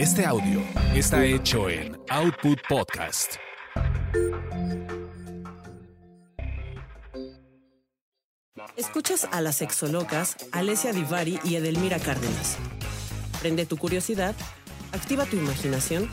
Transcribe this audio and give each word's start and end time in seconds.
Este 0.00 0.24
audio 0.24 0.62
está 0.94 1.26
hecho 1.26 1.68
en 1.68 1.94
Output 2.08 2.58
Podcast. 2.66 3.34
Escuchas 8.78 9.28
a 9.30 9.42
las 9.42 9.56
sexolocas 9.56 10.38
Alessia 10.52 10.94
Divari 10.94 11.38
y 11.44 11.56
Edelmira 11.56 11.98
Cárdenas. 11.98 12.56
Prende 13.42 13.66
tu 13.66 13.76
curiosidad, 13.76 14.34
activa 14.94 15.26
tu 15.26 15.36
imaginación, 15.36 16.08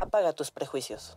apaga 0.00 0.32
tus 0.32 0.50
prejuicios. 0.50 1.16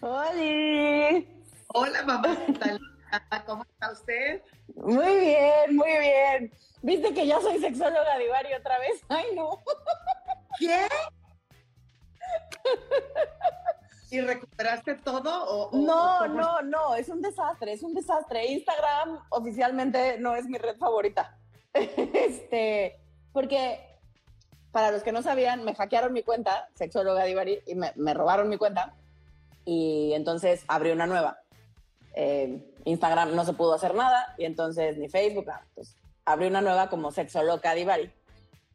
¡Hola! 0.00 1.22
Hola, 1.68 2.02
mamá. 2.04 2.36
¿Cómo 3.46 3.62
está 3.62 3.92
usted? 3.92 4.42
Muy 4.76 5.16
bien, 5.18 5.76
muy 5.76 5.98
bien. 5.98 6.52
¿Viste 6.82 7.12
que 7.12 7.26
ya 7.26 7.40
soy 7.40 7.58
sexóloga 7.58 8.18
Divari 8.18 8.54
otra 8.54 8.78
vez? 8.78 9.02
¡Ay, 9.08 9.26
no! 9.34 9.62
¿Qué? 10.58 10.86
¿Y 14.10 14.20
recuperaste 14.20 14.94
todo? 14.96 15.44
O, 15.44 15.76
no, 15.76 16.26
no, 16.26 16.62
no, 16.62 16.94
es 16.96 17.08
un 17.08 17.22
desastre, 17.22 17.72
es 17.72 17.82
un 17.82 17.94
desastre. 17.94 18.46
Instagram 18.46 19.20
oficialmente 19.30 20.18
no 20.18 20.34
es 20.34 20.46
mi 20.46 20.58
red 20.58 20.76
favorita. 20.78 21.38
este, 21.74 22.98
porque 23.32 23.80
para 24.72 24.90
los 24.90 25.02
que 25.02 25.12
no 25.12 25.22
sabían, 25.22 25.64
me 25.64 25.74
hackearon 25.74 26.12
mi 26.12 26.22
cuenta, 26.22 26.68
sexóloga 26.74 27.24
Divari, 27.24 27.60
y 27.66 27.74
me, 27.74 27.92
me 27.96 28.14
robaron 28.14 28.48
mi 28.48 28.56
cuenta. 28.56 28.94
Y 29.64 30.12
entonces 30.14 30.64
abrí 30.66 30.90
una 30.90 31.06
nueva. 31.06 31.40
Eh, 32.14 32.69
Instagram 32.84 33.34
no 33.34 33.44
se 33.44 33.52
pudo 33.52 33.74
hacer 33.74 33.94
nada, 33.94 34.34
y 34.38 34.44
entonces 34.44 34.96
ni 34.96 35.08
Facebook, 35.08 35.46
nada. 35.46 35.66
Pues 35.74 35.96
abrí 36.24 36.46
una 36.46 36.60
nueva 36.60 36.88
como 36.88 37.10
Divari. 37.10 38.12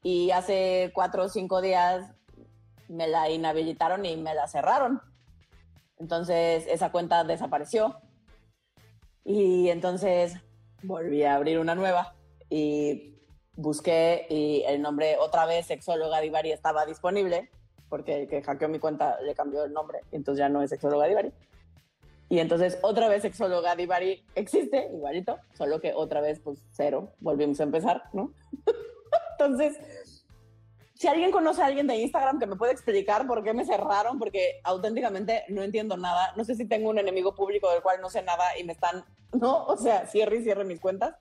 Y 0.03 0.31
hace 0.31 0.91
cuatro 0.93 1.23
o 1.23 1.29
cinco 1.29 1.61
días 1.61 2.13
me 2.87 3.07
la 3.07 3.29
inhabilitaron 3.29 4.05
y 4.05 4.15
me 4.17 4.35
la 4.35 4.47
cerraron. 4.47 5.01
Entonces 5.97 6.65
esa 6.67 6.91
cuenta 6.91 7.23
desapareció. 7.23 7.97
Y 9.23 9.69
entonces 9.69 10.35
volví 10.83 11.23
a 11.23 11.35
abrir 11.35 11.57
una 11.57 11.73
nueva 11.73 12.13
y 12.49 13.15
busqué 13.55 14.27
y 14.29 14.63
el 14.67 14.81
nombre 14.81 15.17
otra 15.17 15.45
vez 15.45 15.65
Sexóloga 15.65 16.19
Divari 16.19 16.51
estaba 16.51 16.85
disponible 16.85 17.49
porque 17.89 18.21
el 18.21 18.27
que 18.27 18.41
hackeó 18.41 18.67
mi 18.67 18.79
cuenta 18.79 19.19
le 19.21 19.33
cambió 19.33 19.63
el 19.63 19.73
nombre, 19.73 20.01
entonces 20.11 20.39
ya 20.39 20.49
no 20.49 20.61
es 20.61 20.69
Sexóloga 20.69 21.07
Divari. 21.07 21.31
Y 22.29 22.39
entonces 22.39 22.79
otra 22.81 23.07
vez 23.07 23.21
Sexóloga 23.21 23.75
Divari 23.75 24.23
existe, 24.33 24.89
igualito, 24.91 25.37
solo 25.53 25.79
que 25.79 25.93
otra 25.93 26.21
vez 26.21 26.39
pues 26.39 26.59
cero, 26.71 27.13
volvimos 27.19 27.59
a 27.59 27.63
empezar, 27.63 28.03
¿no? 28.13 28.33
entonces, 29.31 29.77
si 30.95 31.07
alguien 31.07 31.31
conoce 31.31 31.61
a 31.61 31.67
alguien 31.67 31.87
de 31.87 31.97
Instagram 31.97 32.39
que 32.39 32.47
me 32.47 32.55
puede 32.55 32.71
explicar 32.71 33.27
por 33.27 33.43
qué 33.43 33.53
me 33.53 33.65
cerraron, 33.65 34.17
porque 34.17 34.59
auténticamente 34.63 35.43
no 35.49 35.61
entiendo 35.61 35.97
nada, 35.97 36.33
no 36.35 36.43
sé 36.43 36.55
si 36.55 36.65
tengo 36.65 36.89
un 36.89 36.97
enemigo 36.97 37.35
público 37.35 37.69
del 37.71 37.81
cual 37.81 38.01
no 38.01 38.09
sé 38.09 38.23
nada 38.23 38.57
y 38.57 38.63
me 38.63 38.73
están, 38.73 39.03
¿no? 39.33 39.65
O 39.65 39.77
sea, 39.77 40.07
cierre 40.07 40.37
y 40.37 40.43
cierre 40.43 40.63
mis 40.63 40.79
cuentas. 40.79 41.15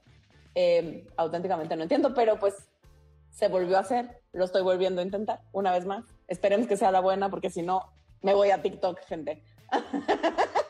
Eh, 0.54 1.04
auténticamente 1.16 1.76
no 1.76 1.82
entiendo, 1.82 2.14
pero 2.14 2.38
pues 2.38 2.54
se 3.30 3.48
volvió 3.48 3.76
a 3.76 3.80
hacer, 3.80 4.22
lo 4.32 4.44
estoy 4.44 4.62
volviendo 4.62 5.00
a 5.00 5.04
intentar 5.04 5.40
una 5.52 5.72
vez 5.72 5.84
más. 5.84 6.04
Esperemos 6.28 6.68
que 6.68 6.76
sea 6.76 6.92
la 6.92 7.00
buena, 7.00 7.28
porque 7.28 7.50
si 7.50 7.62
no, 7.62 7.92
me 8.22 8.32
voy 8.32 8.50
a 8.50 8.62
TikTok, 8.62 9.00
gente. 9.00 9.42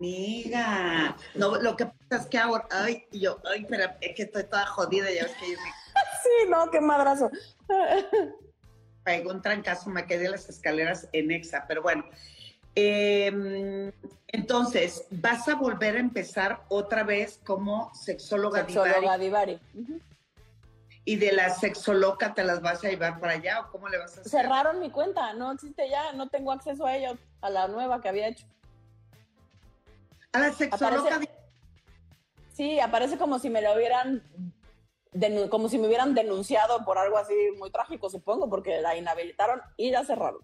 Amiga, 0.00 1.16
no, 1.34 1.56
lo 1.56 1.76
que 1.76 1.86
pasa 1.86 2.22
es 2.22 2.26
que 2.28 2.38
ahora, 2.38 2.68
ay, 2.70 3.06
yo, 3.10 3.40
ay, 3.50 3.66
pero 3.68 3.84
es 4.00 4.14
que 4.14 4.22
estoy 4.22 4.44
toda 4.44 4.64
jodida, 4.66 5.10
ya 5.10 5.24
ves 5.24 5.34
que 5.40 5.52
yo 5.52 5.58
me... 5.58 5.68
Sí, 6.22 6.48
no, 6.48 6.70
qué 6.70 6.80
madrazo. 6.80 7.30
Pegó 9.02 9.30
un 9.30 9.42
trancazo, 9.42 9.90
me 9.90 10.06
quedé 10.06 10.26
en 10.26 10.32
las 10.32 10.48
escaleras 10.48 11.08
en 11.12 11.32
Exa, 11.32 11.64
pero 11.66 11.82
bueno. 11.82 12.04
Eh, 12.76 13.92
entonces, 14.28 15.04
¿vas 15.10 15.48
a 15.48 15.56
volver 15.56 15.96
a 15.96 16.00
empezar 16.00 16.62
otra 16.68 17.02
vez 17.02 17.40
como 17.44 17.92
sexóloga, 17.94 18.60
sexóloga 18.60 19.18
Divari? 19.18 19.58
¿Y 21.04 21.16
de 21.16 21.32
la 21.32 21.50
sexoloca 21.50 22.34
te 22.34 22.44
las 22.44 22.60
vas 22.60 22.84
a 22.84 22.88
llevar 22.88 23.18
para 23.18 23.32
allá 23.32 23.62
o 23.62 23.70
cómo 23.72 23.88
le 23.88 23.98
vas 23.98 24.16
a 24.16 24.20
hacer? 24.20 24.30
Cerraron 24.30 24.78
mi 24.78 24.90
cuenta, 24.90 25.32
no 25.32 25.50
existe 25.52 25.88
ya, 25.88 26.12
no 26.12 26.28
tengo 26.28 26.52
acceso 26.52 26.86
a 26.86 26.96
ello, 26.96 27.18
a 27.40 27.50
la 27.50 27.66
nueva 27.66 28.00
que 28.00 28.10
había 28.10 28.28
hecho. 28.28 28.46
A 30.38 30.48
la 30.48 30.52
sexóloga. 30.52 31.16
Aparece, 31.16 31.32
sí, 32.52 32.80
aparece 32.80 33.18
como 33.18 33.38
si 33.38 33.50
me 33.50 33.62
lo 33.62 33.74
hubieran, 33.74 34.22
como 35.50 35.68
si 35.68 35.78
me 35.78 35.86
hubieran 35.86 36.14
denunciado 36.14 36.84
por 36.84 36.98
algo 36.98 37.18
así 37.18 37.34
muy 37.58 37.70
trágico, 37.70 38.08
supongo, 38.10 38.48
porque 38.48 38.80
la 38.80 38.96
inhabilitaron 38.96 39.60
y 39.76 39.90
la 39.90 40.04
cerraron. 40.04 40.40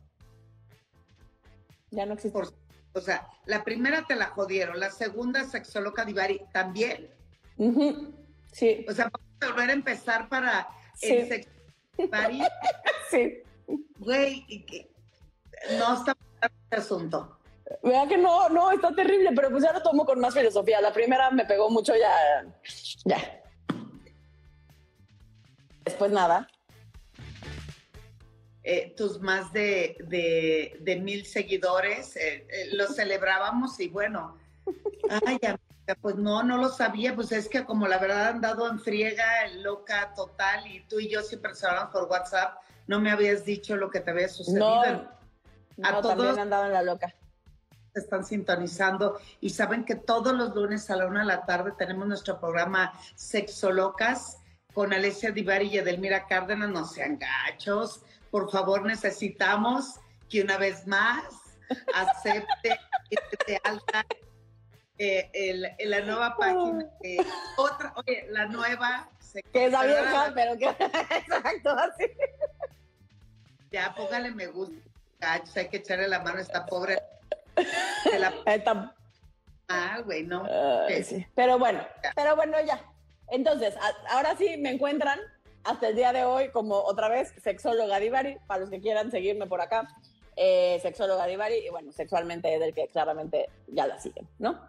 Ya 1.90 2.06
no 2.06 2.14
existe. 2.14 2.38
Por, 2.38 2.52
o 2.92 3.00
sea, 3.00 3.28
la 3.46 3.64
primera 3.64 4.04
te 4.06 4.16
la 4.16 4.26
jodieron, 4.26 4.80
la 4.80 4.90
segunda 4.90 5.44
sexóloga 5.44 6.04
Divari 6.04 6.40
también. 6.52 7.10
Uh 7.56 7.72
-huh. 7.72 8.14
Sí. 8.52 8.84
O 8.88 8.92
sea, 8.92 9.10
vamos 9.12 9.30
a 9.40 9.46
volver 9.46 9.70
a 9.70 9.72
empezar 9.72 10.28
para 10.28 10.68
sí. 10.94 11.12
el 11.12 11.28
sexo 11.28 11.50
Divari. 11.98 12.42
sí. 13.10 13.42
Güey, 13.98 14.44
no 15.78 15.94
está 15.94 16.16
este 16.42 16.76
asunto. 16.76 17.38
Vea 17.82 18.06
que 18.06 18.18
no, 18.18 18.48
no, 18.48 18.70
está 18.70 18.94
terrible, 18.94 19.30
pero 19.34 19.50
pues 19.50 19.64
ya 19.64 19.72
lo 19.72 19.82
tomo 19.82 20.04
con 20.04 20.20
más 20.20 20.34
filosofía. 20.34 20.80
La 20.80 20.92
primera 20.92 21.30
me 21.30 21.44
pegó 21.44 21.70
mucho, 21.70 21.94
ya, 21.96 22.44
ya. 23.04 23.42
Después 25.84 26.10
nada. 26.12 26.48
Eh, 28.62 28.94
tus 28.96 29.20
más 29.20 29.52
de, 29.52 29.96
de, 30.06 30.78
de 30.80 30.96
mil 30.96 31.26
seguidores, 31.26 32.16
eh, 32.16 32.46
eh, 32.48 32.68
los 32.72 32.96
celebrábamos 32.96 33.78
y 33.78 33.88
bueno, 33.88 34.38
ay, 35.26 35.38
amiga, 35.42 35.58
pues 36.00 36.16
no, 36.16 36.42
no 36.42 36.56
lo 36.56 36.70
sabía, 36.70 37.14
pues 37.14 37.30
es 37.32 37.46
que 37.50 37.66
como 37.66 37.86
la 37.86 37.98
verdad 37.98 38.28
han 38.28 38.40
dado 38.40 38.66
en 38.70 38.80
friega, 38.80 39.46
loca 39.56 40.14
total, 40.16 40.66
y 40.66 40.80
tú 40.88 40.98
y 40.98 41.10
yo 41.10 41.20
siempre 41.22 41.52
hablamos 41.62 41.92
por 41.92 42.04
WhatsApp, 42.04 42.62
no 42.86 43.00
me 43.00 43.10
habías 43.10 43.44
dicho 43.44 43.76
lo 43.76 43.90
que 43.90 44.00
te 44.00 44.12
había 44.12 44.28
sucedido. 44.28 44.64
No, 44.64 44.80
a 45.82 45.92
no, 45.92 46.00
todos 46.00 46.16
también 46.16 46.38
andaba 46.38 46.66
en 46.66 46.72
la 46.72 46.82
loca. 46.82 47.14
Están 47.94 48.24
sintonizando 48.24 49.20
y 49.40 49.50
saben 49.50 49.84
que 49.84 49.94
todos 49.94 50.34
los 50.34 50.54
lunes 50.54 50.90
a 50.90 50.96
la 50.96 51.06
una 51.06 51.20
de 51.20 51.26
la 51.26 51.46
tarde 51.46 51.72
tenemos 51.78 52.06
nuestro 52.06 52.40
programa 52.40 52.92
Sexolocas 53.14 54.38
con 54.72 54.92
Alessia 54.92 55.30
Divari 55.30 55.68
y 55.68 55.78
Edelmira 55.78 56.26
Cárdenas, 56.26 56.70
no 56.70 56.84
sean 56.84 57.18
gachos, 57.18 58.02
por 58.30 58.50
favor 58.50 58.84
necesitamos 58.84 60.00
que 60.28 60.42
una 60.42 60.56
vez 60.56 60.86
más 60.86 61.24
acepte 61.94 62.78
de 63.46 63.60
alta 63.62 64.04
eh, 64.96 65.28
el, 65.32 65.68
el, 65.78 65.90
la 65.90 66.00
nueva 66.02 66.36
página, 66.36 66.86
eh, 67.02 67.16
otra, 67.56 67.92
oye, 67.96 68.26
la 68.30 68.46
nueva. 68.46 69.10
Que 69.52 69.66
es 69.66 69.72
la 69.72 69.84
vieja, 69.84 70.32
pero 70.32 70.56
que, 70.56 70.68
exacto, 71.16 71.70
así. 71.70 72.04
Ya, 73.72 73.92
póngale 73.92 74.30
me 74.30 74.46
gusta, 74.46 74.76
hay 75.56 75.68
que 75.68 75.78
echarle 75.78 76.06
la 76.06 76.20
mano 76.20 76.38
a 76.38 76.42
esta 76.42 76.64
pobre. 76.64 77.02
La... 78.18 78.94
Ah, 79.68 80.00
güey, 80.04 80.24
no. 80.24 80.42
Uh, 80.42 81.02
sí. 81.02 81.26
Pero 81.34 81.58
bueno, 81.58 81.80
pero 82.14 82.36
bueno, 82.36 82.58
ya. 82.66 82.84
Entonces, 83.28 83.74
a, 83.76 84.14
ahora 84.14 84.36
sí 84.36 84.58
me 84.58 84.70
encuentran 84.70 85.18
hasta 85.64 85.88
el 85.88 85.96
día 85.96 86.12
de 86.12 86.24
hoy 86.24 86.50
como 86.50 86.76
otra 86.76 87.08
vez 87.08 87.32
sexóloga 87.42 87.98
Divari, 87.98 88.36
para 88.46 88.60
los 88.60 88.70
que 88.70 88.80
quieran 88.80 89.10
seguirme 89.10 89.46
por 89.46 89.60
acá, 89.60 89.88
eh, 90.36 90.78
sexóloga 90.82 91.26
Divari, 91.26 91.66
y 91.66 91.70
bueno, 91.70 91.92
sexualmente 91.92 92.52
es 92.52 92.60
del 92.60 92.74
que 92.74 92.88
claramente 92.88 93.48
ya 93.68 93.86
la 93.86 93.98
siguen, 93.98 94.28
¿no? 94.38 94.60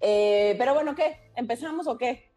Eh, 0.00 0.54
pero 0.58 0.74
bueno, 0.74 0.94
¿qué? 0.94 1.32
¿Empezamos 1.34 1.86
o 1.86 1.98
qué? 1.98 2.30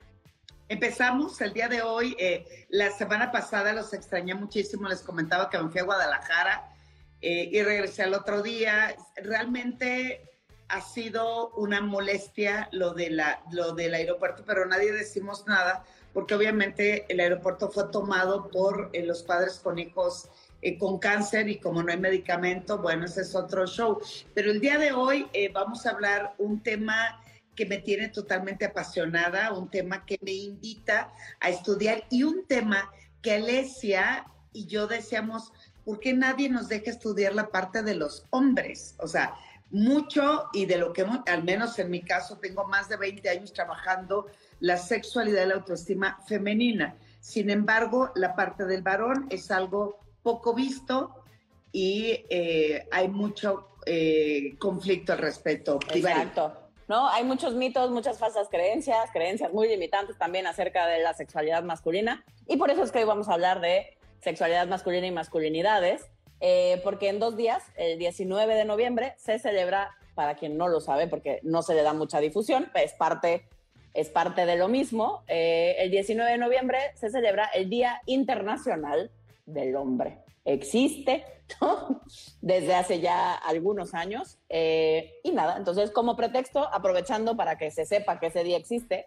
Empezamos 0.69 1.39
el 1.42 1.54
día 1.54 1.68
de 1.68 1.81
hoy. 1.81 2.15
Eh, 2.19 2.65
la 2.69 2.92
semana 2.92 3.31
pasada 3.31 3.71
los 3.74 3.94
extrañé 3.94 4.33
muchísimo, 4.33 4.88
les 4.89 5.01
comentaba 5.01 5.50
que 5.50 5.57
me 5.59 5.69
fui 5.69 5.81
a 5.81 5.83
Guadalajara 5.83 6.74
y 7.22 7.62
regresé 7.64 8.04
al 8.04 8.14
otro 8.14 8.42
día. 8.42 8.96
Realmente 9.16 10.28
ha 10.69 10.81
sido 10.81 11.50
una 11.52 11.81
molestia 11.81 12.68
lo, 12.72 12.94
de 12.94 13.10
la, 13.10 13.42
lo 13.52 13.74
del 13.74 13.94
aeropuerto, 13.94 14.44
pero 14.46 14.66
nadie 14.66 14.92
decimos 14.92 15.46
nada, 15.48 15.84
porque 16.14 16.36
obviamente 16.36 17.06
el 17.10 17.19
aeropuerto 17.19 17.69
fue 17.69 17.86
tomado 17.90 18.50
por 18.50 18.90
eh, 18.94 19.06
los 19.06 19.24
padres 19.24 19.60
con 19.60 19.80
hijos 19.80 20.30
eh, 20.62 20.78
con 20.78 20.98
cáncer 20.98 21.48
y 21.48 21.60
como 21.60 21.84
no 21.84 21.92
hay 21.92 22.00
medicamento, 22.00 22.80
bueno, 22.80 23.06
ese 23.06 23.22
es 23.22 23.36
otro 23.36 23.66
show. 23.66 24.00
Pero 24.34 24.52
el 24.52 24.60
día 24.60 24.78
de 24.78 24.92
hoy 24.92 25.28
eh, 25.34 25.50
vamos 25.54 25.86
a 25.86 25.92
hablar 25.92 26.34
un 26.38 26.62
tema 26.62 27.22
que 27.56 27.66
me 27.66 27.78
tiene 27.78 28.10
totalmente 28.10 28.66
apasionada, 28.66 29.54
un 29.54 29.69
tema 29.69 30.06
que 30.06 30.19
me 30.22 30.31
invita 30.31 31.14
a 31.40 31.50
estudiar 31.50 32.04
y 32.10 32.24
un 32.24 32.46
tema 32.46 32.92
que 33.22 33.34
Alesia 33.34 34.25
y 34.58 34.66
yo 34.66 34.88
decíamos, 34.88 35.54
¿por 35.88 36.01
qué 36.01 36.12
nadie 36.12 36.50
nos 36.50 36.68
deja 36.68 36.92
estudiar 36.92 37.34
la 37.34 37.48
parte 37.48 37.81
de 37.81 37.95
los 37.95 38.25
hombres? 38.31 38.95
O 39.00 39.07
sea, 39.07 39.36
mucho 39.69 40.50
y 40.51 40.66
de 40.66 40.78
lo 40.78 40.92
que 40.92 41.06
al 41.25 41.44
menos 41.45 41.80
en 41.80 41.89
mi 41.89 42.01
caso 42.01 42.39
tengo 42.39 42.68
más 42.68 42.89
de 42.89 42.98
20 42.98 43.30
años 43.30 43.54
trabajando 43.54 44.25
la 44.60 44.75
sexualidad 44.75 45.45
y 45.45 45.48
la 45.48 45.56
autoestima 45.56 46.19
femenina. 46.28 46.98
Sin 47.22 47.50
embargo, 47.50 48.12
la 48.16 48.36
parte 48.36 48.66
del 48.66 48.81
varón 48.81 49.28
es 49.30 49.50
algo 49.50 49.98
poco 50.24 50.54
visto 50.54 51.24
y 51.72 52.25
eh, 52.30 52.86
hay 52.92 53.07
mucho 53.07 53.69
eh, 53.86 54.57
conflicto 54.60 55.13
al 55.13 55.19
respecto. 55.19 55.80
Exacto. 55.94 56.51
¿no? 56.90 57.07
Hay 57.07 57.24
muchos 57.24 57.54
mitos, 57.54 57.92
muchas 57.92 58.19
falsas 58.19 58.50
creencias, 58.50 59.10
creencias 59.13 59.54
muy 59.54 59.69
limitantes 59.69 60.18
también 60.18 60.48
acerca 60.48 60.86
de 60.86 61.00
la 61.00 61.13
sexualidad 61.13 61.63
masculina. 61.63 62.25
Y 62.45 62.57
por 62.57 62.72
eso 62.72 62.83
es 62.83 62.92
que 62.92 63.00
hoy 63.00 63.06
vamos 63.06 63.30
a 63.30 63.36
hablar 63.36 63.62
de 63.62 63.96
sexualidad 64.19 64.68
masculina 64.68 65.08
y 65.08 65.12
masculinidades, 65.12 66.10
eh, 66.40 66.81
porque 66.84 67.10
en 67.10 67.19
dos 67.19 67.36
días, 67.36 67.64
el 67.75 67.98
19 67.98 68.56
de 68.56 68.66
noviembre, 68.66 69.14
se 69.18 69.40
celebra, 69.40 69.96
para 70.16 70.36
quien 70.36 70.58
no 70.58 70.68
lo 70.68 70.80
sabe, 70.80 71.08
porque 71.08 71.40
no 71.44 71.62
se 71.62 71.74
le 71.74 71.84
da 71.84 71.94
mucha 71.94 72.19
difusión, 72.19 72.69
es 72.75 72.94
parte, 72.94 73.48
es 73.94 74.10
parte 74.10 74.46
de 74.46 74.56
lo 74.56 74.68
mismo, 74.68 75.24
eh, 75.28 75.75
el 75.80 75.92
19 75.92 76.31
de 76.31 76.38
noviembre 76.38 76.80
se 76.96 77.10
celebra 77.10 77.46
el 77.54 77.69
Día 77.69 78.02
Internacional 78.06 79.12
del 79.46 79.75
Hombre. 79.75 80.19
Existe 80.46 81.25
desde 82.42 82.75
hace 82.75 83.00
ya 83.00 83.34
algunos 83.34 83.94
años 83.94 84.38
eh, 84.50 85.14
y 85.24 85.31
nada, 85.31 85.58
entonces 85.58 85.92
como 85.92 86.16
pretexto, 86.16 86.68
aprovechando 86.74 87.36
para 87.36 87.58
que 87.58 87.72
se 87.72 87.86
sepa 87.86 88.19
que 88.19 88.28
ese 88.28 88.44
día 88.44 88.58
existe, 88.58 89.06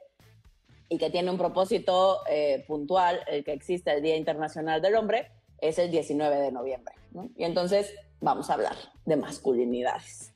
y 0.91 0.99
que 0.99 1.09
tiene 1.09 1.31
un 1.31 1.39
propósito 1.39 2.19
puntual, 2.67 3.21
el 3.29 3.45
que 3.45 3.53
existe 3.53 3.93
el 3.93 4.03
Día 4.03 4.17
Internacional 4.17 4.83
del 4.83 4.97
Hombre, 4.97 5.31
es 5.61 5.79
el 5.79 5.91
19 5.91 6.37
de 6.37 6.53
noviembre. 6.53 6.95
Y 7.37 7.45
entonces 7.45 7.95
vamos 8.21 8.51
a 8.51 8.55
hablar 8.55 8.77
de 9.05 9.17
masculinidades. 9.17 10.33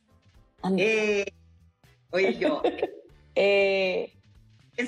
Eh, 0.79 1.27
oye, 2.11 2.35
yo. 2.39 2.63
eh, 3.35 4.13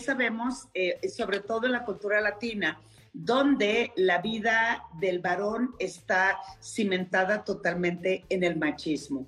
sabemos, 0.00 0.68
eh, 0.74 1.08
sobre 1.08 1.40
todo 1.40 1.66
en 1.66 1.72
la 1.72 1.84
cultura 1.84 2.20
latina, 2.20 2.80
donde 3.12 3.92
la 3.96 4.20
vida 4.20 4.84
del 5.00 5.20
varón 5.20 5.74
está 5.78 6.38
cimentada 6.62 7.44
totalmente 7.44 8.24
en 8.28 8.44
el 8.44 8.56
machismo. 8.56 9.26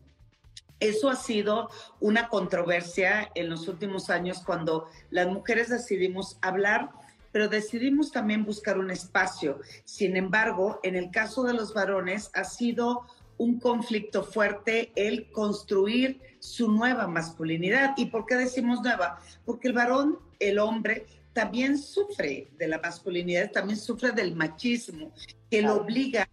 Eso 0.80 1.10
ha 1.10 1.16
sido 1.16 1.70
una 2.00 2.28
controversia 2.28 3.30
en 3.34 3.50
los 3.50 3.68
últimos 3.68 4.10
años 4.10 4.42
cuando 4.44 4.86
las 5.10 5.26
mujeres 5.26 5.68
decidimos 5.68 6.38
hablar 6.40 6.90
pero 7.32 7.48
decidimos 7.48 8.10
también 8.10 8.44
buscar 8.44 8.78
un 8.78 8.90
espacio. 8.90 9.60
Sin 9.84 10.16
embargo, 10.16 10.80
en 10.82 10.96
el 10.96 11.10
caso 11.10 11.44
de 11.44 11.52
los 11.52 11.74
varones 11.74 12.30
ha 12.34 12.44
sido 12.44 13.06
un 13.36 13.60
conflicto 13.60 14.24
fuerte 14.24 14.92
el 14.96 15.30
construir 15.30 16.20
su 16.40 16.70
nueva 16.70 17.06
masculinidad. 17.06 17.94
¿Y 17.96 18.06
por 18.06 18.26
qué 18.26 18.34
decimos 18.34 18.82
nueva? 18.82 19.20
Porque 19.44 19.68
el 19.68 19.74
varón, 19.74 20.18
el 20.40 20.58
hombre, 20.58 21.06
también 21.32 21.78
sufre 21.78 22.50
de 22.58 22.66
la 22.66 22.80
masculinidad, 22.80 23.52
también 23.52 23.78
sufre 23.78 24.10
del 24.10 24.34
machismo, 24.34 25.12
que 25.50 25.62
lo 25.62 25.76
obliga 25.76 26.28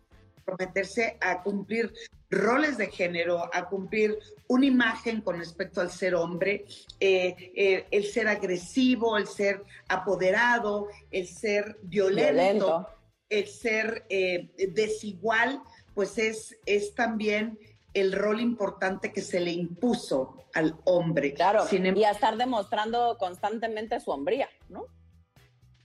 comprometerse 0.46 1.18
a 1.22 1.42
cumplir 1.42 1.94
roles 2.30 2.78
de 2.78 2.88
género, 2.88 3.50
a 3.54 3.68
cumplir 3.68 4.18
una 4.48 4.66
imagen 4.66 5.22
con 5.22 5.38
respecto 5.38 5.82
al 5.82 5.90
ser 5.92 6.16
hombre, 6.16 6.66
eh, 7.00 7.36
eh, 7.56 7.86
el 7.92 8.06
ser 8.06 8.28
agresivo, 8.28 9.18
el 9.18 9.28
ser 9.28 9.64
apoderado, 9.88 10.88
el 11.12 11.28
ser 11.28 11.78
violento, 11.82 12.88
el 13.30 13.48
ser 13.48 14.06
eh, 14.10 14.52
desigual, 14.70 15.62
pues 15.94 16.18
es, 16.18 16.58
es 16.66 16.94
también 16.94 17.58
el 17.94 18.12
rol 18.12 18.42
importante 18.42 19.12
que 19.12 19.22
se 19.22 19.40
le 19.40 19.52
impuso 19.52 20.38
al 20.54 20.76
hombre. 20.84 21.34
Claro, 21.34 21.64
em- 21.72 21.96
y 21.98 22.04
a 22.04 22.12
estar 22.12 22.38
demostrando 22.38 23.18
constantemente 23.18 24.00
su 24.00 24.12
hombría, 24.12 24.50
¿no? 24.70 24.86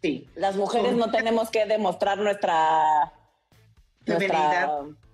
Sí. 0.03 0.29
Las 0.35 0.57
mujeres 0.57 0.95
no 0.95 1.11
tenemos 1.11 1.51
que 1.51 1.67
demostrar 1.67 2.19
nuestra... 2.19 3.13
Feminidad 4.19 4.71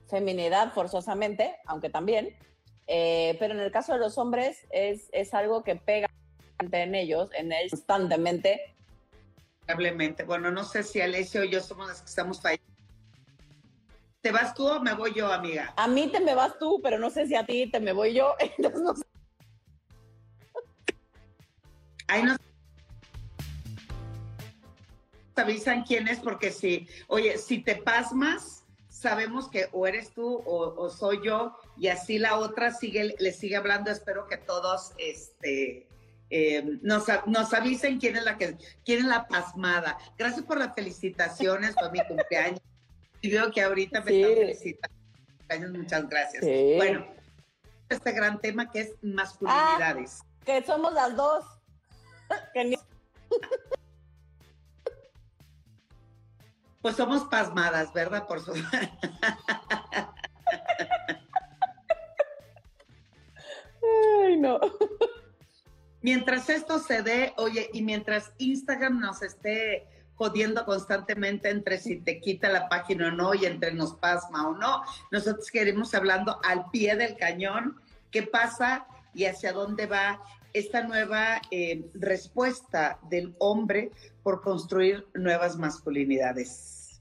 feminidad 0.08 0.72
forzosamente, 0.72 1.56
aunque 1.66 1.90
también, 1.90 2.36
eh, 2.86 3.36
pero 3.38 3.54
en 3.54 3.60
el 3.60 3.72
caso 3.72 3.92
de 3.92 3.98
los 3.98 4.18
hombres 4.18 4.66
es, 4.70 5.08
es 5.12 5.34
algo 5.34 5.62
que 5.62 5.76
pega 5.76 6.08
en 6.58 6.94
ellos, 6.94 7.30
en 7.34 7.52
él 7.52 7.68
constantemente. 7.70 8.74
Bueno, 10.26 10.50
no 10.52 10.64
sé 10.64 10.84
si 10.84 11.00
Alessio 11.00 11.42
o 11.42 11.44
yo 11.44 11.60
somos 11.60 11.88
las 11.88 12.00
que 12.00 12.08
estamos 12.08 12.40
fallando. 12.40 12.64
¿Te 14.20 14.30
vas 14.32 14.54
tú 14.54 14.66
o 14.66 14.80
me 14.80 14.94
voy 14.94 15.12
yo, 15.12 15.32
amiga? 15.32 15.74
A 15.76 15.88
mí 15.88 16.08
te 16.08 16.20
me 16.20 16.34
vas 16.34 16.58
tú, 16.58 16.80
pero 16.82 16.98
no 16.98 17.10
sé 17.10 17.26
si 17.26 17.34
a 17.34 17.44
ti 17.44 17.68
te 17.70 17.80
me 17.80 17.92
voy 17.92 18.14
yo. 18.14 18.34
Entonces 18.58 18.80
no 18.80 18.94
sé. 18.94 19.02
Ahí 22.08 22.22
nos 22.22 22.38
avisan 25.34 25.82
quién 25.84 26.08
es, 26.08 26.20
porque 26.20 26.50
si, 26.50 26.88
oye, 27.08 27.36
si 27.36 27.58
te 27.58 27.76
pasmas, 27.76 28.65
sabemos 28.96 29.48
que 29.48 29.68
o 29.72 29.86
eres 29.86 30.12
tú 30.12 30.42
o, 30.46 30.88
soy 30.88 31.20
yo 31.22 31.56
y 31.76 31.88
así 31.88 32.18
la 32.18 32.38
otra 32.38 32.72
sigue, 32.72 33.14
le 33.18 33.32
sigue 33.32 33.56
hablando. 33.56 33.90
Espero 33.90 34.26
que 34.26 34.38
todos 34.38 34.92
este, 34.96 35.86
eh, 36.30 36.64
nos, 36.82 37.04
nos, 37.26 37.52
avisen 37.52 37.98
quién 38.00 38.16
es 38.16 38.24
la 38.24 38.38
que 38.38 38.56
quién 38.84 39.00
es 39.00 39.04
la 39.04 39.28
pasmada. 39.28 39.98
Gracias 40.16 40.44
por 40.44 40.58
las 40.58 40.74
felicitaciones, 40.74 41.74
por 41.74 41.92
mi 41.92 42.02
cumpleaños. 42.06 42.60
Y 43.20 43.30
veo 43.30 43.50
que 43.50 43.62
ahorita 43.62 44.00
me 44.00 44.20
están 44.20 44.34
felicitando. 44.34 45.78
Muchas 45.78 46.08
gracias. 46.08 46.44
Bueno, 46.76 47.06
este 47.88 48.12
gran 48.12 48.40
tema 48.40 48.70
que 48.70 48.80
es 48.80 48.94
masculinidades. 49.02 50.20
Ah, 50.22 50.26
que 50.44 50.62
somos 50.64 50.92
las 50.92 51.14
dos. 51.14 51.44
Pues 56.82 56.96
somos 56.96 57.24
pasmadas, 57.24 57.92
¿verdad? 57.92 58.26
Por 58.26 58.40
su... 58.40 58.52
Ay, 64.24 64.36
no. 64.36 64.58
Mientras 66.02 66.48
esto 66.50 66.78
se 66.78 67.02
dé, 67.02 67.34
oye, 67.36 67.68
y 67.72 67.82
mientras 67.82 68.32
Instagram 68.38 69.00
nos 69.00 69.22
esté 69.22 69.88
jodiendo 70.14 70.64
constantemente 70.64 71.50
entre 71.50 71.78
si 71.78 72.00
te 72.00 72.20
quita 72.20 72.48
la 72.48 72.68
página 72.68 73.08
o 73.08 73.10
no 73.10 73.34
y 73.34 73.44
entre 73.44 73.72
nos 73.74 73.94
pasma 73.94 74.48
o 74.48 74.54
no, 74.54 74.82
nosotros 75.10 75.50
queremos 75.50 75.94
hablando 75.94 76.40
al 76.44 76.70
pie 76.70 76.96
del 76.96 77.16
cañón, 77.16 77.80
qué 78.10 78.22
pasa 78.22 78.86
y 79.14 79.24
hacia 79.24 79.52
dónde 79.52 79.86
va 79.86 80.22
esta 80.58 80.82
nueva 80.82 81.42
eh, 81.50 81.90
respuesta 81.94 82.98
del 83.10 83.36
hombre 83.38 83.90
por 84.22 84.40
construir 84.40 85.06
nuevas 85.14 85.56
masculinidades. 85.56 87.00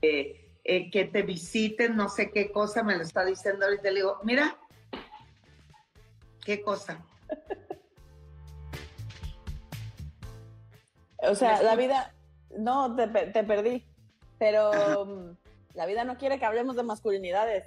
Eh, 0.00 0.42
que 0.64 1.04
te 1.12 1.22
visiten, 1.22 1.96
no 1.96 2.08
sé 2.08 2.30
qué 2.30 2.50
cosa, 2.50 2.82
me 2.82 2.96
lo 2.96 3.02
está 3.02 3.24
diciendo 3.24 3.64
ahorita. 3.64 3.90
Le 3.90 3.96
digo, 3.96 4.18
mira, 4.22 4.56
¿qué 6.44 6.62
cosa? 6.62 7.04
O 11.28 11.34
sea, 11.34 11.62
la 11.62 11.74
vida, 11.74 12.14
no, 12.56 12.94
te, 12.94 13.08
perdí, 13.42 13.84
pero 14.38 15.36
la 15.74 15.86
vida 15.86 16.04
no 16.04 16.16
quiere 16.16 16.38
que 16.38 16.44
hablemos 16.44 16.76
de 16.76 16.84
masculinidades. 16.84 17.64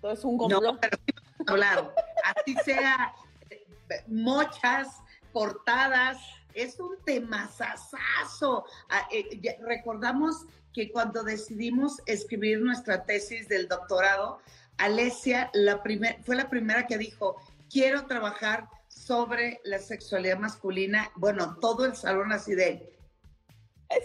Todo 0.00 0.12
es 0.12 0.24
un 0.24 0.38
complot. 0.38 0.62
No, 0.62 0.78
pero 0.80 0.98
hablar, 1.46 1.94
así 2.24 2.54
sea 2.64 3.14
eh, 3.50 3.64
mochas, 4.06 4.88
cortadas, 5.32 6.18
es 6.54 6.78
un 6.80 6.96
temazazazo. 7.04 8.64
Ah, 8.88 9.08
eh, 9.10 9.58
recordamos 9.60 10.46
que 10.72 10.90
cuando 10.90 11.22
decidimos 11.22 12.00
escribir 12.06 12.60
nuestra 12.60 13.04
tesis 13.04 13.48
del 13.48 13.68
doctorado, 13.68 14.40
Alesia 14.78 15.50
la 15.52 15.82
fue 16.24 16.36
la 16.36 16.48
primera 16.48 16.86
que 16.86 16.98
dijo, 16.98 17.36
quiero 17.70 18.06
trabajar 18.06 18.68
sobre 18.88 19.60
la 19.64 19.78
sexualidad 19.78 20.38
masculina. 20.38 21.10
Bueno, 21.16 21.56
todo 21.60 21.84
el 21.84 21.94
salón 21.96 22.32
así 22.32 22.54
de... 22.54 22.96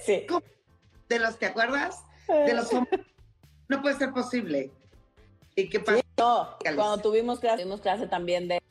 Sí. 0.05 0.25
¿De 1.07 1.19
los 1.19 1.39
te 1.39 1.45
acuerdas? 1.45 2.03
De 2.27 2.53
los 2.53 2.71
hombres. 2.73 3.05
No 3.69 3.81
puede 3.81 3.97
ser 3.97 4.11
posible. 4.11 4.71
¿Y 5.55 5.69
qué 5.69 5.79
pasa? 5.79 6.01
Cuando 6.75 6.97
tuvimos 6.97 7.39
clase, 7.39 7.61
tuvimos 7.61 7.81
clase 7.81 8.07
también 8.07 8.47
de, 8.47 8.61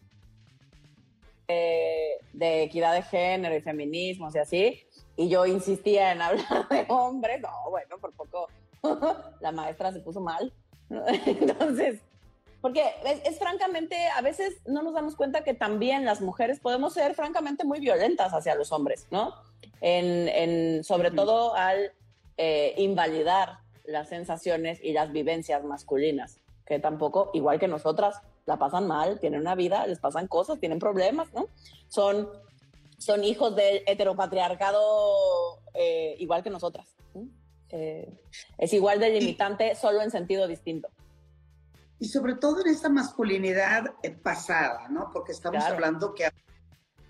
de, 2.32 2.62
equidad 2.62 2.94
de 2.94 3.02
género 3.02 3.56
y 3.56 3.60
feminismos 3.60 4.34
y 4.34 4.38
así, 4.38 4.86
y 5.16 5.28
yo 5.28 5.46
insistía 5.46 6.12
en 6.12 6.22
hablar 6.22 6.68
de 6.68 6.84
hombres, 6.88 7.40
no, 7.40 7.70
bueno, 7.70 7.98
por 7.98 8.12
poco 8.12 8.48
la 9.40 9.52
maestra 9.52 9.92
se 9.92 10.00
puso 10.00 10.20
mal. 10.20 10.52
Entonces, 11.26 12.00
porque 12.60 12.82
es, 13.24 13.38
francamente, 13.38 13.96
a 14.08 14.20
veces 14.22 14.56
no 14.66 14.82
nos 14.82 14.94
damos 14.94 15.14
cuenta 15.14 15.44
que 15.44 15.54
también 15.54 16.04
las 16.04 16.20
mujeres 16.20 16.58
podemos 16.58 16.94
ser 16.94 17.14
francamente 17.14 17.64
muy 17.64 17.80
violentas 17.80 18.32
hacia 18.32 18.54
los 18.54 18.72
hombres, 18.72 19.06
¿no? 19.10 19.34
En, 19.80 20.82
sobre 20.82 21.10
todo 21.10 21.54
al 21.54 21.92
eh, 22.38 22.74
invalidar 22.76 23.58
las 23.84 24.08
sensaciones 24.08 24.80
y 24.82 24.92
las 24.92 25.12
vivencias 25.12 25.62
masculinas. 25.64 26.40
Que 26.66 26.78
tampoco, 26.80 27.30
igual 27.32 27.58
que 27.58 27.68
nosotras, 27.68 28.20
la 28.44 28.58
pasan 28.58 28.86
mal, 28.86 29.20
tienen 29.20 29.40
una 29.40 29.54
vida, 29.54 29.86
les 29.86 30.00
pasan 30.00 30.26
cosas, 30.26 30.58
tienen 30.58 30.78
problemas, 30.78 31.32
¿no? 31.32 31.48
Son, 31.88 32.28
son 32.98 33.24
hijos 33.24 33.54
del 33.54 33.82
heteropatriarcado 33.86 34.80
eh, 35.74 36.16
igual 36.18 36.42
que 36.42 36.50
nosotras. 36.50 36.96
Eh, 37.68 38.20
es 38.58 38.72
igual 38.72 38.98
de 38.98 39.10
limitante, 39.10 39.74
solo 39.74 40.02
en 40.02 40.10
sentido 40.10 40.46
distinto. 40.46 40.88
Y 41.98 42.08
sobre 42.08 42.34
todo 42.34 42.60
en 42.60 42.68
esta 42.68 42.88
masculinidad 42.88 43.94
eh, 44.02 44.10
pasada, 44.10 44.88
¿no? 44.88 45.10
Porque 45.12 45.32
estamos 45.32 45.64
hablando 45.64 46.14
que 46.14 46.26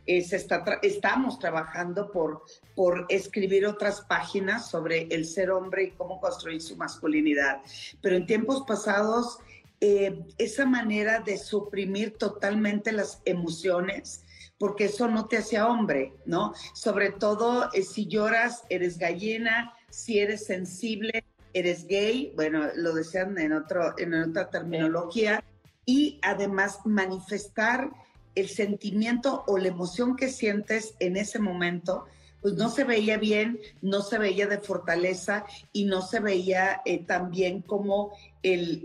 estamos 0.07 1.39
trabajando 1.39 2.11
por, 2.11 2.43
por 2.75 3.07
escribir 3.09 3.67
otras 3.67 4.03
páginas 4.03 4.71
sobre 4.71 5.09
el 5.11 5.27
ser 5.27 5.51
hombre 5.51 5.85
y 5.85 5.91
cómo 5.93 6.21
construir 6.21 6.61
su 6.61 6.77
masculinidad. 6.77 7.63
Pero 8.01 8.17
en 8.17 8.27
tiempos 8.27 8.65
pasados, 8.67 9.39
eh, 9.81 10.25
esa 10.39 10.65
manera 10.65 11.21
de 11.21 11.37
suprimir 11.37 12.17
totalmente 12.17 12.93
las 12.93 13.21
emociones, 13.27 14.23
porque 14.59 14.87
eso 14.87 15.07
no 15.09 15.27
te 15.27 15.37
hacía 15.37 15.67
hombre, 15.67 16.15
¿no? 16.25 16.55
Sobre 16.73 17.11
todo 17.11 17.71
eh, 17.75 17.83
si 17.83 18.07
lloras, 18.07 18.65
eres 18.71 18.97
gallina, 18.97 19.75
si 19.91 20.19
eres 20.19 20.47
sensible, 20.47 21.25
eres 21.53 21.87
gay, 21.87 22.33
bueno, 22.37 22.69
lo 22.75 22.95
decían 22.95 23.37
en, 23.39 23.53
otro, 23.53 23.99
en 23.99 24.15
otra 24.15 24.49
terminología, 24.49 25.45
y 25.85 26.19
además 26.23 26.81
manifestar 26.85 27.91
el 28.37 28.49
sentimiento 28.49 29.43
o 29.49 29.59
la 29.59 29.69
emoción 29.69 30.15
que 30.15 30.29
sientes 30.29 30.95
en 31.01 31.17
ese 31.17 31.41
momento, 31.41 32.05
pues 32.43 32.55
no 32.55 32.69
se 32.69 32.85
veía 32.85 33.17
bien, 33.17 33.59
no 33.83 34.03
se 34.03 34.19
veía 34.19 34.47
de 34.47 34.59
fortaleza 34.59 35.45
y 35.73 35.87
no 35.87 36.03
se 36.03 36.21
veía 36.21 36.81
eh, 36.85 37.05
tan 37.05 37.31
bien 37.31 37.63
como 37.63 38.13
el, 38.43 38.85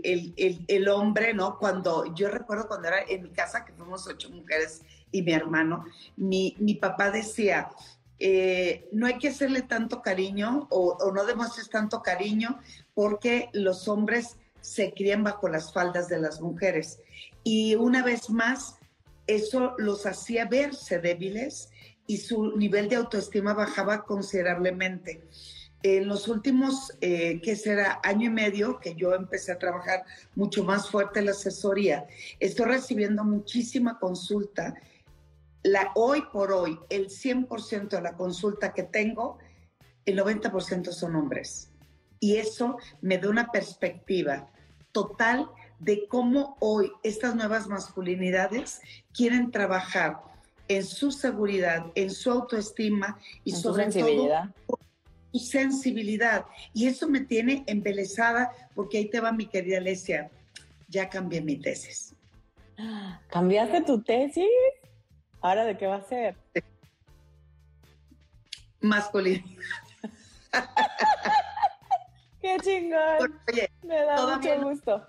el, 0.66 0.88
hombre, 0.88 1.32
¿no? 1.34 1.58
Cuando 1.58 2.12
yo 2.14 2.28
recuerdo 2.28 2.66
cuando 2.66 2.88
era 2.88 3.02
en 3.08 3.22
mi 3.22 3.30
casa, 3.30 3.64
que 3.64 3.72
fuimos 3.74 4.08
ocho 4.08 4.30
mujeres 4.30 4.82
y 5.12 5.22
mi 5.22 5.32
hermano, 5.32 5.84
mi, 6.16 6.56
mi 6.58 6.74
papá 6.74 7.10
decía, 7.12 7.68
eh, 8.18 8.88
no 8.90 9.06
hay 9.06 9.18
que 9.18 9.28
hacerle 9.28 9.62
tanto 9.62 10.02
cariño 10.02 10.66
o, 10.70 10.96
o, 11.00 11.12
no 11.12 11.24
demuestres 11.24 11.68
tanto 11.68 12.02
cariño 12.02 12.58
porque 12.94 13.48
los 13.52 13.86
hombres 13.86 14.38
se 14.60 14.92
crían 14.92 15.22
bajo 15.22 15.48
las 15.48 15.72
faldas 15.72 16.08
de 16.08 16.18
las 16.18 16.40
mujeres. 16.40 17.00
Y 17.44 17.74
una 17.74 18.02
vez 18.02 18.30
más, 18.30 18.76
eso 19.26 19.74
los 19.78 20.06
hacía 20.06 20.46
verse 20.46 20.98
débiles 20.98 21.70
y 22.06 22.18
su 22.18 22.56
nivel 22.56 22.88
de 22.88 22.96
autoestima 22.96 23.54
bajaba 23.54 24.04
considerablemente. 24.04 25.22
En 25.82 26.06
los 26.06 26.28
últimos, 26.28 26.92
eh, 27.00 27.40
que 27.40 27.56
será 27.56 28.00
año 28.04 28.26
y 28.26 28.32
medio, 28.32 28.78
que 28.78 28.94
yo 28.94 29.14
empecé 29.14 29.52
a 29.52 29.58
trabajar 29.58 30.04
mucho 30.36 30.62
más 30.62 30.88
fuerte 30.88 31.22
la 31.22 31.32
asesoría, 31.32 32.06
estoy 32.38 32.66
recibiendo 32.66 33.24
muchísima 33.24 33.98
consulta. 33.98 34.74
La, 35.64 35.90
hoy 35.94 36.22
por 36.32 36.52
hoy, 36.52 36.78
el 36.88 37.08
100% 37.08 37.88
de 37.88 38.00
la 38.00 38.16
consulta 38.16 38.72
que 38.72 38.84
tengo, 38.84 39.38
el 40.04 40.18
90% 40.18 40.92
son 40.92 41.16
hombres. 41.16 41.70
Y 42.20 42.36
eso 42.36 42.76
me 43.00 43.18
da 43.18 43.28
una 43.28 43.50
perspectiva 43.50 44.48
total 44.92 45.50
de 45.82 46.06
cómo 46.06 46.56
hoy 46.60 46.92
estas 47.02 47.34
nuevas 47.34 47.66
masculinidades 47.66 48.80
quieren 49.12 49.50
trabajar 49.50 50.18
en 50.68 50.84
su 50.84 51.10
seguridad, 51.10 51.86
en 51.96 52.10
su 52.10 52.30
autoestima 52.30 53.18
y 53.42 53.50
sobre 53.50 53.84
sensibilidad. 53.84 54.48
todo 54.66 54.78
su 55.32 55.38
sensibilidad. 55.40 56.46
Y 56.72 56.86
eso 56.86 57.08
me 57.08 57.20
tiene 57.20 57.64
embelesada 57.66 58.52
porque 58.74 58.98
ahí 58.98 59.10
te 59.10 59.20
va 59.20 59.32
mi 59.32 59.46
querida 59.46 59.78
Alesia. 59.78 60.30
Ya 60.88 61.08
cambié 61.08 61.40
mi 61.40 61.56
tesis. 61.56 62.14
¿Cambiaste 63.28 63.82
tu 63.82 64.02
tesis? 64.02 64.44
¿Ahora 65.40 65.64
de 65.64 65.76
qué 65.76 65.86
va 65.86 65.96
a 65.96 66.02
ser? 66.02 66.36
Masculinidad. 68.80 69.44
¡Qué 72.40 72.56
chingón! 72.62 73.40
me 73.82 74.04
da 74.04 74.36
mucho 74.36 74.60
gusto 74.62 75.06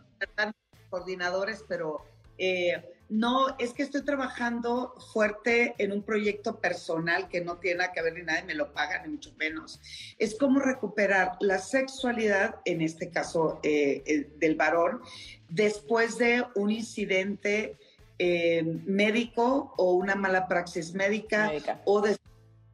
coordinadores, 0.93 1.65
pero 1.67 2.05
eh, 2.37 2.73
no, 3.09 3.57
es 3.57 3.73
que 3.73 3.81
estoy 3.81 4.05
trabajando 4.05 4.93
fuerte 5.11 5.73
en 5.79 5.91
un 5.91 6.03
proyecto 6.03 6.59
personal 6.59 7.29
que 7.29 7.41
no 7.41 7.57
tiene 7.57 7.79
nada 7.79 7.93
que 7.93 8.03
ver 8.03 8.13
ni 8.13 8.21
nadie 8.21 8.43
me 8.43 8.53
lo 8.53 8.73
paga, 8.73 9.01
ni 9.01 9.13
mucho 9.13 9.33
menos. 9.39 9.81
Es 10.19 10.35
como 10.35 10.59
recuperar 10.59 11.31
la 11.39 11.57
sexualidad, 11.57 12.57
en 12.65 12.81
este 12.83 13.09
caso 13.09 13.59
eh, 13.63 14.29
del 14.37 14.55
varón, 14.55 15.01
después 15.49 16.19
de 16.19 16.45
un 16.53 16.69
incidente 16.69 17.75
eh, 18.19 18.61
médico 18.85 19.73
o 19.77 19.93
una 19.93 20.13
mala 20.13 20.47
praxis 20.47 20.93
médica, 20.93 21.51
o 21.85 22.01
de 22.01 22.17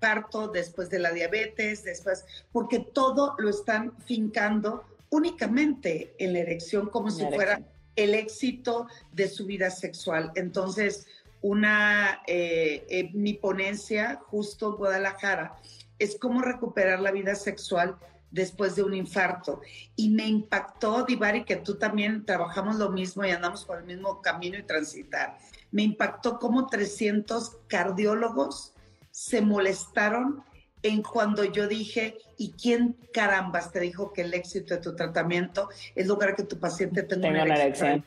parto, 0.02 0.50
después 0.50 0.90
de 0.90 1.00
la 1.00 1.14
diabetes, 1.14 1.84
después, 1.86 2.26
porque 2.52 2.80
todo 2.80 3.36
lo 3.38 3.50
están 3.50 3.98
fincando 4.00 4.84
únicamente 5.10 6.14
en 6.20 6.34
la 6.34 6.40
erección 6.40 6.90
como 6.90 7.10
si 7.12 7.26
fuera 7.26 7.62
el 8.04 8.16
éxito 8.16 8.88
de 9.12 9.28
su 9.28 9.46
vida 9.46 9.70
sexual. 9.70 10.32
Entonces, 10.36 11.06
una, 11.42 12.22
eh, 12.28 12.86
eh, 12.90 13.10
mi 13.14 13.34
ponencia 13.34 14.20
justo 14.28 14.70
en 14.70 14.76
Guadalajara 14.76 15.58
es 15.98 16.18
cómo 16.20 16.42
recuperar 16.42 17.00
la 17.00 17.12
vida 17.12 17.36
sexual 17.36 17.98
después 18.32 18.76
de 18.76 18.84
un 18.84 18.94
infarto. 18.94 19.62
Y 19.96 20.10
me 20.10 20.28
impactó, 20.28 21.04
Divari, 21.04 21.46
que 21.46 21.58
tú 21.58 21.76
también 21.76 22.26
trabajamos 22.26 22.78
lo 22.78 22.90
mismo 22.90 23.26
y 23.26 23.32
andamos 23.32 23.66
por 23.66 23.80
el 23.80 23.86
mismo 23.86 24.22
camino 24.22 24.58
y 24.58 24.64
transitar. 24.64 25.38
Me 25.72 25.84
impactó 25.84 26.40
cómo 26.40 26.68
300 26.68 27.58
cardiólogos 27.68 28.74
se 29.12 29.42
molestaron 29.42 30.44
en 30.84 31.02
cuando 31.02 31.44
yo 31.44 31.68
dije, 31.68 32.18
¿y 32.38 32.52
quién 32.54 32.98
carambas 33.14 33.72
te 33.72 33.80
dijo 33.80 34.14
que 34.14 34.22
el 34.22 34.34
éxito 34.34 34.76
de 34.76 34.82
tu 34.82 34.96
tratamiento 34.96 35.70
es 35.96 36.08
lograr 36.08 36.36
que 36.36 36.44
tu 36.44 36.60
paciente 36.60 37.04
tenga, 37.04 37.30
una, 37.30 37.44
erección? 37.44 38.06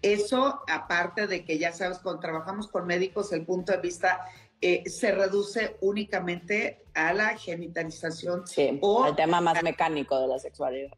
Eso, 0.00 0.62
aparte 0.68 1.26
de 1.26 1.44
que 1.44 1.58
ya 1.58 1.72
sabes, 1.72 1.98
cuando 1.98 2.20
trabajamos 2.20 2.68
con 2.68 2.86
médicos, 2.86 3.32
el 3.32 3.44
punto 3.44 3.72
de 3.72 3.78
vista 3.78 4.20
eh, 4.60 4.88
se 4.88 5.12
reduce 5.12 5.76
únicamente 5.80 6.84
a 6.94 7.12
la 7.12 7.36
genitalización. 7.36 8.44
o 8.80 9.04
al 9.04 9.16
tema 9.16 9.40
más 9.40 9.62
mecánico 9.62 10.18
de 10.20 10.28
la 10.28 10.38
sexualidad. 10.38 10.92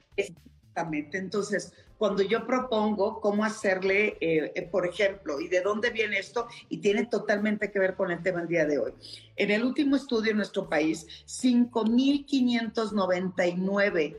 Exactamente. 0.75 1.19
Entonces, 1.19 1.73
cuando 1.99 2.25
yo 2.25 2.49
propongo 2.49 3.21
cómo 3.21 3.45
hacerle, 3.45 4.16
eh, 4.21 4.50
eh, 4.57 4.62
por 4.62 4.88
ejemplo, 4.88 5.40
y 5.40 5.47
de 5.47 5.61
dónde 5.61 5.90
viene 5.90 6.19
esto, 6.19 6.49
y 6.69 6.78
tiene 6.78 7.07
totalmente 7.07 7.71
que 7.71 7.78
ver 7.78 7.95
con 7.95 8.11
el 8.11 8.21
tema 8.25 8.40
del 8.40 8.49
día 8.49 8.66
de 8.66 8.78
hoy. 8.78 8.93
En 9.37 9.52
el 9.52 9.62
último 9.62 9.95
estudio 9.95 10.33
en 10.33 10.38
nuestro 10.38 10.69
país, 10.69 11.07
5.599 11.26 14.16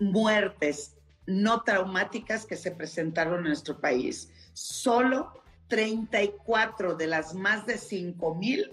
muertes 0.00 0.94
no 1.26 1.60
traumáticas 1.60 2.46
que 2.46 2.56
se 2.56 2.70
presentaron 2.70 3.40
en 3.40 3.48
nuestro 3.48 3.78
país. 3.78 4.30
Solo 4.54 5.42
34 5.68 6.94
de 6.94 7.06
las 7.06 7.34
más 7.34 7.66
de 7.66 7.74
5.000 7.74 8.70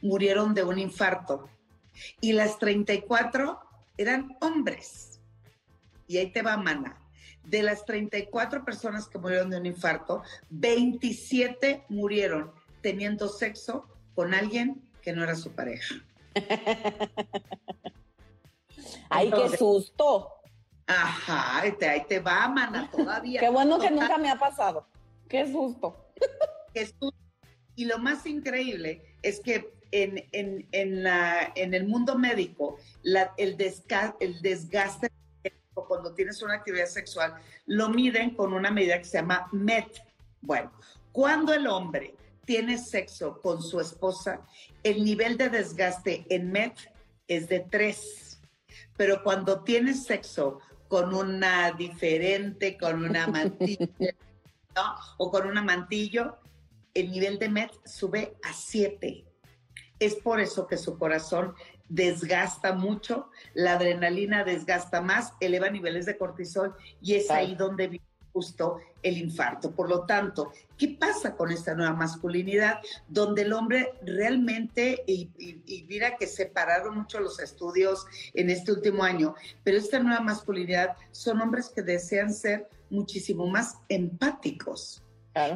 murieron 0.00 0.54
de 0.54 0.64
un 0.64 0.78
infarto. 0.78 1.50
Y 2.22 2.32
las 2.32 2.58
34 2.58 3.60
eran 3.98 4.34
hombres. 4.40 5.09
Y 6.10 6.18
ahí 6.18 6.32
te 6.32 6.42
va, 6.42 6.56
mana 6.56 7.00
de 7.44 7.62
las 7.62 7.84
34 7.84 8.64
personas 8.64 9.06
que 9.06 9.18
murieron 9.18 9.48
de 9.50 9.58
un 9.58 9.66
infarto, 9.66 10.22
27 10.50 11.84
murieron 11.88 12.50
teniendo 12.80 13.28
sexo 13.28 13.86
con 14.16 14.34
alguien 14.34 14.82
que 15.02 15.12
no 15.12 15.22
era 15.22 15.36
su 15.36 15.52
pareja. 15.52 15.94
¡Ay, 19.08 19.30
qué 19.30 19.56
susto! 19.56 20.32
Ajá, 20.84 21.60
ahí 21.60 22.04
te, 22.08 22.18
va, 22.18 22.48
mana, 22.48 22.90
todavía. 22.90 23.38
qué 23.42 23.48
bueno 23.48 23.78
que 23.78 23.92
nunca 23.92 24.18
me 24.18 24.30
ha 24.30 24.36
pasado. 24.36 24.88
¡Qué 25.28 25.46
susto! 25.46 25.96
Y 27.76 27.84
lo 27.84 27.98
más 27.98 28.26
increíble 28.26 29.16
es 29.22 29.38
que 29.38 29.72
en, 29.92 30.28
en, 30.32 31.04
la, 31.04 31.52
en 31.54 31.72
el 31.72 31.86
mundo 31.86 32.18
médico, 32.18 32.78
el, 33.04 33.56
el 34.18 34.42
desgaste 34.42 35.10
cuando 35.86 36.14
tienes 36.14 36.42
una 36.42 36.54
actividad 36.54 36.86
sexual, 36.86 37.34
lo 37.66 37.88
miden 37.88 38.34
con 38.34 38.52
una 38.52 38.70
medida 38.70 38.98
que 38.98 39.04
se 39.04 39.18
llama 39.18 39.48
MET. 39.52 40.02
Bueno, 40.40 40.72
cuando 41.12 41.52
el 41.52 41.66
hombre 41.66 42.14
tiene 42.44 42.78
sexo 42.78 43.40
con 43.40 43.62
su 43.62 43.80
esposa, 43.80 44.40
el 44.82 45.04
nivel 45.04 45.36
de 45.36 45.50
desgaste 45.50 46.26
en 46.28 46.50
MET 46.50 46.76
es 47.28 47.48
de 47.48 47.60
3. 47.60 48.40
Pero 48.96 49.22
cuando 49.22 49.62
tienes 49.62 50.04
sexo 50.04 50.58
con 50.88 51.14
una 51.14 51.70
diferente, 51.72 52.76
con 52.76 53.04
una 53.04 53.26
mantilla, 53.28 53.88
o 55.18 55.30
con 55.30 55.46
un 55.46 55.58
amantillo, 55.58 56.38
el 56.94 57.10
nivel 57.10 57.38
de 57.38 57.48
MET 57.48 57.70
sube 57.84 58.36
a 58.42 58.52
7. 58.52 59.24
Es 59.98 60.16
por 60.16 60.40
eso 60.40 60.66
que 60.66 60.76
su 60.76 60.98
corazón 60.98 61.54
desgasta 61.90 62.72
mucho, 62.72 63.28
la 63.52 63.74
adrenalina 63.74 64.44
desgasta 64.44 65.02
más, 65.02 65.34
eleva 65.40 65.68
niveles 65.68 66.06
de 66.06 66.16
cortisol 66.16 66.74
y 67.02 67.14
es 67.14 67.30
ahí 67.30 67.54
donde 67.54 67.88
vive 67.88 68.04
justo 68.32 68.78
el 69.02 69.18
infarto. 69.18 69.72
Por 69.72 69.88
lo 69.88 70.06
tanto, 70.06 70.52
¿qué 70.78 70.96
pasa 70.98 71.34
con 71.36 71.50
esta 71.50 71.74
nueva 71.74 71.94
masculinidad? 71.94 72.78
Donde 73.08 73.42
el 73.42 73.52
hombre 73.52 73.94
realmente, 74.02 75.02
y, 75.06 75.28
mira 75.88 76.16
que 76.16 76.28
separaron 76.28 76.96
mucho 76.96 77.18
los 77.18 77.40
estudios 77.40 78.06
en 78.34 78.50
este 78.50 78.72
último 78.72 79.02
año, 79.02 79.34
pero 79.64 79.76
esta 79.76 79.98
nueva 79.98 80.20
masculinidad 80.20 80.96
son 81.10 81.40
hombres 81.40 81.70
que 81.74 81.82
desean 81.82 82.32
ser 82.32 82.68
muchísimo 82.88 83.46
más 83.48 83.78
empáticos 83.88 85.02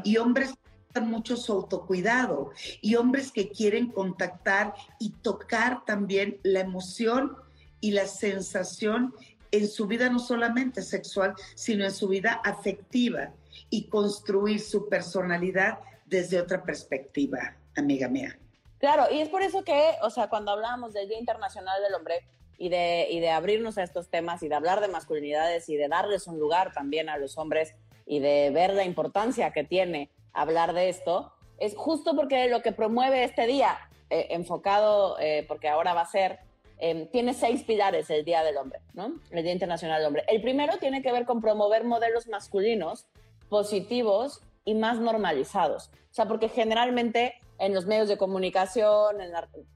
y 0.04 0.16
hombres 0.16 0.54
que 0.94 1.00
mucho 1.00 1.36
su 1.36 1.52
autocuidado 1.52 2.52
y 2.80 2.94
hombres 2.94 3.32
que 3.32 3.50
quieren 3.50 3.90
contactar 3.90 4.74
y 4.98 5.10
tocar 5.10 5.84
también 5.84 6.38
la 6.42 6.60
emoción 6.60 7.36
y 7.80 7.90
la 7.90 8.06
sensación 8.06 9.14
en 9.50 9.68
su 9.68 9.86
vida 9.86 10.08
no 10.08 10.18
solamente 10.18 10.82
sexual, 10.82 11.34
sino 11.54 11.84
en 11.84 11.90
su 11.90 12.08
vida 12.08 12.40
afectiva 12.44 13.32
y 13.70 13.88
construir 13.88 14.60
su 14.60 14.88
personalidad 14.88 15.78
desde 16.06 16.40
otra 16.40 16.62
perspectiva, 16.62 17.56
amiga 17.76 18.08
mía. 18.08 18.38
Claro, 18.78 19.06
y 19.12 19.20
es 19.20 19.28
por 19.28 19.42
eso 19.42 19.64
que, 19.64 19.92
o 20.02 20.10
sea, 20.10 20.28
cuando 20.28 20.52
hablábamos 20.52 20.92
del 20.92 21.08
Día 21.08 21.18
Internacional 21.18 21.82
del 21.82 21.94
Hombre 21.94 22.26
y 22.58 22.68
de, 22.68 23.08
y 23.10 23.20
de 23.20 23.30
abrirnos 23.30 23.78
a 23.78 23.82
estos 23.82 24.08
temas 24.08 24.42
y 24.42 24.48
de 24.48 24.54
hablar 24.54 24.80
de 24.80 24.88
masculinidades 24.88 25.68
y 25.68 25.76
de 25.76 25.88
darles 25.88 26.26
un 26.26 26.38
lugar 26.38 26.72
también 26.72 27.08
a 27.08 27.16
los 27.16 27.38
hombres 27.38 27.74
y 28.06 28.20
de 28.20 28.50
ver 28.50 28.74
la 28.74 28.84
importancia 28.84 29.52
que 29.52 29.64
tiene 29.64 30.10
hablar 30.34 30.74
de 30.74 30.90
esto, 30.90 31.32
es 31.58 31.74
justo 31.74 32.14
porque 32.14 32.48
lo 32.48 32.60
que 32.60 32.72
promueve 32.72 33.24
este 33.24 33.46
día, 33.46 33.78
eh, 34.10 34.26
enfocado, 34.30 35.18
eh, 35.18 35.44
porque 35.48 35.68
ahora 35.68 35.94
va 35.94 36.02
a 36.02 36.06
ser 36.06 36.40
Em, 36.78 37.06
tiene 37.08 37.34
seis 37.34 37.62
pilares 37.62 38.10
el 38.10 38.24
Día 38.24 38.42
del 38.42 38.56
Hombre, 38.56 38.80
¿no? 38.94 39.14
El 39.30 39.42
Día 39.42 39.52
Internacional 39.52 39.98
del 39.98 40.08
Hombre. 40.08 40.24
El 40.28 40.42
primero 40.42 40.76
tiene 40.78 41.02
que 41.02 41.12
ver 41.12 41.24
con 41.24 41.40
promover 41.40 41.84
modelos 41.84 42.26
masculinos 42.26 43.06
positivos 43.48 44.40
y 44.64 44.74
más 44.74 44.98
normalizados. 44.98 45.90
O 46.10 46.14
sea, 46.14 46.26
porque 46.26 46.48
generalmente 46.48 47.34
en 47.58 47.74
los 47.74 47.86
medios 47.86 48.08
de 48.08 48.18
comunicación, 48.18 49.16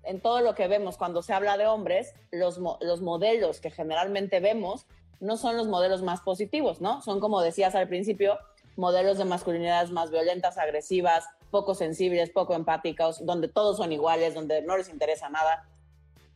en, 0.03 0.21
todo 0.21 0.41
lo 0.41 0.55
que 0.55 0.67
vemos 0.67 0.97
cuando 0.97 1.23
se 1.23 1.33
habla 1.33 1.57
de 1.57 1.67
hombres, 1.67 2.15
los, 2.33 2.59
los 2.81 3.01
modelos 3.01 3.61
que 3.61 3.71
generalmente 3.71 4.41
vemos 4.41 4.87
no 5.21 5.37
son 5.37 5.57
los 5.57 5.69
modelos 5.69 6.03
más 6.03 6.21
positivos, 6.21 6.81
¿no? 6.81 7.01
Son, 7.03 7.21
como 7.21 7.41
decías 7.41 7.75
al 7.75 7.89
principio, 7.89 8.39
modelos 8.79 9.19
de 9.19 9.25
masculinidades 9.25 9.91
más 9.91 10.11
violentas, 10.11 10.57
agresivas, 10.57 11.25
poco 11.51 11.75
sensibles, 11.75 12.31
poco 12.31 12.55
empáticos, 12.55 13.27
donde 13.27 13.49
todos 13.49 13.77
son 13.77 13.91
iguales, 13.93 14.35
donde 14.35 14.63
no 14.63 14.77
les 14.77 14.89
interesa 14.89 15.29
nada. 15.29 15.69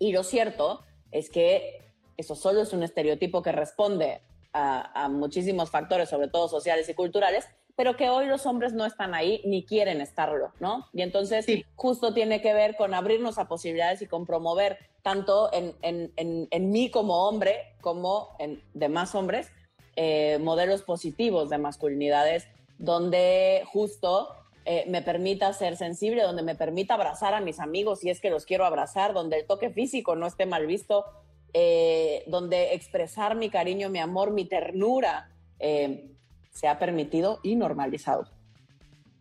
Y 0.00 0.12
lo 0.12 0.24
cierto 0.24 0.82
es 1.12 1.30
que 1.30 1.80
eso 2.16 2.34
solo 2.34 2.62
es 2.62 2.72
un 2.72 2.82
estereotipo 2.82 3.42
que 3.42 3.52
responde 3.52 4.22
a, 4.52 5.08
muchísimos 5.08 5.70
factores, 5.70 6.10
sobre 6.10 6.28
todo 6.28 6.48
sociales 6.48 6.88
y 6.88 6.94
culturales, 6.94 7.46
pero 7.76 7.96
que 7.96 8.10
hoy 8.10 8.26
los 8.26 8.44
hombres 8.44 8.72
no 8.72 8.84
están 8.84 9.14
ahí 9.14 9.40
ni 9.46 9.64
quieren 9.64 10.00
estarlo, 10.00 10.52
¿no? 10.60 10.88
Y 10.92 11.02
entonces 11.02 11.46
justo 11.74 12.12
tiene 12.12 12.42
que 12.42 12.52
ver 12.52 12.76
con 12.76 12.92
abrirnos 12.92 13.38
a 13.38 13.48
posibilidades 13.48 14.02
y 14.02 14.06
con 14.06 14.26
promover 14.26 14.78
tanto 15.02 15.48
en, 15.52 15.74
en, 15.80 16.70
mí 16.70 16.90
como 16.90 17.28
hombre 17.28 17.76
como 17.80 18.36
en 18.38 18.62
demás 18.74 19.14
hombres 19.14 19.50
eh, 19.96 20.38
modelos 20.40 20.82
positivos 20.82 21.50
de 21.50 21.58
masculinidades 21.58 22.48
donde 22.78 23.62
justo 23.66 24.34
eh, 24.64 24.84
me 24.88 25.02
permita 25.02 25.52
ser 25.52 25.76
sensible, 25.76 26.22
donde 26.22 26.42
me 26.42 26.54
permita 26.54 26.94
abrazar 26.94 27.34
a 27.34 27.40
mis 27.40 27.58
amigos 27.58 28.00
si 28.00 28.10
es 28.10 28.20
que 28.20 28.30
los 28.30 28.44
quiero 28.44 28.64
abrazar, 28.64 29.12
donde 29.12 29.40
el 29.40 29.46
toque 29.46 29.70
físico 29.70 30.14
no 30.14 30.26
esté 30.26 30.46
mal 30.46 30.66
visto, 30.66 31.04
eh, 31.52 32.22
donde 32.28 32.74
expresar 32.74 33.34
mi 33.34 33.50
cariño, 33.50 33.88
mi 33.88 33.98
amor, 33.98 34.30
mi 34.30 34.44
ternura 34.44 35.30
eh, 35.58 36.10
se 36.52 36.68
ha 36.68 36.78
permitido 36.78 37.40
y 37.42 37.56
normalizado. 37.56 38.28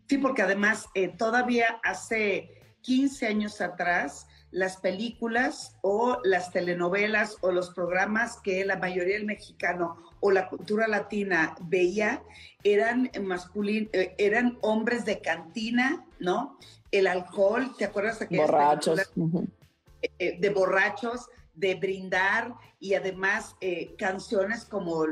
Sí, 0.08 0.18
porque 0.18 0.42
además 0.42 0.86
todavía 1.18 1.80
hace 1.82 2.50
15 2.82 3.26
años 3.26 3.60
atrás, 3.60 4.26
las 4.50 4.76
películas 4.76 5.76
o 5.82 6.18
las 6.22 6.52
telenovelas 6.52 7.38
o 7.40 7.50
los 7.50 7.70
programas 7.70 8.38
que 8.42 8.64
la 8.64 8.76
mayoría 8.76 9.14
del 9.14 9.24
mexicano 9.24 9.96
o 10.22 10.30
la 10.30 10.48
cultura 10.48 10.88
latina 10.88 11.54
veía 11.60 12.22
eran 12.64 13.10
masculinos, 13.22 13.90
eh, 13.92 14.14
eran 14.18 14.56
hombres 14.62 15.04
de 15.04 15.20
cantina, 15.20 16.06
¿no? 16.20 16.58
El 16.92 17.08
alcohol, 17.08 17.74
¿te 17.76 17.84
acuerdas? 17.84 18.20
De 18.20 18.38
borrachos. 18.38 19.00
Eh, 20.00 20.10
eh, 20.18 20.38
de 20.40 20.50
borrachos, 20.50 21.28
de 21.54 21.74
brindar 21.74 22.54
y 22.78 22.94
además 22.94 23.56
canciones 23.98 24.64
como 24.64 25.04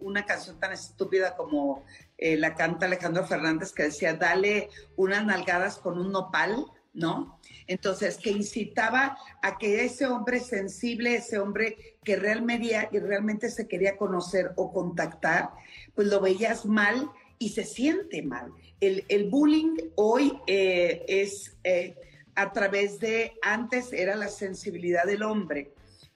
una 0.00 0.24
canción 0.24 0.58
tan 0.58 0.72
estúpida 0.72 1.36
como 1.36 1.84
la 2.18 2.54
canta 2.54 2.86
Alejandro 2.86 3.26
Fernández 3.26 3.72
que 3.72 3.84
decía, 3.84 4.14
dale 4.14 4.70
unas 4.96 5.24
nalgadas 5.24 5.76
con 5.76 5.98
un 5.98 6.10
nopal, 6.10 6.64
¿no? 6.94 7.38
Entonces, 7.66 8.16
que 8.16 8.30
incitaba 8.30 9.16
a 9.42 9.58
que 9.58 9.84
ese 9.84 10.06
hombre 10.06 10.40
sensible, 10.40 11.16
ese 11.16 11.38
hombre 11.38 11.96
que 12.04 12.16
realmente, 12.16 12.88
realmente 12.92 13.50
se 13.50 13.68
quería 13.68 13.96
conocer 13.96 14.52
o 14.56 14.72
contactar, 14.72 15.50
pues 15.94 16.08
lo 16.08 16.20
veías 16.20 16.66
mal 16.66 17.10
y 17.38 17.50
se 17.50 17.64
siente 17.64 18.22
mal. 18.22 18.52
El, 18.80 19.28
bullying 19.30 19.76
hoy 19.96 20.38
eh, 20.46 21.04
es 21.06 21.56
eh, 21.64 21.96
a 22.34 22.52
través 22.52 22.98
de, 22.98 23.32
antes 23.42 23.92
era 23.92 24.16
la 24.16 24.28
sensibilidad 24.28 25.04
del 25.04 25.22
hombre, 25.22 25.72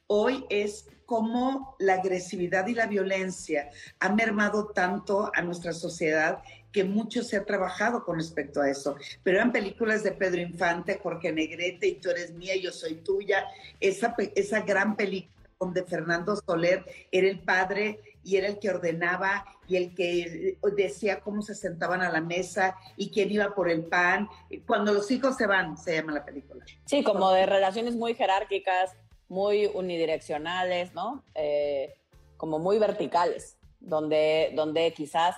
hoy 0.06 0.44
es 0.50 0.86
como 1.04 1.76
la 1.78 1.94
agresividad 1.94 2.66
y 2.66 2.74
la 2.74 2.86
violencia 2.86 3.70
ha 4.00 4.12
mermado 4.12 4.72
tanto 4.74 5.30
a 5.34 5.42
nuestra 5.42 5.72
sociedad 5.72 6.42
que 6.76 6.84
mucho 6.84 7.22
se 7.22 7.38
ha 7.38 7.44
trabajado 7.46 8.04
con 8.04 8.18
respecto 8.18 8.60
a 8.60 8.68
eso. 8.68 8.96
Pero 9.22 9.38
eran 9.38 9.50
películas 9.50 10.02
de 10.02 10.12
Pedro 10.12 10.42
Infante, 10.42 11.00
Jorge 11.02 11.32
Negrete, 11.32 11.86
y 11.86 11.94
tú 11.94 12.10
eres 12.10 12.34
mía, 12.34 12.54
yo 12.54 12.70
soy 12.70 12.96
tuya. 12.96 13.46
Esa, 13.80 14.14
esa 14.34 14.60
gran 14.60 14.94
película 14.94 15.34
donde 15.58 15.84
Fernando 15.84 16.36
Soler 16.36 16.84
era 17.10 17.28
el 17.28 17.40
padre 17.40 17.98
y 18.22 18.36
era 18.36 18.48
el 18.48 18.58
que 18.58 18.68
ordenaba 18.68 19.46
y 19.66 19.76
el 19.76 19.94
que 19.94 20.58
decía 20.76 21.20
cómo 21.20 21.40
se 21.40 21.54
sentaban 21.54 22.02
a 22.02 22.12
la 22.12 22.20
mesa 22.20 22.76
y 22.98 23.08
quién 23.08 23.30
iba 23.30 23.54
por 23.54 23.70
el 23.70 23.84
pan. 23.86 24.28
Cuando 24.66 24.92
los 24.92 25.10
hijos 25.10 25.34
se 25.38 25.46
van, 25.46 25.78
se 25.78 25.96
llama 25.96 26.12
la 26.12 26.26
película. 26.26 26.62
Sí, 26.84 27.02
como 27.02 27.30
de 27.30 27.46
relaciones 27.46 27.96
muy 27.96 28.14
jerárquicas, 28.14 28.94
muy 29.28 29.64
unidireccionales, 29.72 30.92
¿no? 30.92 31.24
Eh, 31.34 31.94
como 32.36 32.58
muy 32.58 32.78
verticales, 32.78 33.56
donde, 33.80 34.52
donde 34.54 34.92
quizás 34.92 35.36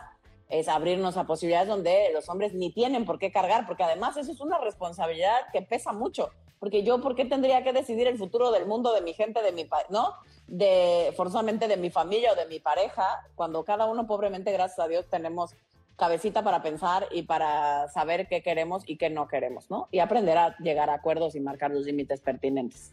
es 0.48 0.68
abrirnos 0.68 1.16
a 1.16 1.24
posibilidades 1.24 1.68
donde 1.68 2.10
los 2.12 2.28
hombres 2.28 2.54
ni 2.54 2.72
tienen 2.72 3.04
por 3.04 3.18
qué 3.18 3.30
cargar, 3.30 3.66
porque 3.66 3.82
además 3.82 4.16
eso 4.16 4.32
es 4.32 4.40
una 4.40 4.58
responsabilidad 4.58 5.36
que 5.52 5.62
pesa 5.62 5.92
mucho, 5.92 6.30
porque 6.58 6.82
yo, 6.82 7.00
¿por 7.00 7.14
qué 7.14 7.24
tendría 7.24 7.62
que 7.62 7.72
decidir 7.72 8.06
el 8.06 8.18
futuro 8.18 8.50
del 8.50 8.66
mundo, 8.66 8.92
de 8.92 9.02
mi 9.02 9.12
gente, 9.12 9.42
de 9.42 9.52
mi 9.52 9.64
país, 9.64 9.86
¿no? 9.90 10.14
De 10.46 11.12
forzosamente 11.16 11.68
de 11.68 11.76
mi 11.76 11.90
familia 11.90 12.32
o 12.32 12.36
de 12.36 12.46
mi 12.46 12.60
pareja, 12.60 13.06
cuando 13.34 13.64
cada 13.64 13.86
uno 13.86 14.06
pobremente, 14.06 14.52
gracias 14.52 14.78
a 14.78 14.88
Dios, 14.88 15.06
tenemos 15.08 15.54
cabecita 15.96 16.42
para 16.42 16.62
pensar 16.62 17.06
y 17.10 17.22
para 17.24 17.88
saber 17.88 18.28
qué 18.28 18.42
queremos 18.42 18.84
y 18.86 18.96
qué 18.96 19.10
no 19.10 19.28
queremos, 19.28 19.68
¿no? 19.68 19.88
Y 19.90 19.98
aprender 19.98 20.38
a 20.38 20.56
llegar 20.58 20.90
a 20.90 20.94
acuerdos 20.94 21.34
y 21.34 21.40
marcar 21.40 21.72
los 21.72 21.84
límites 21.84 22.20
pertinentes. 22.20 22.92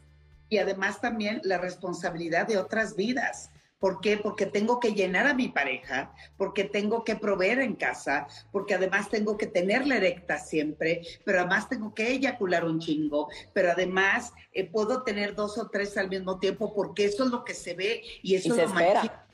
Y 0.50 0.58
además 0.58 1.00
también 1.02 1.40
la 1.44 1.58
responsabilidad 1.58 2.48
de 2.48 2.58
otras 2.58 2.96
vidas 2.96 3.52
¿Por 3.86 4.02
qué? 4.02 4.18
Porque 4.18 4.48
tengo 4.48 4.80
que 4.80 4.96
llenar 4.96 5.28
a 5.28 5.36
mi 5.36 5.50
pareja, 5.50 6.12
porque 6.38 6.64
tengo 6.64 7.04
que 7.04 7.16
proveer 7.16 7.60
en 7.60 7.76
casa, 7.76 8.26
porque 8.52 8.74
además 8.74 9.12
tengo 9.12 9.38
que 9.38 9.46
tenerla 9.46 9.98
erecta 9.98 10.40
siempre, 10.40 11.04
pero 11.24 11.42
además 11.42 11.70
tengo 11.70 11.94
que 11.94 12.10
eyacular 12.10 12.66
un 12.66 12.80
chingo, 12.80 13.30
pero 13.54 13.70
además 13.70 14.34
eh, 14.54 14.68
puedo 14.68 15.04
tener 15.04 15.36
dos 15.36 15.60
o 15.60 15.70
tres 15.70 15.98
al 15.98 16.10
mismo 16.10 16.40
tiempo 16.40 16.74
porque 16.74 17.06
eso 17.06 17.26
es 17.26 17.30
lo 17.30 17.46
que 17.46 17.54
se 17.54 17.76
ve 17.76 18.02
y 18.24 18.34
eso 18.34 18.56
es 18.56 18.72
lo 18.72 18.80
espera. 18.80 19.25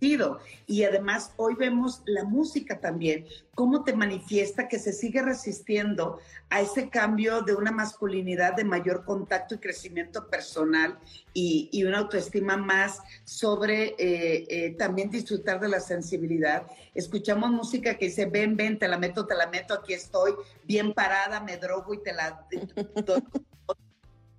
Y 0.00 0.84
además 0.84 1.32
hoy 1.36 1.54
vemos 1.56 2.02
la 2.06 2.24
música 2.24 2.80
también, 2.80 3.26
cómo 3.54 3.84
te 3.84 3.94
manifiesta 3.94 4.66
que 4.66 4.78
se 4.78 4.94
sigue 4.94 5.20
resistiendo 5.20 6.18
a 6.48 6.62
ese 6.62 6.88
cambio 6.88 7.42
de 7.42 7.54
una 7.54 7.70
masculinidad 7.70 8.54
de 8.54 8.64
mayor 8.64 9.04
contacto 9.04 9.56
y 9.56 9.58
crecimiento 9.58 10.28
personal 10.28 10.98
y, 11.34 11.84
una 11.84 11.98
autoestima 11.98 12.56
más 12.56 13.00
sobre 13.24 13.94
eh, 13.98 14.46
eh, 14.48 14.74
también 14.78 15.10
disfrutar 15.10 15.60
de 15.60 15.68
la 15.68 15.80
sensibilidad. 15.80 16.66
Escuchamos 16.94 17.50
música 17.50 17.98
que 17.98 18.06
dice, 18.06 18.24
ven, 18.24 18.56
ven, 18.56 18.78
te 18.78 18.88
la 18.88 18.96
meto, 18.96 19.26
te 19.26 19.34
la 19.34 19.48
meto, 19.48 19.74
aquí 19.74 19.92
estoy, 19.92 20.32
bien 20.64 20.94
parada, 20.94 21.40
me 21.40 21.58
drogo 21.58 21.92
y 21.92 22.02
te 22.02 22.14
la... 22.14 22.46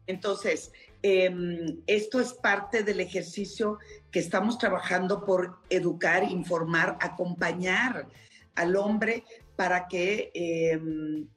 Entonces, 0.08 0.72
Em, 1.04 1.82
esto 1.88 2.20
es 2.20 2.34
parte 2.34 2.84
del 2.84 3.00
ejercicio 3.00 3.80
que 4.12 4.20
estamos 4.20 4.58
trabajando 4.58 5.26
por 5.26 5.60
educar, 5.70 6.24
informar, 6.24 6.98
acompañar 7.00 8.08
al 8.56 8.76
hombre 8.76 9.24
para 9.56 9.88
que 9.88 10.32
em, 10.34 11.28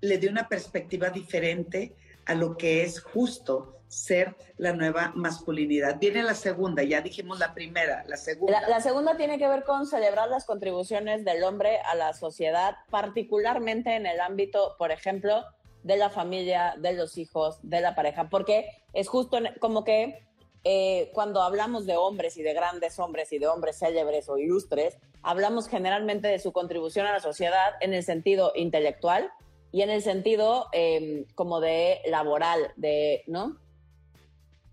le 0.00 0.18
dé 0.18 0.28
una 0.28 0.48
perspectiva 0.48 1.10
diferente 1.10 1.94
a 2.26 2.34
lo 2.34 2.56
que 2.56 2.82
es 2.82 3.00
justo 3.00 3.80
ser 3.90 4.36
la 4.56 4.72
nueva 4.72 5.12
masculinidad. 5.16 5.98
Viene 5.98 6.22
la 6.22 6.34
segunda, 6.34 6.84
ya 6.84 7.00
dijimos 7.00 7.40
la 7.40 7.54
primera, 7.54 8.04
la 8.06 8.16
segunda. 8.16 8.60
La, 8.68 8.80
segunda 8.80 9.16
tiene 9.16 9.36
que 9.36 9.48
ver 9.48 9.64
con 9.64 9.84
celebrar 9.84 10.28
las 10.28 10.44
contribuciones 10.44 11.24
del 11.24 11.42
hombre 11.42 11.78
a 11.80 11.96
la 11.96 12.12
sociedad, 12.12 12.76
particularmente 12.88 13.96
en 13.96 14.06
el 14.06 14.20
ámbito, 14.20 14.76
por 14.78 14.92
ejemplo, 14.92 15.44
de 15.82 15.96
la 15.96 16.10
familia, 16.10 16.74
de 16.78 16.92
los 16.92 17.18
hijos, 17.18 17.58
de 17.62 17.80
la 17.80 17.94
pareja, 17.94 18.28
porque 18.28 18.70
es 18.92 19.08
justo 19.08 19.38
como 19.60 19.84
que 19.84 20.26
eh, 20.62 21.10
cuando 21.14 21.42
hablamos 21.42 21.86
de 21.86 21.96
hombres 21.96 22.36
y 22.36 22.42
de 22.42 22.52
grandes 22.52 22.98
hombres 22.98 23.32
y 23.32 23.38
de 23.38 23.48
hombres 23.48 23.78
célebres 23.78 24.28
o 24.28 24.36
ilustres, 24.36 24.98
hablamos 25.22 25.68
generalmente 25.68 26.28
de 26.28 26.38
su 26.38 26.52
contribución 26.52 27.06
a 27.06 27.12
la 27.12 27.20
sociedad 27.20 27.74
en 27.80 27.94
el 27.94 28.02
sentido 28.02 28.52
intelectual 28.54 29.30
y 29.72 29.82
en 29.82 29.90
el 29.90 30.02
sentido 30.02 30.66
em, 30.72 31.24
como 31.34 31.60
de 31.60 32.00
laboral, 32.06 32.72
de, 32.76 33.22
¿no? 33.26 33.56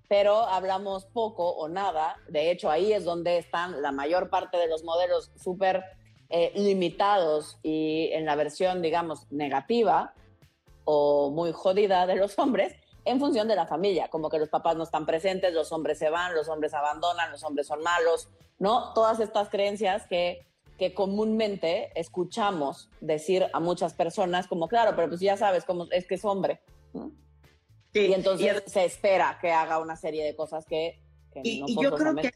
Pero 0.09 0.43
hablamos 0.43 1.05
poco 1.05 1.49
o 1.51 1.69
nada, 1.69 2.17
de 2.27 2.51
hecho 2.51 2.69
ahí 2.69 2.91
es 2.91 3.05
donde 3.05 3.37
están 3.37 3.81
la 3.81 3.91
mayor 3.91 4.29
parte 4.29 4.57
de 4.57 4.67
los 4.67 4.83
modelos 4.83 5.31
súper 5.35 5.83
eh, 6.29 6.51
limitados 6.55 7.59
y 7.63 8.09
en 8.11 8.25
la 8.25 8.35
versión, 8.35 8.81
digamos, 8.81 9.31
negativa 9.31 10.13
o 10.89 11.29
muy 11.31 11.51
jodida 11.51 12.07
de 12.07 12.15
los 12.15 12.39
hombres, 12.39 12.73
en 13.03 13.19
función 13.19 13.47
de 13.49 13.55
la 13.55 13.67
familia, 13.67 14.07
como 14.07 14.29
que 14.29 14.39
los 14.39 14.47
papás 14.47 14.77
no 14.77 14.83
están 14.83 15.05
presentes, 15.05 15.53
los 15.53 15.73
hombres 15.73 15.99
se 15.99 16.09
van, 16.09 16.33
los 16.33 16.47
hombres 16.47 16.73
abandonan, 16.73 17.29
los 17.29 17.43
hombres 17.43 17.67
son 17.67 17.83
malos, 17.83 18.29
¿no? 18.57 18.93
Todas 18.93 19.19
estas 19.19 19.49
creencias 19.49 20.07
que, 20.07 20.45
que 20.77 20.93
comúnmente 20.93 21.91
escuchamos 21.99 22.89
decir 23.01 23.47
a 23.51 23.59
muchas 23.59 23.93
personas 23.93 24.47
como, 24.47 24.69
claro, 24.69 24.95
pero 24.95 25.09
pues 25.09 25.19
ya 25.19 25.35
sabes, 25.35 25.65
cómo 25.65 25.87
es 25.91 26.07
que 26.07 26.15
es 26.15 26.23
hombre. 26.23 26.61
y 27.93 28.13
entonces 28.13 28.63
se 28.65 28.85
espera 28.85 29.37
que 29.41 29.51
haga 29.51 29.79
una 29.79 29.97
serie 29.97 30.23
de 30.23 30.37
cosas 30.37 30.65
que, 30.65 31.01
y, 31.43 31.63
y 31.67 31.83
yo 31.83 31.93
creo 31.95 32.15
que 32.15 32.31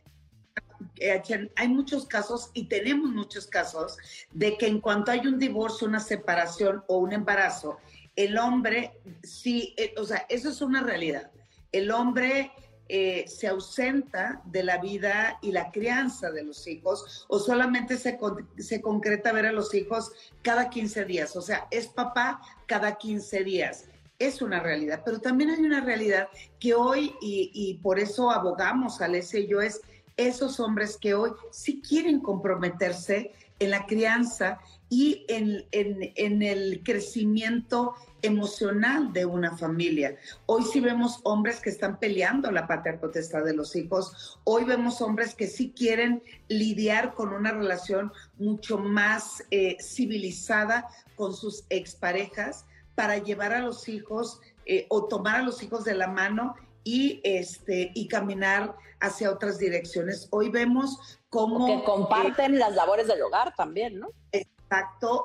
hay 1.56 1.68
muchos 1.70 2.06
casos 2.06 2.52
y 2.54 2.68
tenemos 2.68 3.10
muchos 3.12 3.48
casos 3.48 3.98
de 4.32 4.58
que 4.58 4.68
en 4.68 4.82
cuanto 4.82 5.12
hay 5.12 5.26
un 5.26 5.40
divorcio, 5.40 5.88
una 5.88 6.02
separación 6.02 6.84
o 6.88 6.98
un 6.98 7.14
embarazo, 7.14 7.78
el 8.16 8.38
hombre, 8.38 9.00
sí, 9.24 9.74
eh, 9.78 9.94
o 9.98 10.06
sea, 10.06 10.26
eso 10.30 10.50
es 10.50 10.62
una 10.62 10.82
realidad. 10.82 11.32
El 11.72 11.92
hombre 11.92 12.52
eh, 12.94 13.24
se 13.26 13.48
ausenta 13.48 14.42
de 14.44 14.64
la 14.64 14.78
vida 14.78 15.40
y 15.42 15.54
la 15.54 15.72
crianza 15.72 16.30
de 16.30 16.44
los 16.44 16.68
hijos 16.68 17.26
o 17.30 17.40
solamente 17.40 17.98
se, 17.98 18.20
se 18.58 18.82
concreta 18.82 19.32
ver 19.32 19.46
a 19.46 19.54
los 19.54 19.74
hijos 19.74 20.12
cada 20.42 20.70
15 20.70 21.06
días, 21.06 21.38
o 21.38 21.42
sea, 21.42 21.70
es 21.72 21.88
papá 21.88 22.42
cada 22.66 22.96
15 22.96 23.46
días. 23.46 23.86
Es 24.20 24.42
una 24.42 24.60
realidad, 24.60 25.04
pero 25.06 25.22
también 25.22 25.52
hay 25.52 25.62
una 25.62 25.80
realidad 25.80 26.28
que 26.60 26.76
hoy, 26.76 27.16
y, 27.22 27.80
por 27.82 27.98
eso 27.98 28.30
abogamos, 28.30 29.00
Alessia 29.00 29.40
y 29.40 29.48
yo, 29.48 29.62
es 29.62 29.80
esos 30.18 30.60
hombres 30.60 30.98
que 30.98 31.14
hoy 31.14 31.32
sí 31.50 31.82
quieren 31.82 32.20
comprometerse 32.20 33.32
en 33.60 33.70
la 33.72 33.86
crianza 33.86 34.60
y 34.92 35.26
en, 35.30 35.66
en, 35.72 36.42
el 36.44 36.84
crecimiento 36.84 37.96
emocional 38.22 39.14
de 39.14 39.26
una 39.26 39.56
familia. 39.56 40.18
Hoy 40.48 40.64
sí 40.64 40.82
vemos 40.82 41.22
hombres 41.24 41.62
que 41.62 41.70
están 41.70 41.98
peleando 41.98 42.52
la 42.52 42.68
patria 42.68 43.00
potestad 43.00 43.46
de 43.46 43.54
los 43.54 43.74
hijos. 43.78 44.38
Hoy 44.44 44.66
vemos 44.66 45.02
hombres 45.02 45.34
que 45.34 45.48
sí 45.48 45.72
quieren 45.74 46.22
lidiar 46.50 47.14
con 47.14 47.32
una 47.32 47.52
relación 47.52 48.12
mucho 48.38 48.78
más 48.80 49.46
eh, 49.50 49.78
civilizada 49.80 50.90
con 51.16 51.34
sus 51.34 51.64
exparejas 51.70 52.66
para 52.94 53.18
llevar 53.18 53.54
a 53.54 53.62
los 53.62 53.88
hijos 53.88 54.42
eh, 54.66 54.88
o 54.90 55.06
tomar 55.06 55.38
a 55.38 55.42
los 55.42 55.64
hijos 55.64 55.86
de 55.86 55.96
la 55.96 56.08
mano 56.08 56.56
y, 56.84 57.22
este, 57.24 57.94
y 57.96 58.10
caminar 58.10 58.76
hacia 59.00 59.32
otras 59.32 59.58
direcciones. 59.58 60.28
Hoy 60.32 60.50
vemos 60.50 61.18
cómo... 61.30 61.66
Que 61.66 61.82
comparten 61.86 62.60
las 62.60 62.76
labores 62.76 63.08
del 63.08 63.22
hogar 63.22 63.56
también, 63.56 63.98
¿no? 63.98 64.10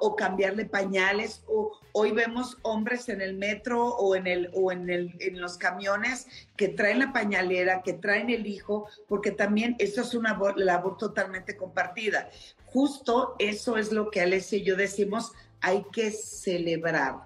O 0.00 0.16
cambiarle 0.16 0.64
pañales, 0.64 1.44
o 1.46 1.72
hoy 1.92 2.10
vemos 2.10 2.58
hombres 2.62 3.08
en 3.08 3.20
el 3.20 3.36
metro 3.36 3.86
o 3.86 4.16
en 4.16 4.26
el 4.26 4.50
o 4.54 4.72
en 4.72 4.90
el 4.90 5.14
en 5.20 5.40
los 5.40 5.56
camiones 5.56 6.26
que 6.56 6.68
traen 6.68 6.98
la 6.98 7.12
pañalera, 7.12 7.82
que 7.82 7.92
traen 7.92 8.30
el 8.30 8.46
hijo, 8.46 8.88
porque 9.08 9.30
también 9.30 9.76
eso 9.78 10.00
es 10.00 10.14
una 10.14 10.38
labor, 10.56 10.96
totalmente 10.96 11.56
compartida. 11.56 12.28
Justo 12.66 13.36
eso 13.38 13.76
es 13.76 13.92
lo 13.92 14.10
que 14.10 14.20
Alessia 14.20 14.58
y 14.58 14.64
yo 14.64 14.76
decimos, 14.76 15.32
hay 15.60 15.84
que 15.92 16.10
celebrar 16.10 17.20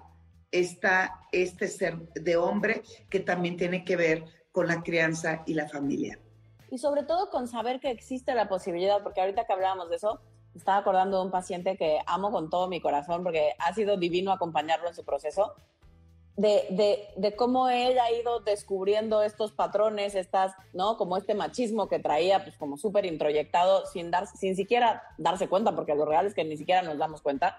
esta, 0.51 1.19
este 1.31 1.67
ser 1.67 1.97
de 2.13 2.37
hombre 2.37 2.83
que 3.09 3.19
también 3.19 3.57
tiene 3.57 3.83
que 3.83 3.95
ver 3.95 4.25
con 4.51 4.67
la 4.67 4.83
crianza 4.83 5.43
y 5.45 5.53
la 5.55 5.67
familia. 5.67 6.19
Y 6.69 6.77
sobre 6.77 7.03
todo 7.03 7.29
con 7.29 7.47
saber 7.47 7.79
que 7.79 7.89
existe 7.89 8.33
la 8.33 8.47
posibilidad, 8.47 9.01
porque 9.03 9.21
ahorita 9.21 9.45
que 9.45 9.53
hablábamos 9.53 9.89
de 9.89 9.97
eso, 9.97 10.21
estaba 10.55 10.77
acordando 10.77 11.17
de 11.17 11.25
un 11.25 11.31
paciente 11.31 11.77
que 11.77 11.99
amo 12.05 12.31
con 12.31 12.49
todo 12.49 12.67
mi 12.67 12.81
corazón 12.81 13.23
porque 13.23 13.53
ha 13.59 13.73
sido 13.73 13.97
divino 13.97 14.31
acompañarlo 14.31 14.87
en 14.87 14.95
su 14.95 15.03
proceso, 15.03 15.53
de, 16.37 16.65
de, 16.69 17.07
de, 17.17 17.35
cómo 17.35 17.69
él 17.69 17.99
ha 17.99 18.11
ido 18.11 18.39
descubriendo 18.39 19.21
estos 19.21 19.51
patrones, 19.51 20.15
estas, 20.15 20.53
¿no? 20.73 20.97
Como 20.97 21.17
este 21.17 21.35
machismo 21.35 21.87
que 21.87 21.99
traía, 21.99 22.43
pues 22.43 22.57
como 22.57 22.77
súper 22.77 23.05
introyectado, 23.05 23.85
sin, 23.85 24.11
dar, 24.11 24.27
sin 24.27 24.55
siquiera 24.55 25.03
darse 25.17 25.49
cuenta, 25.49 25.75
porque 25.75 25.93
lo 25.93 26.05
real 26.05 26.25
es 26.25 26.33
que 26.33 26.43
ni 26.43 26.57
siquiera 26.57 26.81
nos 26.81 26.97
damos 26.97 27.21
cuenta. 27.21 27.57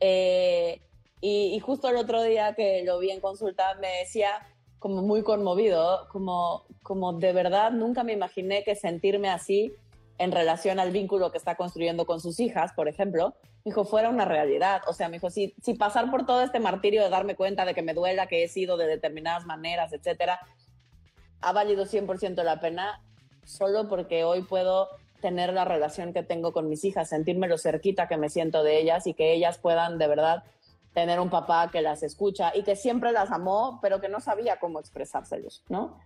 Eh, 0.00 0.80
y, 1.20 1.54
y, 1.54 1.60
justo 1.60 1.88
el 1.88 1.96
otro 1.96 2.22
día 2.22 2.54
que 2.54 2.82
lo 2.84 2.98
vi 2.98 3.10
en 3.10 3.20
consulta 3.20 3.74
me 3.80 3.88
decía, 3.98 4.30
como 4.78 5.02
muy 5.02 5.22
conmovido, 5.22 6.06
como, 6.08 6.66
como 6.82 7.14
de 7.14 7.32
verdad 7.32 7.72
nunca 7.72 8.04
me 8.04 8.12
imaginé 8.12 8.64
que 8.64 8.76
sentirme 8.76 9.30
así 9.30 9.74
en 10.18 10.32
relación 10.32 10.78
al 10.78 10.92
vínculo 10.92 11.30
que 11.32 11.38
está 11.38 11.56
construyendo 11.56 12.06
con 12.06 12.20
sus 12.20 12.38
hijas, 12.40 12.72
por 12.72 12.88
ejemplo, 12.88 13.34
dijo, 13.64 13.84
fuera 13.84 14.08
una 14.08 14.24
realidad. 14.24 14.82
O 14.86 14.92
sea, 14.92 15.08
me 15.08 15.16
dijo, 15.16 15.30
si, 15.30 15.54
si 15.62 15.74
pasar 15.74 16.10
por 16.10 16.26
todo 16.26 16.42
este 16.42 16.60
martirio 16.60 17.02
de 17.02 17.10
darme 17.10 17.34
cuenta 17.34 17.64
de 17.64 17.74
que 17.74 17.82
me 17.82 17.94
duela, 17.94 18.26
que 18.26 18.44
he 18.44 18.48
sido 18.48 18.76
de 18.76 18.86
determinadas 18.86 19.44
maneras, 19.46 19.92
etcétera, 19.92 20.38
ha 21.40 21.52
valido 21.52 21.84
100% 21.84 22.42
la 22.42 22.60
pena 22.60 23.02
solo 23.44 23.88
porque 23.88 24.24
hoy 24.24 24.42
puedo 24.42 24.88
tener 25.20 25.52
la 25.52 25.64
relación 25.64 26.12
que 26.12 26.22
tengo 26.22 26.52
con 26.52 26.68
mis 26.68 26.84
hijas, 26.84 27.08
sentirme 27.08 27.48
lo 27.48 27.58
cerquita 27.58 28.08
que 28.08 28.16
me 28.16 28.28
siento 28.28 28.62
de 28.62 28.78
ellas 28.78 29.06
y 29.06 29.14
que 29.14 29.32
ellas 29.32 29.58
puedan 29.58 29.98
de 29.98 30.06
verdad 30.06 30.44
tener 30.92 31.18
un 31.18 31.30
papá 31.30 31.70
que 31.70 31.82
las 31.82 32.02
escucha 32.02 32.52
y 32.54 32.62
que 32.62 32.76
siempre 32.76 33.10
las 33.10 33.30
amó, 33.30 33.78
pero 33.82 34.00
que 34.00 34.08
no 34.08 34.20
sabía 34.20 34.58
cómo 34.58 34.80
expresárselos, 34.80 35.64
¿no? 35.68 35.98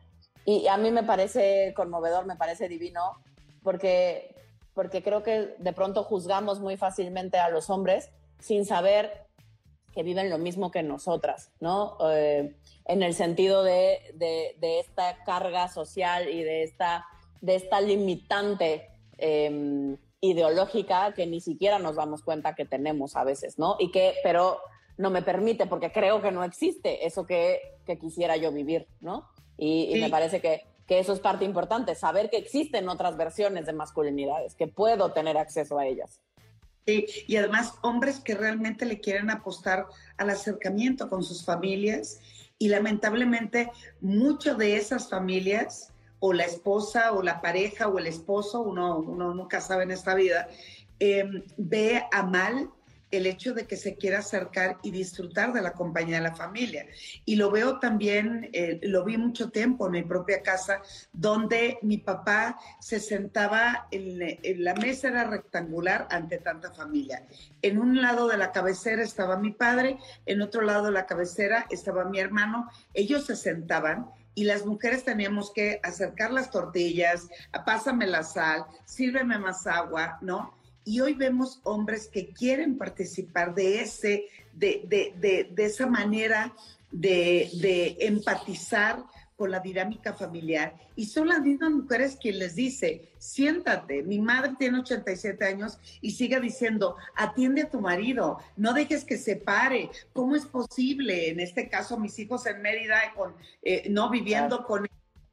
Y 0.44 0.66
a 0.68 0.76
mí 0.78 0.90
me 0.90 1.02
parece 1.02 1.74
conmovedor, 1.76 2.26
me 2.26 2.36
parece 2.36 2.68
divino 2.68 3.18
porque, 3.62 4.34
porque 4.74 5.02
creo 5.02 5.22
que 5.22 5.54
de 5.58 5.72
pronto 5.72 6.04
juzgamos 6.04 6.60
muy 6.60 6.76
fácilmente 6.76 7.38
a 7.38 7.50
los 7.50 7.70
hombres 7.70 8.10
sin 8.38 8.64
saber 8.64 9.28
que 9.92 10.02
viven 10.02 10.30
lo 10.30 10.38
mismo 10.38 10.70
que 10.70 10.82
nosotras, 10.82 11.50
¿no? 11.60 11.96
Eh, 12.12 12.54
en 12.84 13.02
el 13.02 13.14
sentido 13.14 13.64
de, 13.64 13.98
de, 14.14 14.78
esta 14.80 15.24
carga 15.24 15.68
social 15.68 16.28
y 16.28 16.42
de 16.42 16.62
esta, 16.62 17.06
de 17.40 17.56
esta 17.56 17.80
limitante 17.80 18.88
em, 19.16 19.96
ideológica 20.20 21.12
que 21.14 21.26
ni 21.26 21.40
siquiera 21.40 21.78
nos 21.78 21.96
damos 21.96 22.22
cuenta 22.22 22.54
que 22.54 22.64
tenemos 22.64 23.16
a 23.16 23.24
veces, 23.24 23.58
¿no? 23.58 23.76
Y 23.78 23.90
que, 23.90 24.14
pero 24.22 24.60
no 24.96 25.10
me 25.10 25.22
permite 25.22 25.66
porque 25.66 25.92
creo 25.92 26.22
que 26.22 26.30
no 26.30 26.44
existe 26.44 27.06
eso 27.06 27.26
que, 27.26 27.60
que 27.84 27.98
quisiera 27.98 28.36
yo 28.36 28.52
vivir, 28.52 28.86
¿no? 29.00 29.28
Y, 29.56 29.96
y 29.96 30.00
me 30.00 30.10
parece 30.10 30.40
que 30.40 30.62
que 30.88 30.98
eso 30.98 31.12
es 31.12 31.20
parte 31.20 31.44
importante, 31.44 31.94
saber 31.94 32.30
que 32.30 32.38
existen 32.38 32.88
otras 32.88 33.16
versiones 33.18 33.66
de 33.66 33.74
masculinidades, 33.74 34.54
que 34.54 34.66
puedo 34.66 35.12
tener 35.12 35.36
acceso 35.36 35.78
a 35.78 35.86
ellas. 35.86 36.18
Sí, 36.86 37.06
y 37.26 37.36
además 37.36 37.74
hombres 37.82 38.18
que 38.18 38.34
realmente 38.34 38.86
le 38.86 38.98
quieren 38.98 39.28
apostar 39.28 39.86
al 40.16 40.30
acercamiento 40.30 41.10
con 41.10 41.22
sus 41.22 41.44
familias 41.44 42.18
y 42.58 42.68
lamentablemente 42.68 43.70
muchas 44.00 44.56
de 44.56 44.76
esas 44.76 45.10
familias 45.10 45.92
o 46.20 46.32
la 46.32 46.44
esposa 46.44 47.12
o 47.12 47.22
la 47.22 47.42
pareja 47.42 47.88
o 47.88 47.98
el 47.98 48.06
esposo, 48.06 48.62
uno, 48.62 48.98
uno 48.98 49.34
nunca 49.34 49.60
sabe 49.60 49.82
en 49.82 49.90
esta 49.90 50.14
vida, 50.14 50.48
eh, 50.98 51.44
ve 51.58 52.02
a 52.10 52.22
mal 52.22 52.70
el 53.10 53.26
hecho 53.26 53.54
de 53.54 53.66
que 53.66 53.76
se 53.76 53.96
quiera 53.96 54.18
acercar 54.18 54.78
y 54.82 54.90
disfrutar 54.90 55.52
de 55.52 55.62
la 55.62 55.72
compañía 55.72 56.16
de 56.16 56.24
la 56.24 56.36
familia. 56.36 56.86
Y 57.24 57.36
lo 57.36 57.50
veo 57.50 57.78
también, 57.78 58.50
eh, 58.52 58.80
lo 58.82 59.04
vi 59.04 59.16
mucho 59.16 59.50
tiempo 59.50 59.86
en 59.86 59.92
mi 59.92 60.02
propia 60.02 60.42
casa, 60.42 60.82
donde 61.12 61.78
mi 61.82 61.98
papá 61.98 62.58
se 62.80 63.00
sentaba, 63.00 63.88
en, 63.90 64.18
la 64.62 64.74
mesa 64.74 65.08
era 65.08 65.24
rectangular 65.24 66.06
ante 66.10 66.38
tanta 66.38 66.72
familia. 66.72 67.26
En 67.62 67.78
un 67.78 68.00
lado 68.00 68.28
de 68.28 68.36
la 68.36 68.52
cabecera 68.52 69.02
estaba 69.02 69.38
mi 69.38 69.52
padre, 69.52 69.98
en 70.26 70.42
otro 70.42 70.62
lado 70.62 70.86
de 70.86 70.92
la 70.92 71.06
cabecera 71.06 71.66
estaba 71.70 72.04
mi 72.04 72.18
hermano. 72.18 72.68
Ellos 72.94 73.26
se 73.26 73.36
sentaban 73.36 74.10
y 74.34 74.44
las 74.44 74.64
mujeres 74.64 75.04
teníamos 75.04 75.52
que 75.52 75.80
acercar 75.82 76.30
las 76.30 76.50
tortillas, 76.50 77.28
pásame 77.66 78.06
la 78.06 78.22
sal, 78.22 78.66
sírveme 78.84 79.38
más 79.38 79.66
agua, 79.66 80.18
¿no? 80.20 80.57
Y 80.88 81.00
hoy 81.00 81.12
vemos 81.12 81.60
hombres 81.64 82.08
que 82.08 82.32
quieren 82.32 82.78
participar 82.78 83.54
de, 83.54 83.82
ese, 83.82 84.24
de, 84.54 84.86
de, 84.88 85.50
de, 85.54 85.64
esa 85.66 85.86
manera 85.86 86.54
de, 86.90 87.94
empatizar 88.00 89.04
con 89.36 89.50
la 89.50 89.60
dinámica 89.60 90.14
familiar 90.14 90.74
y 90.96 91.04
son 91.04 91.28
las 91.28 91.42
mismas 91.42 91.72
mujeres 91.72 92.16
quien 92.18 92.38
les 92.38 92.54
dice, 92.54 93.12
siéntate, 93.18 94.02
mi 94.02 94.18
madre 94.18 94.54
tiene 94.58 94.78
87 94.78 95.44
años 95.44 95.78
y 96.00 96.12
sigue 96.12 96.40
diciendo, 96.40 96.96
atiende 97.14 97.64
a 97.64 97.70
tu 97.70 97.82
marido, 97.82 98.38
no 98.56 98.72
dejes 98.72 99.04
que 99.04 99.18
se 99.18 99.36
pare, 99.36 99.90
¿cómo 100.14 100.36
es 100.36 100.46
posible? 100.46 101.28
En 101.28 101.38
este 101.38 101.68
caso, 101.68 101.98
mis 101.98 102.18
hijos 102.18 102.46
en 102.46 102.62
Mérida, 102.62 103.12
con, 103.14 103.34
eh, 103.60 103.86
no 103.90 104.08
viviendo 104.08 104.64
con 104.64 104.84
él, 104.84 104.90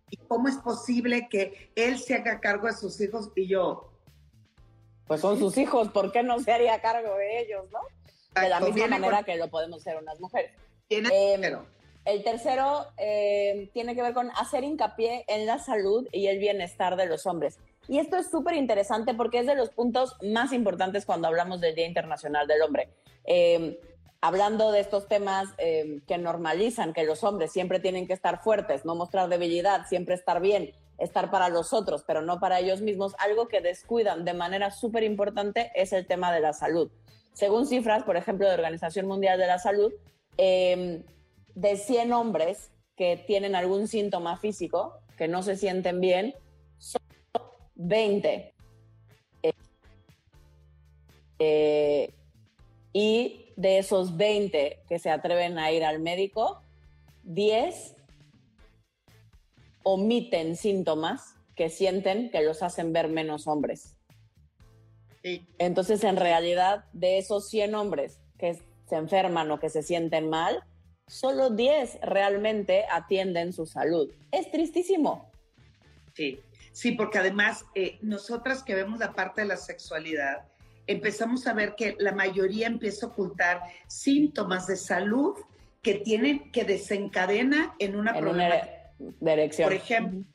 ¿y 0.10 0.18
cómo 0.18 0.50
es 0.50 0.58
posible 0.58 1.30
que 1.30 1.72
él 1.76 1.98
se 1.98 2.14
haga 2.14 2.42
cargo 2.42 2.68
de 2.68 2.74
sus 2.74 3.00
hijos 3.00 3.32
y 3.38 3.48
yo? 3.48 3.95
Pues 5.08 5.22
son 5.22 5.38
sus 5.38 5.58
hijos, 5.58 5.90
¿por 5.90 6.12
qué 6.12 6.24
no 6.24 6.40
se 6.40 6.52
haría 6.52 6.82
cargo 6.82 7.16
de 7.16 7.42
ellos, 7.42 7.66
no? 7.72 7.80
De 8.42 8.50
la 8.50 8.60
misma 8.60 8.88
manera 8.88 9.24
que 9.24 9.36
lo 9.38 9.50
podemos 9.50 9.82
hacer 9.82 9.98
unas 9.98 10.20
mujeres. 10.20 10.52
Eh, 10.90 11.58
el 12.06 12.24
tercero 12.24 12.86
eh, 12.98 13.70
tiene 13.74 13.96
que 13.96 14.02
ver 14.02 14.14
con 14.14 14.30
hacer 14.32 14.64
hincapié 14.64 15.26
en 15.28 15.46
la 15.46 15.58
salud 15.58 16.08
y 16.12 16.28
el 16.28 16.38
bienestar 16.38 16.96
de 16.96 17.08
los 17.08 17.26
hombres. 17.26 17.60
Y 17.88 18.00
esto 18.00 18.18
es 18.18 18.30
súper 18.30 18.56
interesante 18.56 19.14
porque 19.14 19.40
es 19.40 19.48
de 19.48 19.56
los 19.56 19.70
puntos 19.70 20.16
más 20.22 20.54
importantes 20.54 21.06
cuando 21.06 21.28
hablamos 21.28 21.62
del 21.62 21.76
Día 21.76 21.88
Internacional 21.88 22.48
del 22.48 22.62
Hombre. 22.62 22.90
Eh, 23.26 23.80
hablando 24.22 24.72
de 24.72 24.80
estos 24.80 25.08
temas 25.08 25.50
eh, 25.58 26.02
que 26.08 26.18
normalizan 26.18 26.94
que 26.94 27.04
los 27.04 27.24
hombres 27.24 27.52
siempre 27.52 27.80
tienen 27.80 28.08
que 28.08 28.14
estar 28.14 28.42
fuertes, 28.42 28.86
no 28.86 28.96
mostrar 28.96 29.30
debilidad, 29.30 29.86
siempre 29.88 30.16
estar 30.16 30.42
bien, 30.42 30.74
estar 30.98 31.30
para 31.32 31.50
los 31.50 31.74
otros, 31.74 32.04
pero 32.06 32.22
no 32.22 32.40
para 32.40 32.60
ellos 32.60 32.82
mismos, 32.82 33.16
algo 33.20 33.48
que 33.48 33.62
descuidan 33.62 34.26
de 34.26 34.34
manera 34.34 34.72
súper 34.72 35.04
importante 35.04 35.72
es 35.76 35.94
el 35.94 36.08
tema 36.08 36.34
de 36.34 36.40
la 36.40 36.54
salud. 36.54 36.92
Según 37.34 37.66
cifras, 37.68 38.04
por 38.04 38.16
ejemplo, 38.16 38.48
de 38.48 38.54
Organización 38.54 39.08
Mundial 39.08 39.38
de 39.38 39.48
la 39.48 39.60
Salud, 39.60 39.94
de 40.38 41.78
100 41.78 42.14
hombres 42.14 42.72
que 42.96 43.18
tienen 43.28 43.56
algún 43.56 43.88
síntoma 43.88 44.38
físico, 44.38 45.00
que 45.18 45.28
no 45.28 45.44
se 45.44 45.58
sienten 45.58 46.00
bien, 46.00 46.34
son 46.78 47.02
20. 47.76 48.54
Eh, 51.40 52.14
y 52.94 53.52
de 53.58 53.78
esos 53.78 54.16
20 54.16 54.84
que 54.88 55.00
se 55.00 55.10
atreven 55.10 55.60
a 55.60 55.72
ir 55.72 55.84
al 55.84 56.00
médico, 56.00 56.62
10 57.24 57.95
omiten 59.86 60.56
síntomas 60.56 61.36
que 61.56 61.70
sienten 61.70 62.32
que 62.32 62.42
los 62.42 62.64
hacen 62.64 62.92
ver 62.92 63.08
menos 63.08 63.48
hombres. 63.48 63.96
Entonces, 65.58 66.04
en 66.04 66.18
realidad, 66.18 66.86
de 66.94 67.18
esos 67.18 67.50
100 67.50 67.74
hombres 67.74 68.20
que 68.38 68.60
se 68.88 68.96
enferman 68.96 69.50
o 69.52 69.60
que 69.60 69.70
se 69.70 69.82
sienten 69.82 70.30
mal, 70.30 70.64
solo 71.08 71.52
10 71.52 72.00
realmente 72.02 72.86
atienden 72.92 73.54
su 73.54 73.66
salud. 73.66 74.12
Es 74.32 74.52
tristísimo. 74.52 75.32
Sí, 76.14 76.40
sí, 76.72 76.92
porque 76.92 77.20
además 77.20 77.66
eh, 77.74 77.98
nosotras 78.02 78.64
que 78.64 78.76
vemos 78.76 79.00
la 79.00 79.14
parte 79.14 79.42
de 79.42 79.48
la 79.48 79.58
sexualidad, 79.58 80.46
empezamos 80.88 81.48
a 81.48 81.54
ver 81.54 81.76
que 81.76 81.96
la 82.00 82.12
mayoría 82.12 82.68
empieza 82.68 83.08
a 83.08 83.10
ocultar 83.10 83.62
síntomas 83.88 84.68
de 84.68 84.78
salud 84.78 85.36
que 85.82 85.96
tienen, 85.96 86.52
que 86.52 86.64
desencadena 86.64 87.76
en 87.80 87.96
una 87.96 88.14
problemática. 88.14 88.75
Por 89.64 89.74
ejemplo, 89.74 90.26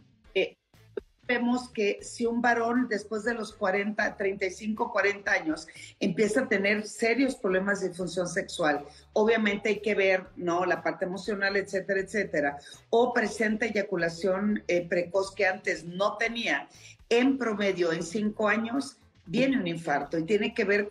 vemos 1.31 1.71
que 1.71 2.01
si 2.03 2.27
un 2.27 2.43
varón 2.43 2.89
después 2.89 3.23
de 3.23 3.35
los 3.35 3.53
40, 3.53 4.17
35, 4.17 4.91
40 4.91 5.31
años 5.31 5.69
empieza 6.01 6.41
a 6.41 6.49
tener 6.49 6.85
serios 6.89 7.37
problemas 7.37 7.81
de 7.81 7.91
función 7.91 8.27
sexual, 8.27 8.85
obviamente 9.13 9.69
hay 9.69 9.81
que 9.81 9.95
ver, 9.95 10.25
¿no? 10.37 10.67
La 10.67 10.83
parte 10.83 11.05
emocional, 11.05 11.57
etcétera, 11.57 12.01
etcétera, 12.01 12.59
o 12.91 13.13
presenta 13.13 13.67
eyaculación 13.67 14.65
eh, 14.67 14.85
precoz 14.89 15.33
que 15.33 15.47
antes 15.47 15.85
no 15.85 16.17
tenía, 16.17 16.69
en 17.09 17.39
promedio 17.39 17.93
en 17.93 18.03
cinco 18.03 18.49
años 18.49 18.97
viene 19.27 19.57
un 19.57 19.69
infarto 19.69 20.19
y 20.19 20.25
tiene 20.25 20.53
que 20.53 20.65
ver 20.65 20.91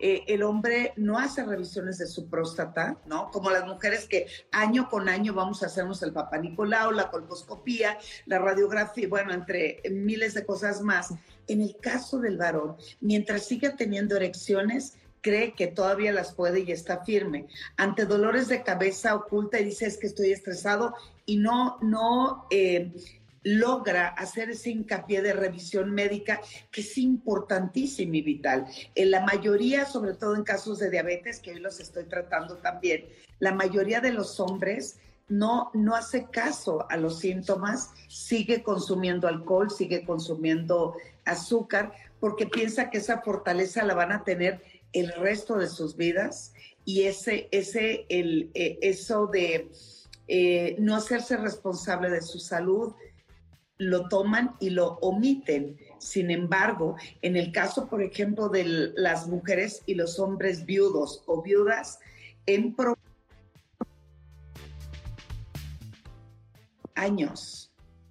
eh, 0.00 0.24
el 0.26 0.42
hombre 0.42 0.92
no 0.96 1.18
hace 1.18 1.44
revisiones 1.44 1.98
de 1.98 2.06
su 2.06 2.28
próstata, 2.28 2.98
¿no? 3.06 3.30
Como 3.30 3.50
las 3.50 3.66
mujeres 3.66 4.06
que 4.06 4.26
año 4.50 4.88
con 4.88 5.08
año 5.08 5.32
vamos 5.32 5.62
a 5.62 5.66
hacernos 5.66 6.02
el 6.02 6.12
papá 6.12 6.38
Nicolau, 6.38 6.92
la 6.92 7.10
colposcopía, 7.10 7.98
la 8.26 8.38
radiografía, 8.38 9.08
bueno, 9.08 9.32
entre 9.32 9.82
miles 9.90 10.34
de 10.34 10.44
cosas 10.44 10.82
más. 10.82 11.14
En 11.46 11.62
el 11.62 11.76
caso 11.78 12.18
del 12.18 12.36
varón, 12.36 12.76
mientras 13.00 13.44
siga 13.46 13.76
teniendo 13.76 14.16
erecciones, 14.16 14.96
cree 15.20 15.54
que 15.54 15.66
todavía 15.66 16.12
las 16.12 16.34
puede 16.34 16.60
y 16.60 16.72
está 16.72 17.04
firme. 17.04 17.46
Ante 17.76 18.06
dolores 18.06 18.48
de 18.48 18.62
cabeza 18.62 19.14
oculta 19.14 19.58
y 19.60 19.64
dice 19.64 19.86
es 19.86 19.98
que 19.98 20.06
estoy 20.08 20.32
estresado 20.32 20.94
y 21.26 21.36
no, 21.36 21.78
no 21.80 22.46
eh, 22.50 22.92
logra 23.56 24.08
hacer 24.08 24.50
ese 24.50 24.70
hincapié 24.70 25.22
de 25.22 25.32
revisión 25.32 25.92
médica 25.92 26.40
que 26.70 26.82
es 26.82 26.98
importantísimo 26.98 28.14
y 28.14 28.22
vital. 28.22 28.66
En 28.94 29.10
la 29.10 29.20
mayoría, 29.20 29.86
sobre 29.86 30.14
todo 30.14 30.36
en 30.36 30.44
casos 30.44 30.78
de 30.78 30.90
diabetes, 30.90 31.40
que 31.40 31.52
hoy 31.52 31.60
los 31.60 31.80
estoy 31.80 32.04
tratando 32.04 32.56
también, 32.56 33.06
la 33.38 33.54
mayoría 33.54 34.00
de 34.00 34.12
los 34.12 34.38
hombres 34.40 34.98
no, 35.28 35.70
no 35.74 35.94
hace 35.94 36.26
caso 36.26 36.86
a 36.90 36.96
los 36.96 37.20
síntomas, 37.20 37.90
sigue 38.08 38.62
consumiendo 38.62 39.28
alcohol, 39.28 39.70
sigue 39.70 40.04
consumiendo 40.04 40.96
azúcar, 41.24 41.92
porque 42.20 42.46
piensa 42.46 42.90
que 42.90 42.98
esa 42.98 43.22
fortaleza 43.22 43.84
la 43.84 43.94
van 43.94 44.12
a 44.12 44.24
tener 44.24 44.62
el 44.92 45.12
resto 45.12 45.56
de 45.56 45.68
sus 45.68 45.96
vidas 45.96 46.52
y 46.84 47.04
ese, 47.04 47.48
ese, 47.50 48.06
el, 48.08 48.50
eh, 48.54 48.78
eso 48.80 49.26
de 49.26 49.70
eh, 50.26 50.76
no 50.78 50.94
hacerse 50.96 51.36
responsable 51.36 52.10
de 52.10 52.22
su 52.22 52.38
salud, 52.38 52.94
lo 53.78 54.08
toman 54.08 54.56
y 54.60 54.70
lo 54.70 54.98
omiten. 55.00 55.78
Sin 55.98 56.30
embargo, 56.30 56.96
en 57.22 57.36
el 57.36 57.52
caso, 57.52 57.88
por 57.88 58.02
ejemplo, 58.02 58.48
de 58.48 58.92
las 58.96 59.28
mujeres 59.28 59.82
y 59.86 59.94
los 59.94 60.18
hombres 60.18 60.66
viudos 60.66 61.22
o 61.26 61.42
viudas, 61.42 61.98
en 62.46 62.74
años. 66.94 67.70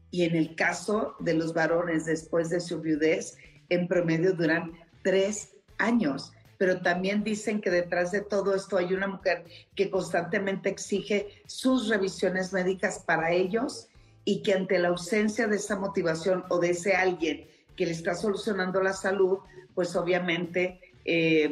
Y 0.10 0.24
en 0.24 0.36
el 0.36 0.56
caso 0.56 1.16
de 1.20 1.34
los 1.34 1.54
varones, 1.54 2.06
después 2.06 2.50
de 2.50 2.62
su 2.62 2.82
viudez, 2.82 3.38
en 3.70 3.88
promedio 3.88 4.34
duran 4.34 4.72
tres 5.04 5.54
años. 5.78 6.32
Pero 6.58 6.82
también 6.82 7.24
dicen 7.24 7.62
que 7.62 7.70
detrás 7.70 8.12
de 8.12 8.22
todo 8.22 8.56
esto 8.56 8.78
hay 8.78 8.94
una 8.94 9.08
mujer 9.08 9.46
que 9.76 9.92
constantemente 9.92 10.70
exige 10.70 11.44
sus 11.46 11.90
revisiones 11.90 12.54
médicas 12.54 13.04
para 13.06 13.32
ellos 13.32 13.90
y 14.28 14.42
que 14.42 14.52
ante 14.52 14.78
la 14.78 14.90
ausencia 14.90 15.48
de 15.48 15.56
esa 15.56 15.78
motivación 15.78 16.44
o 16.50 16.60
de 16.60 16.72
ese 16.72 16.96
alguien 16.96 17.48
que 17.78 17.86
le 17.86 17.94
está 17.94 18.14
solucionando 18.14 18.84
la 18.84 18.92
salud, 18.92 19.38
pues 19.74 19.96
obviamente 19.96 20.82
eh, 21.06 21.50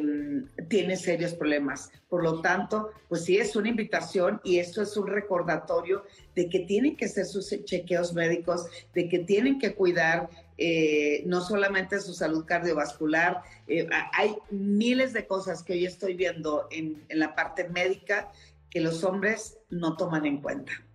tiene 0.68 0.98
serios 0.98 1.32
problemas. 1.32 1.90
Por 2.10 2.22
lo 2.22 2.42
tanto, 2.42 2.90
pues 3.08 3.24
sí 3.24 3.38
es 3.38 3.56
una 3.56 3.70
invitación 3.70 4.42
y 4.44 4.58
esto 4.58 4.82
es 4.82 4.94
un 4.98 5.06
recordatorio 5.06 6.04
de 6.34 6.50
que 6.50 6.60
tienen 6.60 6.98
que 6.98 7.06
hacer 7.06 7.24
sus 7.24 7.48
chequeos 7.64 8.12
médicos, 8.12 8.66
de 8.92 9.08
que 9.08 9.20
tienen 9.20 9.58
que 9.58 9.74
cuidar 9.74 10.28
eh, 10.58 11.22
no 11.24 11.40
solamente 11.40 11.98
su 11.98 12.12
salud 12.12 12.44
cardiovascular, 12.44 13.40
eh, 13.68 13.88
hay 14.12 14.36
miles 14.50 15.14
de 15.14 15.26
cosas 15.26 15.62
que 15.62 15.72
hoy 15.72 15.86
estoy 15.86 16.12
viendo 16.12 16.68
en, 16.70 17.02
en 17.08 17.20
la 17.20 17.34
parte 17.34 17.70
médica 17.70 18.30
que 18.68 18.82
los 18.82 19.02
hombres 19.02 19.56
no 19.70 19.96
toman 19.96 20.26
en 20.26 20.42
cuenta. 20.42 20.85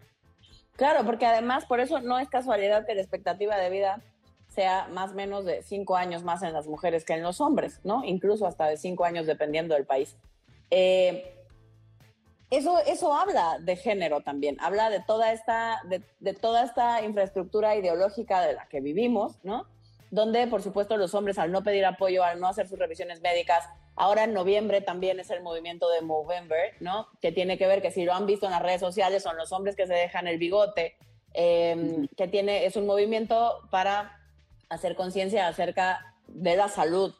Claro, 0.82 1.06
porque 1.06 1.28
además 1.28 1.66
por 1.66 1.80
eso 1.80 2.00
no 2.00 2.18
es 2.18 2.28
casualidad 2.28 2.88
que 2.88 2.96
la 2.96 3.02
expectativa 3.02 3.56
de 3.56 3.70
vida 3.70 4.02
sea 4.48 4.88
más 4.88 5.12
o 5.12 5.14
menos 5.14 5.46
de 5.46 5.62
cinco 5.62 5.96
años 5.96 6.24
más 6.24 6.42
en 6.42 6.54
las 6.54 6.66
mujeres 6.66 7.06
que 7.06 7.14
en 7.14 7.22
los 7.22 7.40
hombres, 7.40 7.82
¿no? 7.84 8.04
Incluso 8.04 8.48
hasta 8.48 8.66
de 8.66 8.78
cinco 8.78 9.06
años 9.06 9.28
dependiendo 9.28 9.76
del 9.76 9.86
país. 9.86 10.18
Eh, 10.72 11.36
eso, 12.50 12.80
eso 12.80 13.14
habla 13.14 13.60
de 13.60 13.76
género 13.76 14.22
también, 14.22 14.58
habla 14.60 14.90
de 14.90 15.02
toda, 15.02 15.34
esta, 15.34 15.84
de, 15.88 16.02
de 16.20 16.34
toda 16.34 16.64
esta 16.64 17.04
infraestructura 17.04 17.76
ideológica 17.76 18.42
de 18.42 18.54
la 18.54 18.66
que 18.66 18.82
vivimos, 18.82 19.38
¿no? 19.44 19.68
Donde, 20.10 20.48
por 20.48 20.64
supuesto, 20.64 20.98
los 20.98 21.14
hombres 21.14 21.38
al 21.38 21.52
no 21.52 21.62
pedir 21.62 21.86
apoyo, 21.86 22.24
al 22.24 22.40
no 22.40 22.48
hacer 22.48 22.68
sus 22.68 22.80
revisiones 22.80 23.22
médicas, 23.22 23.70
Ahora 24.02 24.24
en 24.24 24.34
noviembre 24.34 24.82
también 24.82 25.20
es 25.20 25.30
el 25.30 25.44
movimiento 25.44 25.88
de 25.92 26.02
Movember, 26.02 26.74
¿no? 26.80 27.08
Que 27.22 27.32
tiene 27.32 27.60
que 27.60 27.68
ver 27.68 27.84
que 27.84 27.92
si 27.92 28.04
lo 28.04 28.16
han 28.16 28.26
visto 28.26 28.48
en 28.48 28.52
las 28.52 28.64
redes 28.64 28.80
sociales 28.80 29.22
son 29.22 29.38
los 29.38 29.52
hombres 29.52 29.76
que 29.76 29.86
se 29.86 29.94
dejan 29.94 30.26
el 30.26 30.40
bigote, 30.40 30.96
em, 31.36 32.08
que 32.18 32.28
tiene, 32.28 32.66
es 32.66 32.76
un 32.76 32.88
movimiento 32.88 33.60
para 33.70 34.20
hacer 34.70 34.96
conciencia 34.96 35.48
acerca 35.48 36.16
de 36.26 36.56
la 36.56 36.68
salud 36.68 37.14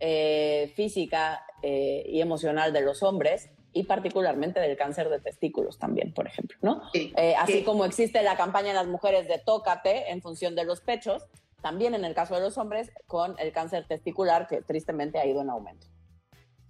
eh, 0.00 0.72
física 0.74 1.46
eh, 1.62 2.04
y 2.08 2.20
emocional 2.20 2.72
de 2.72 2.80
los 2.80 3.04
hombres 3.04 3.50
y 3.72 3.84
particularmente 3.84 4.58
del 4.58 4.76
cáncer 4.76 5.10
de 5.10 5.20
testículos 5.20 5.78
también, 5.78 6.12
por 6.12 6.26
ejemplo, 6.26 6.58
¿no? 6.62 6.82
Eh, 6.94 7.36
así 7.38 7.62
como 7.62 7.84
existe 7.84 8.24
la 8.24 8.36
campaña 8.36 8.70
en 8.70 8.76
las 8.76 8.88
mujeres 8.88 9.28
de 9.28 9.38
tócate 9.38 10.10
en 10.10 10.20
función 10.20 10.56
de 10.56 10.64
los 10.64 10.80
pechos, 10.80 11.22
también 11.62 11.94
en 11.94 12.04
el 12.04 12.12
caso 12.12 12.34
de 12.34 12.40
los 12.40 12.58
hombres 12.58 12.90
con 13.06 13.36
el 13.38 13.52
cáncer 13.52 13.86
testicular 13.86 14.48
que 14.48 14.62
tristemente 14.62 15.20
ha 15.20 15.26
ido 15.26 15.40
en 15.40 15.50
aumento. 15.50 15.93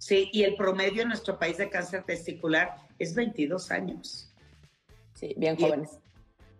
Sí, 0.05 0.29
y 0.31 0.43
el 0.43 0.55
promedio 0.55 1.01
en 1.01 1.07
nuestro 1.07 1.39
país 1.39 1.57
de 1.57 1.67
cáncer 1.67 2.03
testicular 2.03 2.75
es 2.99 3.15
22 3.15 3.71
años. 3.71 4.31
Sí, 5.15 5.33
bien 5.35 5.57
jóvenes. 5.57 5.97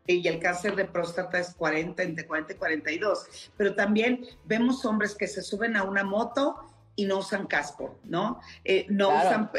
Y 0.07 0.27
el 0.27 0.39
cáncer 0.39 0.75
de 0.75 0.85
próstata 0.85 1.37
es 1.37 1.53
40, 1.53 2.01
entre 2.01 2.25
40 2.25 2.53
y 2.53 2.55
42. 2.55 3.51
Pero 3.55 3.75
también 3.75 4.25
vemos 4.45 4.83
hombres 4.83 5.13
que 5.13 5.27
se 5.27 5.43
suben 5.43 5.75
a 5.75 5.83
una 5.83 6.03
moto 6.03 6.55
y 6.95 7.05
no 7.05 7.19
usan 7.19 7.45
casco, 7.45 7.99
¿no? 8.03 8.41
Eh, 8.63 8.87
no 8.89 9.09
usan 9.09 9.51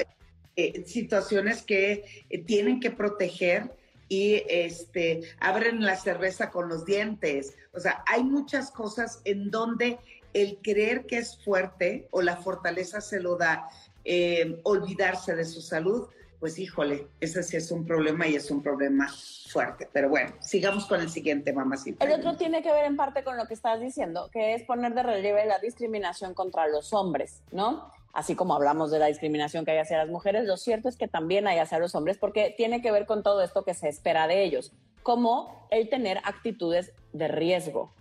eh, 0.57 0.83
situaciones 0.85 1.63
que 1.63 2.25
eh, 2.29 2.43
tienen 2.43 2.81
que 2.81 2.91
proteger 2.91 3.71
y 4.09 4.43
este, 4.49 5.23
abren 5.39 5.85
la 5.85 5.95
cerveza 5.95 6.51
con 6.51 6.69
los 6.69 6.85
dientes. 6.85 7.55
O 7.73 7.79
sea, 7.79 8.03
hay 8.09 8.25
muchas 8.25 8.73
cosas 8.73 9.21
en 9.25 9.53
donde 9.53 10.01
el 10.37 10.59
creer 10.63 11.07
que 11.07 11.17
es 11.17 11.43
fuerte 11.43 12.09
o 12.11 12.21
la 12.21 12.37
fortaleza 12.37 13.01
se 13.01 13.21
lo 13.21 13.37
da 13.37 13.71
eh, 14.05 14.61
olvidarse 14.65 15.35
de 15.35 15.47
su 15.47 15.63
salud, 15.63 16.09
pues 16.39 16.59
híjole, 16.59 17.07
ese 17.21 17.43
sí 17.43 17.57
es 17.57 17.71
un 17.71 17.87
problema 17.87 18.29
y 18.29 18.35
es 18.35 18.51
un 18.51 18.63
problema 18.63 19.09
fuerte. 19.49 19.89
Pero 19.91 20.11
bueno, 20.11 20.35
sigamos 20.41 20.85
con 20.85 21.01
el 21.01 21.09
siguiente, 21.09 21.55
mamacita. 21.55 22.05
El 22.05 22.13
otro 22.13 22.37
tiene 22.37 22.63
que 22.63 22.71
ver 22.71 22.85
en 22.85 22.97
parte 22.97 23.25
con 23.25 23.39
lo 23.39 23.47
que 23.47 23.55
estás 23.55 23.81
diciendo, 23.81 24.29
que 24.31 24.53
es 24.53 24.63
poner 24.65 24.93
de 24.93 25.03
relieve 25.03 25.47
la 25.47 25.59
discriminación 25.59 26.35
contra 26.35 26.69
los 26.69 26.93
hombres, 26.93 27.43
¿no? 27.51 27.91
Así 28.13 28.35
como 28.35 28.55
hablamos 28.55 28.91
de 28.91 28.99
la 28.99 29.07
discriminación 29.07 29.65
que 29.65 29.71
hay 29.71 29.79
hacia 29.79 29.97
las 29.97 30.09
mujeres, 30.09 30.45
lo 30.45 30.59
cierto 30.59 30.91
es 30.91 30.99
que 30.99 31.09
también 31.09 31.47
hay 31.47 31.59
hacia 31.59 31.79
los 31.79 31.95
hombres 31.95 32.19
porque 32.19 32.55
tiene 32.55 32.83
que 32.83 32.93
ver 32.93 33.07
con 33.07 33.23
todo 33.23 33.43
esto 33.43 33.65
que 33.65 33.73
se 33.73 33.89
espera 33.89 34.29
de 34.29 34.45
ellos, 34.45 34.73
como 35.03 35.67
el 35.71 35.89
tener 35.89 36.19
actitudes 36.25 36.93
de 37.15 37.29
riesgo, 37.29 37.95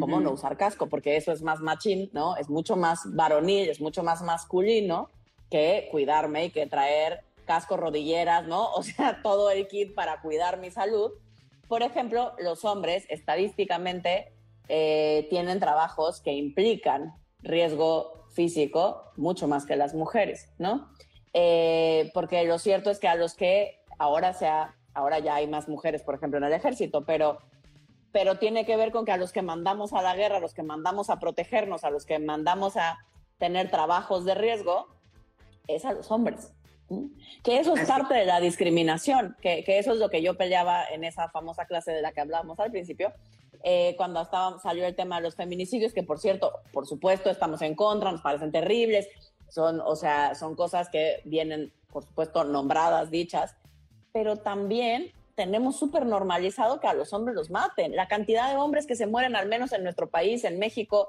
como 0.00 0.20
no 0.20 0.32
usar 0.32 0.56
casco, 0.56 0.88
porque 0.88 1.16
eso 1.16 1.32
es 1.32 1.42
más 1.42 1.60
machín, 1.60 2.10
¿no? 2.12 2.36
Es 2.36 2.48
mucho 2.48 2.76
más 2.76 3.02
varonil, 3.14 3.68
es 3.68 3.80
mucho 3.80 4.02
más 4.02 4.22
masculino 4.22 5.08
que 5.50 5.88
cuidarme 5.90 6.46
y 6.46 6.50
que 6.50 6.66
traer 6.66 7.20
casco, 7.44 7.76
rodilleras, 7.76 8.46
¿no? 8.46 8.72
O 8.74 8.82
sea, 8.82 9.20
todo 9.22 9.50
el 9.50 9.68
kit 9.68 9.94
para 9.94 10.20
cuidar 10.20 10.58
mi 10.58 10.70
salud. 10.70 11.12
Por 11.68 11.82
ejemplo, 11.82 12.32
los 12.38 12.64
hombres 12.64 13.04
estadísticamente 13.08 14.32
eh, 14.68 15.26
tienen 15.30 15.60
trabajos 15.60 16.20
que 16.20 16.32
implican 16.32 17.14
riesgo 17.40 18.26
físico 18.32 19.12
mucho 19.16 19.48
más 19.48 19.66
que 19.66 19.76
las 19.76 19.94
mujeres, 19.94 20.48
¿no? 20.58 20.88
Eh, 21.34 22.10
porque 22.14 22.44
lo 22.44 22.58
cierto 22.58 22.90
es 22.90 22.98
que 22.98 23.08
a 23.08 23.14
los 23.14 23.34
que 23.34 23.80
ahora 23.98 24.32
sea, 24.32 24.74
ahora 24.94 25.18
ya 25.18 25.36
hay 25.36 25.46
más 25.46 25.68
mujeres, 25.68 26.02
por 26.02 26.14
ejemplo, 26.14 26.38
en 26.38 26.44
el 26.44 26.52
ejército, 26.52 27.04
pero 27.04 27.38
pero 28.12 28.38
tiene 28.38 28.66
que 28.66 28.76
ver 28.76 28.92
con 28.92 29.04
que 29.04 29.12
a 29.12 29.16
los 29.16 29.32
que 29.32 29.42
mandamos 29.42 29.92
a 29.94 30.02
la 30.02 30.14
guerra, 30.14 30.36
a 30.36 30.40
los 30.40 30.54
que 30.54 30.62
mandamos 30.62 31.10
a 31.10 31.18
protegernos, 31.18 31.82
a 31.82 31.90
los 31.90 32.04
que 32.04 32.18
mandamos 32.18 32.76
a 32.76 32.98
tener 33.38 33.70
trabajos 33.70 34.24
de 34.24 34.34
riesgo, 34.34 34.86
es 35.66 35.84
a 35.84 35.92
los 35.92 36.10
hombres. 36.10 36.52
Que 37.42 37.58
eso 37.58 37.74
es 37.74 37.88
parte 37.88 38.14
de 38.14 38.26
la 38.26 38.38
discriminación, 38.38 39.34
que, 39.40 39.64
eso 39.66 39.92
es 39.92 39.98
lo 39.98 40.10
que 40.10 40.22
yo 40.22 40.36
peleaba 40.36 40.84
en 40.84 41.04
esa 41.04 41.30
famosa 41.30 41.64
clase 41.64 41.90
de 41.90 42.02
la 42.02 42.12
que 42.12 42.20
hablábamos 42.20 42.60
al 42.60 42.70
principio, 42.70 43.12
eh, 43.64 43.94
cuando 43.96 44.20
estaba, 44.20 44.58
salió 44.58 44.84
el 44.84 44.94
tema 44.94 45.16
de 45.16 45.22
los 45.22 45.34
feminicidios, 45.34 45.94
que 45.94 46.02
por 46.02 46.18
cierto, 46.18 46.52
por 46.72 46.86
supuesto, 46.86 47.30
estamos 47.30 47.62
en 47.62 47.74
contra, 47.74 48.12
nos 48.12 48.20
parecen 48.20 48.52
terribles, 48.52 49.08
son, 49.48 49.80
o 49.80 49.96
sea, 49.96 50.34
son 50.34 50.54
cosas 50.54 50.90
que 50.90 51.22
vienen, 51.24 51.72
por 51.90 52.04
supuesto, 52.04 52.44
nombradas, 52.44 53.10
dichas, 53.10 53.56
pero 54.12 54.36
también 54.36 55.12
tenemos 55.44 55.76
súper 55.76 56.06
normalizado 56.06 56.78
que 56.78 56.86
a 56.86 56.94
los 56.94 57.12
hombres 57.12 57.34
los 57.34 57.50
maten. 57.50 57.96
La 57.96 58.06
cantidad 58.06 58.48
de 58.48 58.56
hombres 58.56 58.86
que 58.86 58.94
se 58.94 59.08
mueren, 59.08 59.34
al 59.34 59.48
menos 59.48 59.72
en 59.72 59.82
nuestro 59.82 60.08
país, 60.08 60.44
en 60.44 60.60
México, 60.60 61.08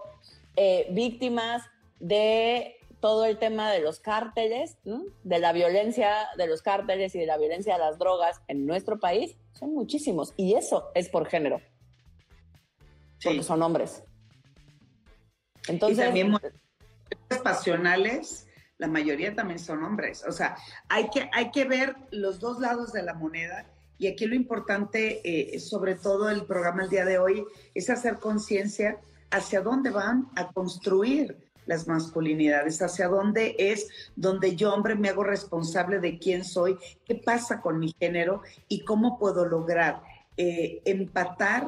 eh, 0.55 0.87
víctimas 0.89 1.61
de 1.99 2.77
todo 2.99 3.25
el 3.25 3.37
tema 3.37 3.71
de 3.71 3.79
los 3.79 3.99
cárteles, 3.99 4.77
de 5.23 5.39
la 5.39 5.53
violencia 5.53 6.29
de 6.35 6.47
los 6.47 6.63
cárteles 6.63 7.13
y 7.13 7.19
de 7.19 7.27
la 7.27 7.37
violencia 7.37 7.73
de 7.73 7.79
las 7.79 7.99
drogas 7.99 8.41
en 8.47 8.65
nuestro 8.65 8.99
país, 8.99 9.35
son 9.51 9.73
muchísimos. 9.75 10.33
Y 10.35 10.55
eso 10.55 10.89
es 10.95 11.09
por 11.09 11.27
género. 11.27 11.61
Porque 13.23 13.43
son 13.43 13.61
hombres. 13.61 14.03
Entonces. 15.67 15.99
Y 15.99 16.01
también 16.01 16.35
pasionales, 17.43 18.47
la 18.79 18.87
mayoría 18.87 19.35
también 19.35 19.59
son 19.59 19.83
hombres. 19.83 20.25
O 20.27 20.31
sea, 20.31 20.57
hay 20.89 21.09
que, 21.09 21.29
hay 21.33 21.51
que 21.51 21.65
ver 21.65 21.95
los 22.09 22.39
dos 22.39 22.59
lados 22.59 22.91
de 22.93 23.03
la 23.03 23.13
moneda 23.13 23.67
y 23.97 24.07
aquí 24.07 24.25
lo 24.25 24.35
importante, 24.35 25.21
eh, 25.23 25.59
sobre 25.59 25.95
todo 25.95 26.29
el 26.29 26.45
programa 26.45 26.83
el 26.83 26.89
día 26.89 27.05
de 27.05 27.19
hoy, 27.19 27.45
es 27.73 27.89
hacer 27.89 28.19
conciencia 28.19 28.99
hacia 29.31 29.61
dónde 29.61 29.89
van 29.89 30.27
a 30.35 30.51
construir 30.51 31.37
las 31.65 31.87
masculinidades, 31.87 32.81
hacia 32.81 33.07
dónde 33.07 33.55
es 33.57 33.87
donde 34.15 34.55
yo, 34.55 34.73
hombre, 34.73 34.95
me 34.95 35.09
hago 35.09 35.23
responsable 35.23 35.99
de 35.99 36.19
quién 36.19 36.43
soy, 36.43 36.77
qué 37.05 37.15
pasa 37.15 37.61
con 37.61 37.79
mi 37.79 37.95
género 37.99 38.41
y 38.67 38.83
cómo 38.83 39.17
puedo 39.17 39.45
lograr 39.45 40.01
eh, 40.35 40.81
empatar 40.85 41.67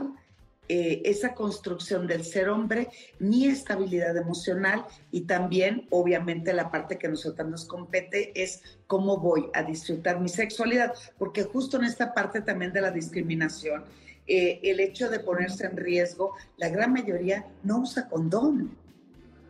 eh, 0.68 1.04
esa 1.06 1.36
construcción 1.36 2.08
del 2.08 2.24
ser 2.24 2.50
hombre, 2.50 2.90
mi 3.20 3.46
estabilidad 3.46 4.18
emocional 4.18 4.86
y 5.12 5.22
también, 5.22 5.88
obviamente, 5.92 6.54
la 6.54 6.72
parte 6.72 6.98
que 6.98 7.06
a 7.06 7.12
nosotros 7.12 7.48
nos 7.48 7.66
compete 7.66 8.32
es 8.42 8.64
cómo 8.88 9.18
voy 9.18 9.50
a 9.54 9.62
disfrutar 9.62 10.20
mi 10.20 10.30
sexualidad, 10.30 10.94
porque 11.20 11.44
justo 11.44 11.78
en 11.78 11.84
esta 11.84 12.14
parte 12.16 12.42
también 12.42 12.74
de 12.74 12.82
la 12.82 12.90
discriminación, 12.90 13.84
eh, 14.28 14.60
el 14.64 14.80
hecho 14.80 15.10
de 15.10 15.20
ponerse 15.20 15.68
en 15.68 15.78
riesgo, 15.78 16.34
la 16.58 16.70
gran 16.70 16.94
mayoría 16.94 17.46
no 17.64 17.82
usa 17.82 18.10
condón. 18.10 18.76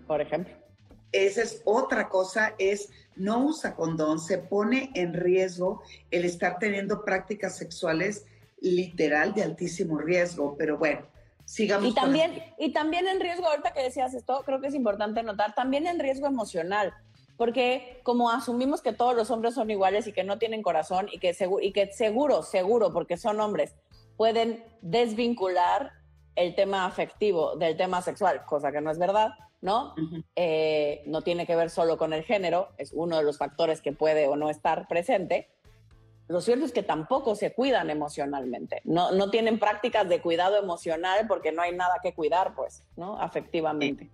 Por 0.08 0.20
ejemplo. 0.20 0.54
Esa 1.14 1.44
es 1.44 1.62
otra 1.64 2.10
cosa, 2.10 2.56
es 2.60 2.90
no 3.16 3.46
usa 3.46 3.74
condón, 3.74 4.20
se 4.20 4.38
pone 4.38 4.92
en 4.96 5.14
riesgo 5.14 5.82
el 6.12 6.26
estar 6.26 6.60
teniendo 6.60 7.06
prácticas 7.06 7.56
sexuales 7.56 8.26
literal 8.62 9.34
de 9.34 9.44
altísimo 9.44 9.98
riesgo, 9.98 10.56
pero 10.58 10.78
bueno, 10.78 11.06
sigamos. 11.46 11.90
Y 11.90 11.94
también, 11.94 12.44
y 12.58 12.74
también 12.74 13.08
en 13.08 13.20
riesgo, 13.20 13.48
ahorita 13.48 13.74
que 13.74 13.84
decías 13.84 14.14
esto, 14.14 14.44
creo 14.46 14.62
que 14.62 14.68
es 14.68 14.76
importante 14.76 15.24
notar, 15.24 15.54
también 15.54 15.88
en 15.88 16.00
riesgo 16.00 16.28
emocional, 16.28 16.94
porque 17.38 18.00
como 18.04 18.30
asumimos 18.30 18.82
que 18.82 18.94
todos 18.94 19.16
los 19.16 19.30
hombres 19.30 19.54
son 19.54 19.70
iguales 19.70 20.08
y 20.08 20.14
que 20.14 20.24
no 20.24 20.38
tienen 20.38 20.64
corazón 20.64 21.08
y 21.12 21.20
que, 21.20 21.34
seguro, 21.34 21.64
y 21.64 21.72
que 21.72 21.92
seguro, 21.92 22.44
seguro, 22.44 22.92
porque 22.94 23.18
son 23.18 23.40
hombres, 23.40 23.76
pueden 24.18 24.64
desvincular 24.82 25.92
el 26.36 26.56
tema 26.56 26.86
afectivo 26.86 27.56
del 27.56 27.78
tema 27.78 28.02
sexual, 28.02 28.44
cosa 28.46 28.72
que 28.72 28.82
no 28.82 28.92
es 28.92 28.98
verdad, 28.98 29.32
¿no? 29.62 29.96
Eh, 30.36 31.02
no 31.06 31.22
tiene 31.22 31.46
que 31.46 31.56
ver 31.56 31.70
solo 31.70 31.98
con 31.98 32.14
el 32.14 32.24
género, 32.24 32.70
es 32.78 32.92
uno 32.94 33.18
de 33.18 33.24
los 33.24 33.38
factores 33.38 33.82
que 33.82 33.94
puede 33.94 34.28
o 34.28 34.36
no 34.36 34.50
estar 34.50 34.88
presente, 34.88 35.50
lo 36.28 36.42
cierto 36.42 36.66
es 36.66 36.72
que 36.72 36.84
tampoco 36.84 37.36
se 37.36 37.54
cuidan 37.54 37.90
emocionalmente, 37.90 38.82
no, 38.84 39.12
no 39.12 39.30
tienen 39.30 39.60
prácticas 39.60 40.10
de 40.10 40.22
cuidado 40.22 40.58
emocional 40.58 41.26
porque 41.28 41.52
no 41.52 41.62
hay 41.62 41.76
nada 41.76 41.96
que 42.02 42.14
cuidar, 42.14 42.56
pues, 42.56 42.84
¿no? 42.96 43.20
Afectivamente. 43.20 44.10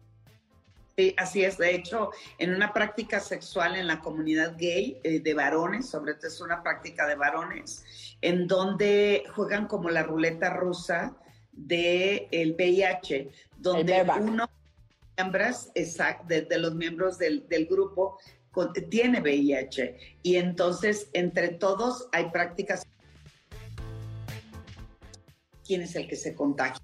Sí, 0.97 1.15
así 1.17 1.43
es. 1.43 1.57
De 1.57 1.73
hecho, 1.73 2.11
en 2.37 2.53
una 2.53 2.73
práctica 2.73 3.19
sexual 3.21 3.77
en 3.77 3.87
la 3.87 4.01
comunidad 4.01 4.55
gay 4.57 4.99
eh, 5.03 5.21
de 5.21 5.33
varones, 5.33 5.89
sobre 5.89 6.15
todo 6.15 6.27
es 6.27 6.41
una 6.41 6.61
práctica 6.61 7.07
de 7.07 7.15
varones, 7.15 8.17
en 8.21 8.47
donde 8.47 9.23
juegan 9.33 9.67
como 9.67 9.89
la 9.89 10.03
ruleta 10.03 10.49
rusa 10.49 11.15
del 11.53 12.27
el 12.31 12.53
VIH, 12.53 13.29
donde 13.57 14.05
uno 14.19 14.49
de, 16.25 16.41
de, 16.41 16.57
los 16.57 16.75
miembros 16.75 17.17
del, 17.17 17.47
del 17.47 17.67
grupo 17.67 18.17
tiene 18.89 19.21
VIH 19.21 19.97
y 20.23 20.35
entonces 20.35 21.09
entre 21.13 21.49
todos 21.49 22.09
hay 22.11 22.29
prácticas. 22.29 22.83
¿Quién 25.65 25.81
es 25.81 25.95
el 25.95 26.07
que 26.07 26.15
se 26.15 26.35
contagia? 26.35 26.81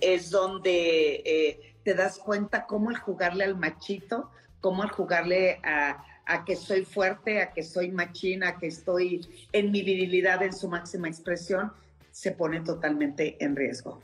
Es 0.00 0.30
donde 0.30 1.22
eh, 1.24 1.76
te 1.84 1.94
das 1.94 2.18
cuenta 2.18 2.66
cómo 2.66 2.90
el 2.90 2.96
jugarle 2.96 3.44
al 3.44 3.56
machito, 3.56 4.30
cómo 4.60 4.84
el 4.84 4.90
jugarle 4.90 5.58
a, 5.64 6.04
a 6.26 6.44
que 6.44 6.54
soy 6.54 6.84
fuerte, 6.84 7.40
a 7.40 7.52
que 7.52 7.62
soy 7.62 7.90
machina, 7.90 8.50
a 8.50 8.58
que 8.58 8.68
estoy 8.68 9.26
en 9.52 9.72
mi 9.72 9.82
virilidad 9.82 10.42
en 10.42 10.52
su 10.52 10.68
máxima 10.68 11.08
expresión, 11.08 11.72
se 12.10 12.32
pone 12.32 12.60
totalmente 12.60 13.42
en 13.44 13.56
riesgo. 13.56 14.00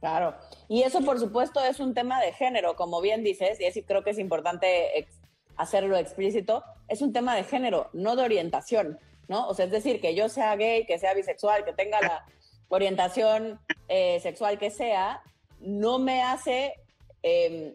Claro, 0.00 0.36
y 0.68 0.82
eso 0.82 1.00
por 1.00 1.18
supuesto 1.18 1.60
es 1.60 1.80
un 1.80 1.92
tema 1.92 2.20
de 2.20 2.32
género, 2.32 2.76
como 2.76 3.00
bien 3.00 3.24
dices, 3.24 3.58
y 3.60 3.82
creo 3.82 4.04
que 4.04 4.10
es 4.10 4.18
importante 4.18 5.08
hacerlo 5.56 5.96
explícito, 5.96 6.62
es 6.86 7.02
un 7.02 7.12
tema 7.12 7.34
de 7.34 7.42
género, 7.42 7.90
no 7.92 8.14
de 8.14 8.22
orientación, 8.22 9.00
¿no? 9.26 9.48
O 9.48 9.54
sea, 9.54 9.64
es 9.64 9.72
decir, 9.72 10.00
que 10.00 10.14
yo 10.14 10.28
sea 10.28 10.54
gay, 10.54 10.86
que 10.86 10.98
sea 10.98 11.14
bisexual, 11.14 11.64
que 11.64 11.72
tenga 11.72 12.00
la 12.00 12.24
orientación 12.68 13.60
eh, 13.88 14.20
sexual 14.20 14.58
que 14.58 14.70
sea, 14.70 15.22
no 15.60 15.98
me 15.98 16.22
hace 16.22 16.74
em, 17.22 17.74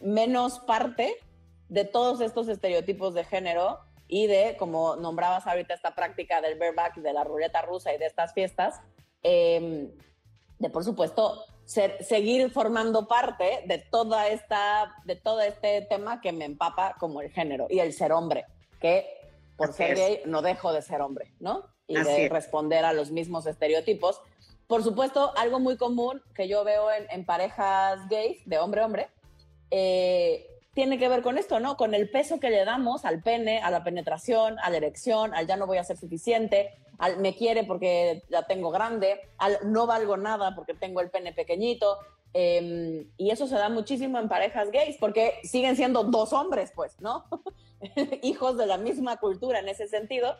menos 0.00 0.58
parte 0.60 1.14
de 1.68 1.84
todos 1.84 2.20
estos 2.20 2.48
estereotipos 2.48 3.14
de 3.14 3.24
género 3.24 3.78
y 4.08 4.26
de, 4.26 4.56
como 4.58 4.96
nombrabas 4.96 5.46
ahorita 5.46 5.74
esta 5.74 5.94
práctica 5.94 6.40
del 6.40 6.58
bareback, 6.58 6.96
de 6.96 7.12
la 7.12 7.22
ruleta 7.22 7.62
rusa 7.62 7.94
y 7.94 7.98
de 7.98 8.06
estas 8.06 8.34
fiestas, 8.34 8.80
em, 9.22 9.92
de 10.58 10.70
por 10.70 10.84
supuesto 10.84 11.44
seguir 11.70 12.50
formando 12.50 13.06
parte 13.06 13.62
de 13.66 13.78
toda 13.78 14.26
esta, 14.26 14.92
de 15.04 15.14
todo 15.14 15.40
este 15.40 15.82
tema 15.82 16.20
que 16.20 16.32
me 16.32 16.44
empapa 16.44 16.96
como 16.98 17.20
el 17.20 17.30
género 17.30 17.68
y 17.70 17.78
el 17.78 17.92
ser 17.92 18.12
hombre, 18.12 18.44
que 18.80 19.06
por 19.56 19.72
ser 19.72 19.94
gay, 19.94 20.22
no 20.26 20.42
dejo 20.42 20.72
de 20.72 20.82
ser 20.82 21.00
hombre, 21.00 21.32
¿no? 21.38 21.66
Y 21.86 21.94
de 21.94 22.28
responder 22.28 22.84
a 22.84 22.92
los 22.92 23.12
mismos 23.12 23.46
estereotipos. 23.46 24.20
Por 24.66 24.82
supuesto, 24.82 25.32
algo 25.36 25.60
muy 25.60 25.76
común 25.76 26.22
que 26.34 26.48
yo 26.48 26.64
veo 26.64 26.88
en, 26.90 27.24
parejas 27.24 28.08
gays, 28.08 28.44
de 28.46 28.58
hombre 28.58 28.80
a 28.80 28.86
hombre, 28.86 29.08
eh, 29.70 30.49
tiene 30.74 30.98
que 30.98 31.08
ver 31.08 31.22
con 31.22 31.36
esto, 31.36 31.58
¿no? 31.60 31.76
Con 31.76 31.94
el 31.94 32.10
peso 32.10 32.38
que 32.38 32.50
le 32.50 32.64
damos 32.64 33.04
al 33.04 33.22
pene, 33.22 33.60
a 33.60 33.70
la 33.70 33.82
penetración, 33.82 34.58
a 34.60 34.70
la 34.70 34.76
erección, 34.76 35.34
al 35.34 35.46
ya 35.46 35.56
no 35.56 35.66
voy 35.66 35.78
a 35.78 35.84
ser 35.84 35.96
suficiente, 35.96 36.70
al 36.98 37.18
me 37.18 37.34
quiere 37.34 37.64
porque 37.64 38.22
la 38.28 38.46
tengo 38.46 38.70
grande, 38.70 39.20
al 39.38 39.58
no 39.64 39.86
valgo 39.86 40.16
nada 40.16 40.54
porque 40.54 40.74
tengo 40.74 41.00
el 41.00 41.10
pene 41.10 41.32
pequeñito. 41.32 41.98
Em, 42.32 43.10
y 43.16 43.30
eso 43.30 43.48
se 43.48 43.56
da 43.56 43.68
muchísimo 43.68 44.18
en 44.18 44.28
parejas 44.28 44.70
gays 44.70 44.96
porque 44.98 45.40
siguen 45.42 45.74
siendo 45.74 46.04
dos 46.04 46.32
hombres, 46.32 46.72
pues, 46.74 47.00
¿no? 47.00 47.24
Hijos 48.22 48.56
de 48.56 48.66
la 48.66 48.76
misma 48.76 49.16
cultura 49.16 49.58
en 49.58 49.68
ese 49.68 49.88
sentido. 49.88 50.36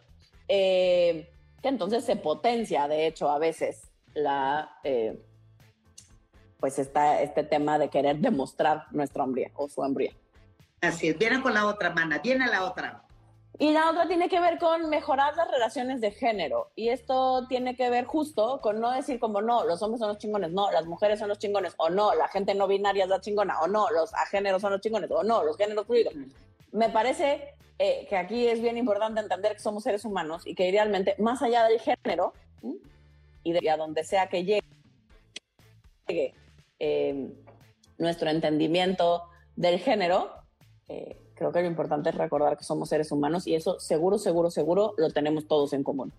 Eh, 0.47 1.28
que 1.62 1.68
entonces 1.68 2.05
se 2.05 2.16
potencia, 2.16 2.89
de 2.89 3.07
hecho, 3.07 3.28
a 3.28 3.39
veces 3.39 3.91
la, 4.14 4.78
eh, 4.85 5.20
pues 6.59 6.78
está 6.78 7.22
este 7.22 7.43
tema 7.43 7.78
de 7.78 7.89
querer 7.89 8.18
demostrar 8.18 8.85
nuestra 8.93 9.24
hombría 9.24 9.51
o 9.55 9.68
su 9.68 9.81
hombría. 9.81 10.12
Así 10.81 11.09
es, 11.09 11.18
viene 11.18 11.43
con 11.43 11.55
la 11.55 11.66
otra 11.66 11.91
mana, 11.91 12.18
viene 12.18 12.47
la 12.47 12.64
otra. 12.64 13.03
Y 13.59 13.72
la 13.72 13.91
otra 13.91 14.09
tiene 14.09 14.31
que 14.31 14.41
ver 14.41 14.59
con 14.59 14.89
mejorar 14.89 15.37
las 15.37 15.51
relaciones 15.51 16.01
de 16.01 16.12
género. 16.12 16.72
Y 16.74 16.89
esto 16.89 17.47
tiene 17.47 17.76
que 17.76 17.91
ver 17.91 18.07
justo 18.07 18.61
con 18.62 18.81
no 18.81 18.91
decir 18.91 19.20
como 19.20 19.43
no, 19.43 19.64
los 19.66 19.83
hombres 19.83 20.01
son 20.01 20.09
los 20.09 20.18
chingones, 20.18 20.51
no, 20.51 20.70
las 20.70 20.87
mujeres 20.87 21.18
son 21.18 21.28
los 21.28 21.39
chingones, 21.39 21.74
o 21.76 21.91
no, 21.91 22.14
la 22.14 22.28
gente 22.28 22.55
no 22.55 22.66
binaria 22.66 23.05
es 23.05 23.11
la 23.11 23.20
chingona, 23.20 23.61
o 23.61 23.66
no, 23.66 23.91
los 23.91 24.14
agéneros 24.14 24.62
son 24.62 24.72
los 24.72 24.81
chingones, 24.81 25.11
o 25.11 25.22
no, 25.22 25.45
los 25.45 25.59
géneros 25.59 25.87
fluidos. 25.87 26.14
Me 26.72 26.89
parece 26.89 27.55
eh, 27.78 28.07
que 28.09 28.16
aquí 28.16 28.49
es 28.49 28.62
bien 28.62 28.78
importante 28.78 29.20
entender 29.20 29.53
que 29.53 29.59
somos 29.59 29.83
seres 29.83 30.07
humanos 30.07 30.47
y 30.47 30.55
que 30.55 30.66
idealmente, 30.66 31.14
más 31.18 31.43
allá 31.43 31.64
del 31.64 31.81
género, 31.81 32.33
y 33.43 33.53
de 33.53 33.70
a 33.70 33.76
donde 33.76 34.05
sea 34.05 34.28
que 34.28 34.45
llegue 34.45 34.62
eh, 36.78 37.28
nuestro 37.99 38.31
entendimiento 38.31 39.24
del 39.57 39.78
género, 39.78 40.39
eh, 40.91 41.16
creo 41.36 41.53
que 41.53 41.61
lo 41.61 41.68
importante 41.68 42.11
es 42.11 42.16
recordar 42.16 42.59
que 42.59 42.64
somos 42.64 42.88
seres 42.88 43.12
humanos 43.12 43.47
y 43.47 43.55
eso 43.55 43.78
seguro, 43.78 44.18
seguro, 44.18 44.51
seguro 44.51 44.93
lo 44.99 45.11
tenemos 45.11 45.47
todos 45.47 45.72
en 45.72 45.84
común. 45.84 46.12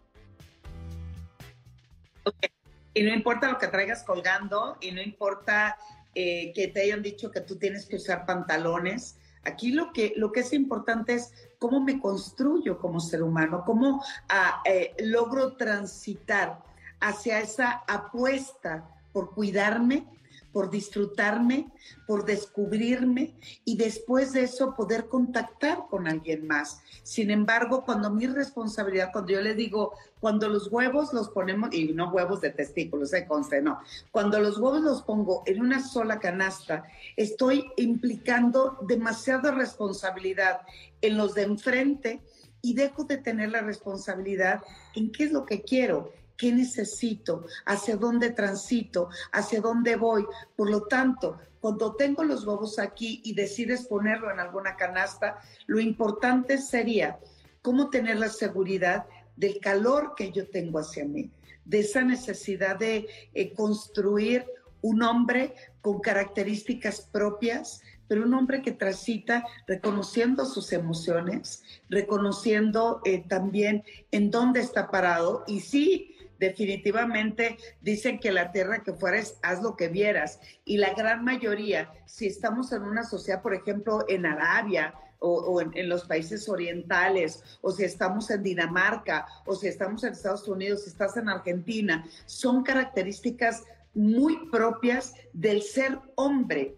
Y 2.94 3.04
no 3.04 3.14
importa 3.14 3.52
lo 3.52 3.58
que 3.58 3.68
traigas 3.68 4.04
colgando 4.04 4.78
y 4.80 4.92
no 4.92 5.02
importa 5.02 5.78
eh, 6.16 6.54
que 6.54 6.70
te 6.70 6.84
hayan 6.84 7.02
dicho 7.02 7.32
que 7.32 7.42
tú 7.42 7.58
tienes 7.58 7.86
que 7.86 7.98
usar 7.98 8.26
pantalones. 8.26 9.18
Aquí 9.44 9.74
lo 9.74 9.92
que, 9.92 10.14
lo 10.16 10.32
que 10.32 10.40
es 10.40 10.54
importante 10.54 11.16
es 11.16 11.34
cómo 11.60 11.82
me 11.82 12.00
construyo 12.00 12.80
como 12.80 13.02
ser 13.02 13.24
humano, 13.24 13.64
cómo 13.66 14.02
ah, 14.30 14.64
logro 15.00 15.58
transitar 15.58 16.60
hacia 17.02 17.42
esa 17.42 17.84
apuesta 17.88 18.88
por 19.12 19.34
cuidarme, 19.34 20.06
por 20.52 20.70
disfrutarme, 20.70 21.72
por 22.08 22.26
descubrirme 22.26 23.36
y 23.66 23.78
después 23.78 24.34
de 24.34 24.44
eso 24.44 24.76
poder 24.76 25.08
contactar 25.08 25.86
con 25.90 26.08
alguien 26.08 26.48
más. 26.48 26.82
Sin 27.04 27.32
embargo, 27.32 27.84
cuando 27.86 28.10
mi 28.10 28.28
responsabilidad, 28.28 29.12
cuando 29.12 29.34
yo 29.34 29.42
le 29.42 29.56
digo, 29.56 29.94
cuando 30.20 30.50
los 30.50 30.72
huevos 30.72 31.14
los 31.14 31.30
ponemos, 31.30 31.74
y 31.74 31.94
no 31.94 32.12
huevos 32.12 32.42
de 32.42 32.52
testículos, 32.52 33.10
se 33.10 33.26
conste, 33.26 33.62
no, 33.62 33.80
cuando 34.12 34.40
los 34.40 34.58
huevos 34.58 34.82
los 34.82 35.02
pongo 35.02 35.44
en 35.46 35.62
una 35.62 35.82
sola 35.82 36.20
canasta, 36.20 36.86
estoy 37.16 37.72
implicando 37.78 38.78
demasiada 38.88 39.52
responsabilidad 39.52 40.62
en 41.02 41.18
los 41.18 41.34
de 41.34 41.44
enfrente 41.44 42.22
y 42.62 42.76
dejo 42.76 43.06
de 43.06 43.18
tener 43.18 43.52
la 43.52 43.62
responsabilidad 43.62 44.62
en 44.96 45.12
qué 45.12 45.24
es 45.24 45.32
lo 45.32 45.46
que 45.46 45.62
quiero 45.62 46.12
qué 46.42 46.52
necesito, 46.52 47.46
hacia 47.68 47.98
dónde 47.98 48.32
transito, 48.32 49.10
hacia 49.32 49.62
dónde 49.62 49.96
voy. 49.96 50.26
Por 50.56 50.72
lo 50.72 50.88
tanto, 50.88 51.38
cuando 51.60 51.94
tengo 51.94 52.24
los 52.24 52.48
huevos 52.48 52.80
aquí 52.80 53.22
y 53.24 53.36
decides 53.36 53.86
ponerlo 53.86 54.32
en 54.32 54.40
alguna 54.40 54.76
canasta, 54.76 55.40
lo 55.68 55.80
importante 55.80 56.58
sería 56.58 57.20
cómo 57.62 57.92
tener 57.92 58.18
la 58.18 58.30
seguridad 58.30 59.06
del 59.36 59.60
calor 59.60 60.16
que 60.18 60.32
yo 60.32 60.50
tengo 60.50 60.80
hacia 60.80 61.06
mí, 61.06 61.30
de 61.64 61.82
esa 61.82 62.02
necesidad 62.02 62.76
de 62.76 63.08
eh, 63.36 63.54
construir 63.54 64.44
un 64.82 65.04
hombre 65.04 65.54
con 65.82 66.00
características 66.00 67.02
propias, 67.02 67.84
pero 68.08 68.24
un 68.24 68.34
hombre 68.34 68.64
que 68.64 68.72
transita 68.72 69.46
reconociendo 69.68 70.46
sus 70.46 70.74
emociones, 70.74 71.62
reconociendo 71.88 73.00
eh, 73.06 73.24
también 73.28 73.84
en 74.10 74.32
dónde 74.32 74.62
está 74.62 74.90
parado 74.90 75.44
y 75.46 75.60
sí 75.60 76.11
definitivamente 76.42 77.58
dicen 77.82 78.20
que 78.20 78.32
la 78.32 78.52
tierra 78.52 78.82
que 78.84 78.94
fueres, 78.94 79.38
haz 79.44 79.62
lo 79.62 79.78
que 79.78 79.90
vieras. 79.90 80.40
Y 80.66 80.78
la 80.78 80.94
gran 80.96 81.24
mayoría, 81.24 81.94
si 82.06 82.26
estamos 82.26 82.72
en 82.72 82.82
una 82.82 83.04
sociedad, 83.04 83.44
por 83.44 83.54
ejemplo, 83.54 84.04
en 84.10 84.26
Arabia, 84.26 84.96
o, 85.24 85.62
en, 85.62 85.88
los 85.88 86.08
países 86.08 86.50
orientales, 86.50 87.44
o 87.62 87.72
si 87.72 87.84
estamos 87.84 88.32
en 88.32 88.42
Dinamarca, 88.42 89.28
o 89.46 89.54
si 89.54 89.68
estamos 89.68 90.04
en 90.04 90.14
Estados 90.14 90.48
Unidos, 90.48 90.84
si 90.84 90.90
estás 90.90 91.16
en 91.16 91.30
Argentina, 91.30 92.04
son 92.26 92.64
características 92.64 93.64
muy 93.94 94.50
propias 94.50 95.14
del 95.34 95.62
ser 95.62 96.00
hombre. 96.16 96.76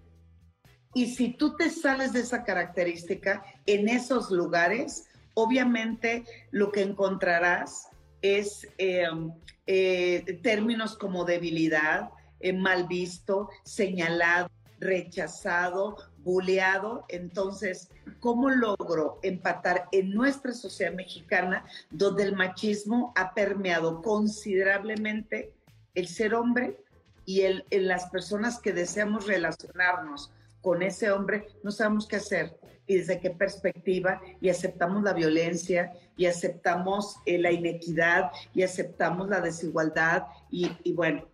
Y 0.93 1.15
si 1.15 1.29
tú 1.37 1.55
te 1.55 1.69
sales 1.69 2.11
de 2.11 2.19
esa 2.19 2.43
característica 2.43 3.45
en 3.65 3.87
esos 3.87 4.29
lugares, 4.29 5.05
obviamente 5.35 6.25
lo 6.51 6.69
que 6.73 6.81
encontrarás 6.81 7.87
es 8.23 8.67
eh, 8.77 9.05
eh, 9.67 10.39
términos 10.41 10.97
como 10.97 11.25
debilidad, 11.25 12.09
eh, 12.39 12.53
mal 12.53 12.87
visto, 12.87 13.49
señalado, 13.63 14.49
rechazado, 14.79 15.97
buleado. 16.19 17.05
Entonces, 17.09 17.89
¿cómo 18.19 18.49
logro 18.49 19.19
empatar 19.23 19.87
en 19.91 20.11
nuestra 20.11 20.53
sociedad 20.53 20.93
mexicana 20.93 21.65
donde 21.91 22.23
el 22.23 22.35
machismo 22.35 23.13
ha 23.15 23.33
permeado 23.33 24.01
considerablemente 24.01 25.53
el 25.93 26.07
ser 26.07 26.33
hombre 26.33 26.79
y 27.25 27.41
en 27.41 27.87
las 27.87 28.09
personas 28.09 28.59
que 28.59 28.73
deseamos 28.73 29.27
relacionarnos 29.27 30.31
con 30.61 30.81
ese 30.81 31.11
hombre, 31.11 31.47
no 31.61 31.71
sabemos 31.71 32.07
qué 32.07 32.17
hacer? 32.17 32.57
Y 32.87 32.97
desde 32.97 33.19
qué 33.19 33.29
perspectiva 33.31 34.21
y 34.41 34.49
aceptamos 34.49 35.03
la 35.03 35.13
violencia 35.13 35.93
y 36.17 36.25
aceptamos 36.25 37.17
eh, 37.25 37.37
la 37.37 37.51
inequidad 37.51 38.31
y 38.53 38.63
aceptamos 38.63 39.29
la 39.29 39.41
desigualdad 39.41 40.23
y, 40.49 40.93
bueno, 40.93 41.25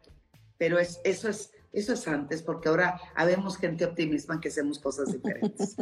pero 0.58 0.80
es, 0.80 1.00
eso 1.04 1.30
es 1.30 1.52
eso 1.72 1.94
es 1.94 2.08
antes, 2.08 2.42
porque 2.42 2.68
ahora 2.68 3.00
habemos 3.14 3.56
gente 3.56 3.86
optimista 3.86 4.40
que 4.42 4.48
hacemos 4.48 4.80
cosas 4.80 5.12
diferentes. 5.12 5.76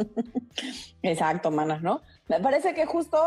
Exacto, 1.02 1.50
manas, 1.50 1.80
¿no? 1.80 2.02
Me 2.28 2.40
parece 2.40 2.74
que 2.74 2.84
justo 2.84 3.18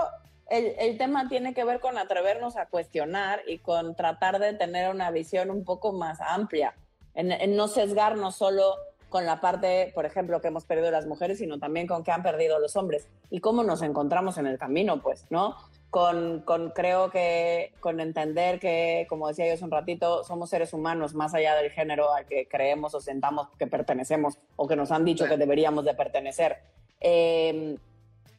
el, 0.47 0.75
el, 0.77 0.95
tema 0.99 1.27
tiene 1.27 1.55
que 1.55 1.63
ver 1.63 1.79
con 1.79 1.97
atrevernos 1.97 2.57
a 2.57 2.67
cuestionar 2.67 3.41
y 3.47 3.57
con 3.57 3.95
tratar 3.95 4.37
de 4.37 4.53
tener 4.53 4.91
una 4.91 5.09
visión 5.09 5.49
un 5.49 5.65
poco 5.65 5.91
más 5.91 6.19
amplia, 6.21 6.75
en, 7.15 7.31
en 7.31 7.55
no 7.55 7.67
sesgarnos 7.67 8.35
solo 8.35 8.75
con 9.11 9.25
la 9.25 9.41
parte, 9.41 9.91
por 9.93 10.05
ejemplo, 10.05 10.39
que 10.39 10.47
hemos 10.47 10.63
perdido 10.63 10.89
las 10.89 11.05
mujeres, 11.05 11.39
sino 11.39 11.59
también 11.59 11.85
con 11.85 12.01
que 12.01 12.11
han 12.11 12.23
perdido 12.23 12.59
los 12.59 12.77
hombres 12.77 13.09
y 13.29 13.41
cómo 13.41 13.61
nos 13.61 13.81
encontramos 13.81 14.37
en 14.37 14.47
el 14.47 14.57
camino, 14.57 15.01
pues, 15.01 15.25
¿no? 15.29 15.57
Con, 15.89 16.43
con, 16.45 16.69
creo 16.69 17.11
que 17.11 17.73
con 17.81 17.99
entender 17.99 18.57
que, 18.57 19.05
como 19.09 19.27
decía 19.27 19.47
yo 19.47 19.55
hace 19.55 19.65
un 19.65 19.71
ratito, 19.71 20.23
somos 20.23 20.49
seres 20.49 20.73
humanos 20.73 21.13
más 21.13 21.33
allá 21.33 21.55
del 21.55 21.71
género 21.71 22.13
al 22.13 22.25
que 22.25 22.47
creemos 22.47 22.95
o 22.95 23.01
sentamos 23.01 23.49
que 23.59 23.67
pertenecemos 23.67 24.37
o 24.55 24.65
que 24.65 24.77
nos 24.77 24.91
han 24.91 25.03
dicho 25.03 25.27
que 25.27 25.35
deberíamos 25.35 25.83
de 25.83 25.93
pertenecer. 25.93 26.59
Em, 27.01 27.75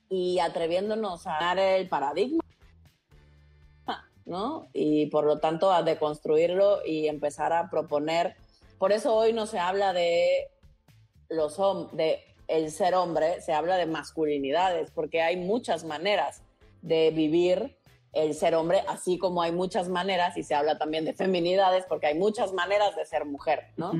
y 0.08 0.38
atreviéndonos 0.38 1.26
a 1.26 1.32
dar 1.38 1.58
el 1.58 1.86
paradigma, 1.86 2.42
¿no? 4.24 4.68
Y 4.72 5.06
por 5.06 5.26
lo 5.26 5.38
tanto 5.38 5.70
a 5.70 5.82
deconstruirlo 5.82 6.78
y 6.86 7.08
empezar 7.08 7.52
a 7.52 7.68
proponer. 7.68 8.36
Por 8.78 8.90
eso 8.92 9.14
hoy 9.14 9.34
no 9.34 9.44
se 9.44 9.58
habla 9.58 9.92
de 9.92 10.48
los 11.32 11.58
de 11.92 12.20
el 12.48 12.70
ser 12.70 12.94
hombre, 12.94 13.40
se 13.40 13.52
habla 13.52 13.76
de 13.76 13.86
masculinidades, 13.86 14.90
porque 14.90 15.22
hay 15.22 15.36
muchas 15.36 15.84
maneras 15.84 16.42
de 16.82 17.10
vivir 17.10 17.76
el 18.12 18.34
ser 18.34 18.54
hombre, 18.54 18.82
así 18.88 19.16
como 19.16 19.42
hay 19.42 19.52
muchas 19.52 19.88
maneras, 19.88 20.36
y 20.36 20.42
se 20.42 20.54
habla 20.54 20.76
también 20.76 21.04
de 21.04 21.14
feminidades, 21.14 21.86
porque 21.88 22.06
hay 22.08 22.18
muchas 22.18 22.52
maneras 22.52 22.94
de 22.94 23.06
ser 23.06 23.24
mujer, 23.24 23.68
¿no? 23.76 23.92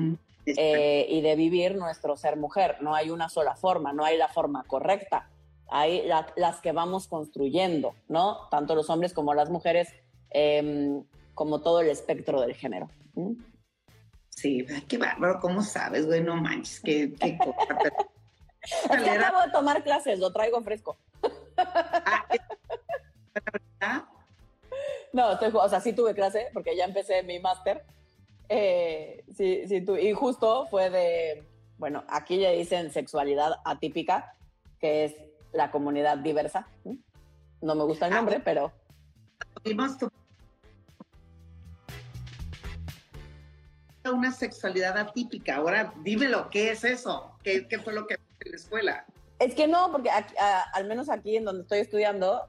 Eh, 0.45 1.07
y 1.09 1.21
de 1.21 1.35
vivir 1.35 1.75
nuestro 1.75 2.15
ser 2.15 2.35
mujer. 2.37 2.77
No 2.81 2.93
hay 2.93 3.09
una 3.09 3.29
sola 3.29 3.55
forma, 3.55 3.93
no 3.93 4.05
hay 4.05 4.17
la 4.17 4.27
forma 4.27 4.63
correcta. 4.65 5.29
Hay 5.69 6.03
las 6.35 6.61
que 6.61 6.73
vamos 6.73 7.07
construyendo, 7.07 7.95
¿no? 8.07 8.49
Tanto 8.51 8.75
los 8.75 8.89
hombres 8.89 9.13
como 9.13 9.33
las 9.33 9.49
mujeres, 9.49 9.89
em, 10.29 11.03
como 11.33 11.61
todo 11.61 11.79
el 11.79 11.87
espectro 11.89 12.41
del 12.41 12.53
género. 12.53 12.89
Sí, 14.35 14.65
qué 14.87 14.97
bárbaro, 14.97 15.39
¿cómo 15.39 15.61
sabes, 15.61 16.05
güey? 16.05 16.21
No 16.21 16.35
manches, 16.35 16.81
qué, 16.81 17.13
qué 17.19 17.37
cosa. 17.37 17.77
que 19.03 19.09
acabo 19.09 19.41
de 19.41 19.51
tomar 19.51 19.83
clases, 19.83 20.19
lo 20.19 20.31
traigo 20.31 20.61
fresco. 20.61 20.97
Ah, 23.79 24.07
No, 25.11 25.33
estoy, 25.33 25.51
o 25.53 25.69
sea, 25.69 25.79
sí 25.79 25.93
tuve 25.93 26.15
clase 26.15 26.47
porque 26.53 26.75
ya 26.75 26.85
empecé 26.85 27.23
mi 27.23 27.39
máster. 27.39 27.83
Eh, 28.49 29.23
sí, 29.35 29.67
sí, 29.67 29.81
tu, 29.81 29.95
y 29.95 30.13
justo 30.13 30.65
fue 30.67 30.89
de, 30.89 31.47
bueno, 31.77 32.03
aquí 32.07 32.39
ya 32.39 32.49
dicen 32.51 32.91
sexualidad 32.91 33.59
atípica, 33.65 34.35
que 34.79 35.05
es 35.05 35.15
la 35.51 35.69
comunidad 35.71 36.17
diversa. 36.17 36.67
No 37.61 37.75
me 37.75 37.83
gusta 37.83 38.07
el 38.07 38.13
nombre, 38.13 38.39
pero... 38.39 38.71
Una 44.11 44.31
sexualidad 44.31 44.97
atípica. 44.97 45.55
Ahora, 45.55 45.93
dime 46.03 46.27
lo 46.27 46.49
que 46.49 46.71
es 46.71 46.83
eso. 46.83 47.31
¿Qué, 47.43 47.67
qué 47.67 47.79
fue 47.79 47.93
lo 47.93 48.05
que 48.05 48.15
en 48.15 48.51
la 48.51 48.57
escuela? 48.57 49.05
Es 49.39 49.55
que 49.55 49.67
no, 49.67 49.91
porque 49.91 50.09
al 50.09 50.87
menos 50.87 51.09
aquí 51.09 51.37
en 51.37 51.45
donde 51.45 51.63
estoy 51.63 51.79
estudiando, 51.79 52.41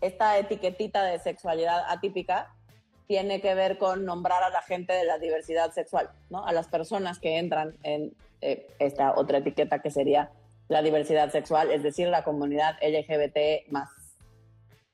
esta 0.00 0.38
etiquetita 0.38 1.02
de 1.04 1.18
sexualidad 1.18 1.84
atípica 1.88 2.52
tiene 3.06 3.40
que 3.40 3.54
ver 3.54 3.78
con 3.78 4.04
nombrar 4.04 4.42
a 4.42 4.50
la 4.50 4.62
gente 4.62 4.92
de 4.92 5.04
la 5.04 5.18
diversidad 5.18 5.72
sexual, 5.72 6.10
¿no? 6.30 6.46
A 6.46 6.52
las 6.52 6.68
personas 6.68 7.18
que 7.18 7.38
entran 7.38 7.76
en 7.82 8.14
eh, 8.40 8.68
esta 8.78 9.14
otra 9.16 9.38
etiqueta 9.38 9.80
que 9.80 9.90
sería 9.90 10.30
la 10.68 10.82
diversidad 10.82 11.30
sexual, 11.30 11.70
es 11.70 11.82
decir, 11.82 12.08
la 12.08 12.24
comunidad 12.24 12.76
LGBT 12.80 13.70
más, 13.70 13.90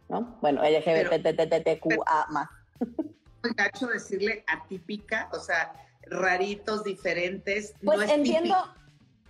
¿no? 0.09 0.37
Bueno, 0.41 0.63
LGBTTTQA 0.63 2.27
más. 2.31 2.49
Es 3.45 3.55
gacho 3.55 3.87
decirle 3.87 4.45
atípica, 4.47 5.29
o 5.33 5.39
sea, 5.39 5.73
raritos, 6.03 6.85
diferentes. 6.85 7.75
Pues 7.85 8.11
entiendo, 8.11 8.57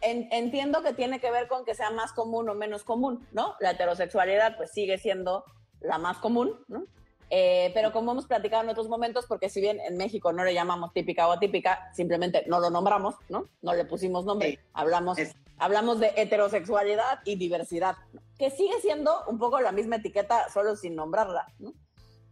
entiendo 0.01 0.83
que 0.83 0.95
tiene 0.95 1.21
que 1.21 1.31
ver 1.31 1.49
con 1.49 1.65
que 1.65 1.75
sea 1.75 1.91
más 1.91 2.13
común 2.13 2.49
o 2.49 2.55
menos 2.55 2.85
común, 2.85 3.27
¿no? 3.33 3.55
La 3.61 3.73
heterosexualidad 3.73 4.57
pues 4.57 4.71
sigue 4.73 4.99
siendo 4.99 5.45
la 5.81 5.99
más 5.99 6.19
común, 6.19 6.65
¿no? 6.69 6.87
Eh, 7.31 7.71
pero 7.75 7.93
como 7.93 8.13
hemos 8.13 8.27
platicado 8.27 8.63
en 8.63 8.71
otros 8.71 8.89
momentos, 8.89 9.27
porque 9.27 9.51
si 9.51 9.61
bien 9.61 9.81
en 9.81 9.99
México 9.99 10.33
no 10.33 10.45
le 10.45 10.55
llamamos 10.55 10.93
típica 10.95 11.29
o 11.29 11.33
atípica, 11.33 11.91
simplemente 11.95 12.45
no 12.47 12.59
lo 12.59 12.71
nombramos, 12.71 13.17
¿no? 13.29 13.45
No 13.61 13.75
le 13.75 13.85
pusimos 13.85 14.25
nombre. 14.25 14.59
Hablamos, 14.73 15.19
hablamos 15.59 16.01
de 16.01 16.13
heterosexualidad 16.17 17.21
y 17.25 17.37
diversidad, 17.37 17.97
que 18.39 18.51
sigue 18.51 18.81
siendo 18.81 19.25
un 19.27 19.39
poco 19.39 19.61
la 19.61 19.73
misma 19.73 19.97
etiqueta, 19.97 20.49
solo 20.49 20.75
sin 20.75 20.95
nombrarla, 20.95 21.53
¿no? 21.59 21.75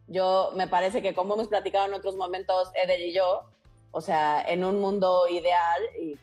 Yo 0.09 0.53
me 0.55 0.69
parece 0.69 1.03
que 1.03 1.15
como 1.15 1.35
hemos 1.35 1.49
platicado 1.49 1.87
en 1.87 1.95
otros 1.95 2.17
momentos, 2.17 2.71
Eder 2.75 3.01
y 3.01 3.13
yo, 3.13 3.45
o 3.91 4.01
sea, 4.01 4.43
en 4.43 4.65
un 4.65 4.81
mundo 4.81 5.27
ideal, 5.29 5.83
y 6.01 6.19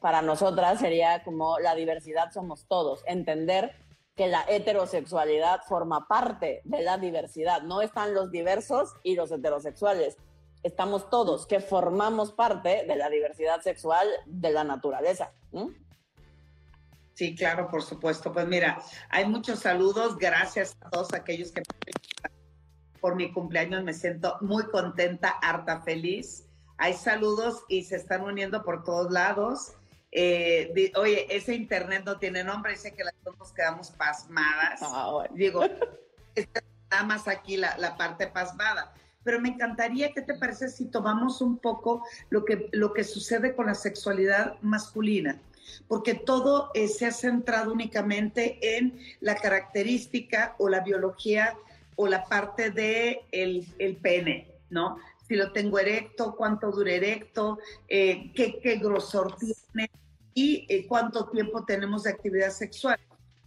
para 0.00 0.22
nosotras 0.22 0.80
sería 0.80 1.22
como 1.22 1.58
la 1.58 1.74
diversidad 1.74 2.30
somos 2.32 2.66
todos, 2.66 3.02
entender 3.06 3.74
que 4.16 4.28
la 4.28 4.44
heterosexualidad 4.48 5.62
forma 5.62 6.06
parte 6.06 6.60
de 6.64 6.82
la 6.82 6.98
diversidad. 6.98 7.62
No 7.62 7.80
están 7.82 8.14
los 8.14 8.30
diversos 8.30 8.94
y 9.02 9.14
los 9.16 9.32
heterosexuales. 9.32 10.16
Estamos 10.62 11.10
todos 11.10 11.46
que 11.46 11.60
formamos 11.60 12.32
parte 12.32 12.84
de 12.86 12.96
la 12.96 13.08
diversidad 13.08 13.60
sexual 13.60 14.08
de 14.26 14.50
la 14.50 14.64
naturaleza. 14.64 15.32
Sí, 17.14 17.34
claro, 17.34 17.68
por 17.68 17.82
supuesto. 17.82 18.32
Pues 18.32 18.46
mira, 18.46 18.80
hay 19.10 19.24
muchos 19.24 19.60
saludos. 19.60 20.16
Gracias 20.16 20.76
a 20.80 20.90
todos 20.90 21.12
aquellos 21.12 21.52
que 21.52 21.62
por 23.04 23.16
mi 23.16 23.30
cumpleaños 23.30 23.84
me 23.84 23.92
siento 23.92 24.38
muy 24.40 24.64
contenta, 24.64 25.28
harta, 25.28 25.82
feliz. 25.82 26.46
Hay 26.78 26.94
saludos 26.94 27.62
y 27.68 27.84
se 27.84 27.96
están 27.96 28.22
uniendo 28.22 28.64
por 28.64 28.82
todos 28.82 29.12
lados. 29.12 29.74
Eh, 30.10 30.90
oye, 30.96 31.26
ese 31.28 31.54
internet 31.54 32.04
no 32.06 32.16
tiene 32.16 32.42
nombre, 32.42 32.72
dice 32.72 32.94
que 32.94 33.04
las 33.04 33.12
dos 33.22 33.36
nos 33.38 33.52
quedamos 33.52 33.90
pasmadas. 33.90 34.80
Ah, 34.82 35.22
Digo, 35.34 35.60
nada 36.90 37.04
más 37.04 37.28
aquí 37.28 37.58
la, 37.58 37.76
la, 37.76 37.94
parte 37.98 38.26
pasmada. 38.26 38.94
Pero 39.22 39.38
me 39.38 39.50
encantaría, 39.50 40.10
¿qué 40.14 40.22
te 40.22 40.38
parece 40.38 40.70
si 40.70 40.86
tomamos 40.86 41.42
un 41.42 41.58
poco 41.58 42.06
lo 42.30 42.46
que, 42.46 42.70
lo 42.72 42.94
que 42.94 43.04
sucede 43.04 43.54
con 43.54 43.66
la 43.66 43.74
sexualidad 43.74 44.56
masculina? 44.62 45.38
Porque 45.88 46.14
todo 46.14 46.70
eh, 46.72 46.88
se 46.88 47.04
ha 47.04 47.12
centrado 47.12 47.70
únicamente 47.70 48.78
en 48.78 48.98
la 49.20 49.34
característica 49.34 50.54
o 50.56 50.70
la 50.70 50.80
biología 50.80 51.54
o 51.96 52.06
la 52.06 52.24
parte 52.24 52.70
de 52.70 53.22
el, 53.32 53.66
el 53.78 53.96
pene, 53.96 54.52
¿no? 54.70 54.98
Si 55.26 55.36
lo 55.36 55.52
tengo 55.52 55.78
erecto, 55.78 56.34
cuánto 56.36 56.70
dura 56.70 56.92
erecto, 56.92 57.58
eh, 57.88 58.32
qué, 58.34 58.60
qué 58.60 58.76
grosor 58.76 59.36
tiene, 59.36 59.90
y 60.34 60.66
eh, 60.68 60.86
cuánto 60.86 61.28
tiempo 61.30 61.64
tenemos 61.64 62.02
de 62.02 62.10
actividad 62.10 62.50
sexual. 62.50 62.98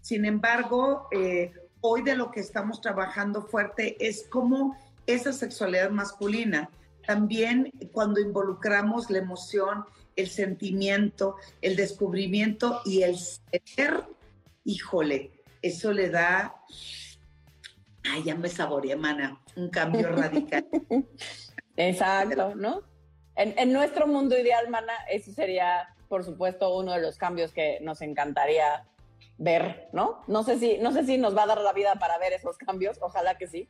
Sin 0.02 0.26
embargo, 0.26 1.08
eh, 1.12 1.52
hoy 1.82 2.02
de 2.02 2.16
lo 2.16 2.32
que 2.32 2.40
estamos 2.40 2.82
trabajando 2.82 3.44
fuerte 3.44 3.98
es 4.00 4.26
cómo 4.30 4.76
esa 5.06 5.34
sexualidad 5.34 5.90
masculina, 5.90 6.70
también 7.06 7.72
cuando 7.92 8.20
involucramos 8.20 9.10
la 9.10 9.20
emoción, 9.20 9.86
el 10.16 10.30
sentimiento, 10.30 11.36
el 11.62 11.76
descubrimiento 11.76 12.82
y 12.86 13.04
el 13.04 13.18
ser, 13.18 14.04
híjole, 14.64 15.32
eso 15.62 15.94
le 15.94 16.10
da, 16.10 16.56
ay, 18.12 18.24
ya 18.24 18.36
me 18.36 18.50
saboreé, 18.50 18.96
mana, 18.96 19.42
un 19.56 19.70
cambio 19.70 20.10
radical. 20.10 20.66
Exacto, 21.78 22.56
¿no? 22.56 22.82
En, 23.36 23.58
en, 23.58 23.72
nuestro 23.72 24.08
mundo 24.08 24.38
ideal, 24.38 24.68
mana, 24.70 24.94
eso 25.10 25.32
sería 25.32 25.88
por 26.08 26.24
supuesto, 26.24 26.76
uno 26.76 26.94
de 26.94 27.02
los 27.02 27.18
cambios 27.18 27.52
que 27.52 27.80
nos 27.82 28.02
encantaría 28.02 28.86
ver, 29.38 29.90
¿no? 29.92 30.24
No 30.28 30.44
sé 30.44 30.58
si, 30.58 30.78
no 30.78 30.92
sé 30.92 31.06
si 31.06 31.18
nos 31.18 31.36
va 31.36 31.44
a 31.44 31.48
dar 31.48 31.62
la 31.62 31.74
vida 31.74 31.96
para 31.96 32.18
ver 32.18 32.34
esos 32.34 32.58
cambios, 32.58 32.98
ojalá 33.02 33.38
que 33.38 33.48
sí. 33.48 33.70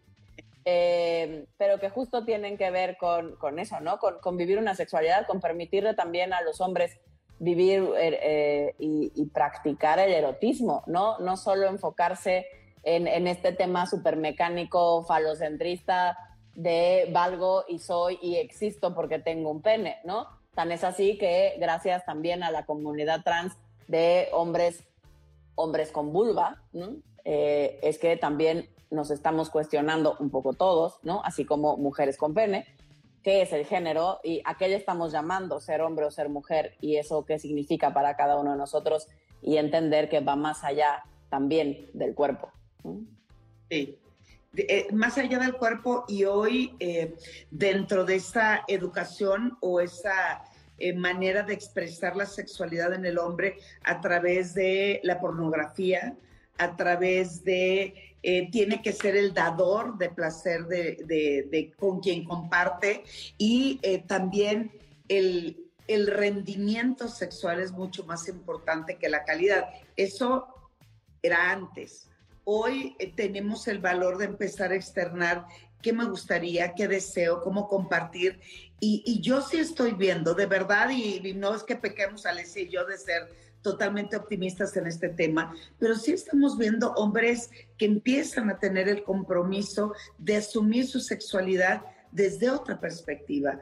Eh, 0.66 1.46
pero 1.58 1.80
que 1.80 1.90
justo 1.90 2.26
tienen 2.26 2.58
que 2.58 2.70
ver 2.72 2.98
con, 2.98 3.36
con 3.38 3.58
eso, 3.60 3.80
¿no? 3.80 4.00
Con, 4.00 4.38
vivir 4.38 4.58
una 4.58 4.76
sexualidad, 4.76 5.26
con 5.26 5.40
permitirle 5.40 5.94
también 5.94 6.34
a 6.34 6.42
los 6.42 6.62
hombres 6.62 7.00
vivir 7.40 7.84
eh, 7.98 8.20
eh, 8.22 8.76
y, 8.80 9.26
practicar 9.28 10.00
el 10.00 10.12
erotismo, 10.12 10.84
¿no? 10.88 11.20
No 11.20 11.38
solo 11.38 11.68
enfocarse 11.68 12.48
en, 12.88 13.08
en 13.08 13.28
este 13.28 13.52
tema 13.52 13.86
súper 13.86 14.16
mecánico, 14.16 15.04
falocentrista 15.04 16.18
de 16.56 17.10
valgo 17.12 17.66
y 17.68 17.80
soy 17.80 18.18
y 18.22 18.38
existo 18.38 18.96
porque 18.96 19.20
tengo 19.20 19.52
un 19.52 19.62
pene, 19.62 19.98
¿no? 20.06 20.28
Tan 20.56 20.72
es 20.72 20.84
así 20.84 21.18
que 21.18 21.56
gracias 21.60 22.06
también 22.06 22.44
a 22.44 22.50
la 22.50 22.66
comunidad 22.66 23.22
trans 23.24 23.54
de 23.88 24.30
hombres, 24.32 24.84
hombres 25.56 25.92
con 25.92 26.12
vulva, 26.14 26.64
eh, 27.26 27.78
es 27.84 28.00
que 28.00 28.18
también 28.18 28.70
nos 28.90 29.12
estamos 29.12 29.50
cuestionando 29.50 30.16
un 30.20 30.30
poco 30.30 30.54
todos, 30.54 30.98
¿no? 31.04 31.22
Así 31.24 31.46
como 31.46 31.78
mujeres 31.78 32.18
con 32.18 32.34
pene, 32.34 32.66
qué 33.22 33.42
es 33.42 33.52
el 33.52 33.66
género 33.66 34.20
y 34.24 34.42
a 34.46 34.56
qué 34.58 34.70
le 34.70 34.76
estamos 34.76 35.12
llamando 35.12 35.60
ser 35.60 35.82
hombre 35.82 36.06
o 36.06 36.12
ser 36.12 36.30
mujer 36.30 36.76
y 36.80 36.96
eso 36.96 37.26
qué 37.26 37.38
significa 37.38 37.94
para 37.94 38.16
cada 38.16 38.40
uno 38.40 38.52
de 38.54 38.58
nosotros 38.58 39.08
y 39.42 39.58
entender 39.58 40.10
que 40.10 40.22
va 40.22 40.36
más 40.36 40.64
allá 40.64 41.04
también 41.30 41.90
del 41.94 42.16
cuerpo. 42.16 42.50
Sí, 43.70 44.00
eh, 44.56 44.88
más 44.92 45.18
allá 45.20 45.38
del 45.38 45.54
cuerpo 45.54 46.06
y 46.08 46.24
hoy 46.24 46.74
eh, 46.80 47.16
dentro 47.52 48.06
de 48.06 48.16
esa 48.16 48.64
educación 48.68 49.56
o 49.62 49.82
esa 49.82 50.44
eh, 50.80 50.94
manera 50.94 51.44
de 51.44 51.54
expresar 51.54 52.16
la 52.16 52.26
sexualidad 52.26 52.94
en 52.94 53.06
el 53.06 53.20
hombre 53.20 53.58
a 53.84 54.02
través 54.02 54.56
de 54.56 55.00
la 55.04 55.20
pornografía, 55.20 56.18
a 56.58 56.76
través 56.76 57.44
de, 57.44 58.16
tiene 58.52 58.82
que 58.82 58.94
ser 58.94 59.16
el 59.16 59.32
dador 59.32 59.98
de 60.00 60.10
placer 60.10 60.66
de, 60.66 61.74
con 61.78 62.00
quien 62.00 62.24
comparte 62.24 63.04
y 63.38 63.80
también 64.08 64.72
el 65.08 66.08
rendimiento 66.08 67.10
sexual 67.10 67.60
es 67.60 67.72
mucho 67.72 68.06
más 68.06 68.28
importante 68.28 68.98
que 68.98 69.08
la 69.08 69.24
calidad. 69.24 69.70
Eso 69.96 70.48
era 71.22 71.52
antes 71.52 72.08
hoy 72.50 72.96
eh, 72.98 73.12
tenemos 73.14 73.68
el 73.68 73.80
valor 73.80 74.18
de 74.18 74.24
empezar 74.24 74.72
a 74.72 74.76
externar 74.76 75.46
qué 75.82 75.92
me 75.92 76.06
gustaría, 76.06 76.74
qué 76.76 76.88
deseo, 76.88 77.42
cómo 77.42 77.68
compartir. 77.68 78.40
Y, 78.80 79.20
yo 79.22 79.42
sí 79.42 79.58
estoy 79.58 79.92
viendo, 79.92 80.34
de 80.34 80.46
verdad, 80.46 80.90
y, 80.90 81.34
no 81.34 81.54
es 81.54 81.64
que 81.64 81.76
pequemos, 81.76 82.26
Alessia 82.26 82.62
y 82.62 82.70
yo, 82.70 82.86
de 82.86 82.98
ser 82.98 83.28
totalmente 83.62 84.16
optimistas 84.16 84.78
en 84.78 84.88
este 84.88 85.10
tema, 85.10 85.54
pero 85.78 85.96
sí 85.96 86.14
estamos 86.14 86.58
viendo 86.58 86.94
hombres 86.94 87.50
que 87.78 87.86
empiezan 87.86 88.50
a 88.50 88.60
tener 88.60 88.88
el 88.88 89.04
compromiso 89.04 89.94
de 90.18 90.38
asumir 90.38 90.88
su 90.88 91.02
sexualidad 91.02 91.82
desde 92.14 92.50
otra 92.50 92.80
perspectiva. 92.80 93.60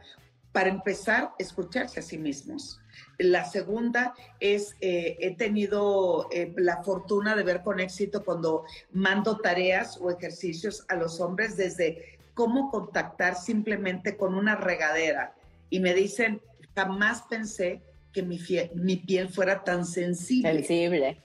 Para 0.56 0.70
empezar, 0.70 1.34
escucharse 1.38 2.00
a 2.00 2.04
sí 2.04 2.18
mismos 2.18 2.80
la 3.18 3.46
segunda 3.46 4.14
es, 4.40 4.76
eh, 4.82 5.18
he 5.20 5.36
tenido 5.36 6.28
eh, 6.32 6.54
la 6.58 6.84
fortuna 6.84 7.36
de 7.36 7.44
ver 7.44 7.62
con 7.62 7.80
éxito 7.80 8.24
cuando 8.24 8.66
mando 8.92 9.38
tareas 9.38 9.98
o 10.02 10.12
ejercicios 10.12 10.86
a 10.90 10.96
los 10.96 11.20
hombres 11.22 11.56
desde 11.56 12.18
cómo 12.34 12.70
contactar 12.70 13.36
simplemente 13.36 14.18
con 14.18 14.36
una 14.36 14.56
regadera. 14.56 15.36
Y 15.70 15.80
me 15.80 15.94
dicen, 15.94 16.42
jamás 16.76 17.24
pensé 17.30 17.82
que 18.12 18.22
mi, 18.22 18.40
mi 18.76 18.98
piel 18.98 19.30
fuera 19.30 19.64
tan 19.64 19.86
sensible. 19.86 20.52
Sensible. 20.52 21.22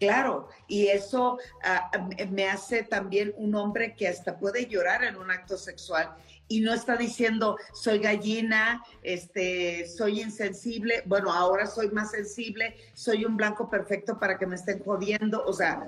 Claro, 0.00 0.48
y 0.66 0.88
eso 0.88 1.38
ah, 1.62 1.90
me 2.30 2.48
hace 2.48 2.82
también 2.82 3.32
un 3.36 3.54
hombre 3.54 3.94
que 3.94 4.08
hasta 4.08 4.38
puede 4.38 4.66
llorar 4.66 5.04
en 5.04 5.16
un 5.16 5.30
acto 5.30 5.56
sexual 5.56 6.14
y 6.48 6.60
no 6.60 6.72
está 6.72 6.96
diciendo 6.96 7.56
soy 7.72 7.98
gallina, 7.98 8.82
este, 9.02 9.86
soy 9.88 10.20
insensible, 10.20 11.02
bueno, 11.06 11.32
ahora 11.32 11.66
soy 11.66 11.88
más 11.90 12.10
sensible, 12.10 12.76
soy 12.94 13.24
un 13.24 13.36
blanco 13.36 13.68
perfecto 13.70 14.18
para 14.18 14.38
que 14.38 14.46
me 14.46 14.56
estén 14.56 14.82
jodiendo, 14.82 15.44
o 15.44 15.52
sea. 15.52 15.86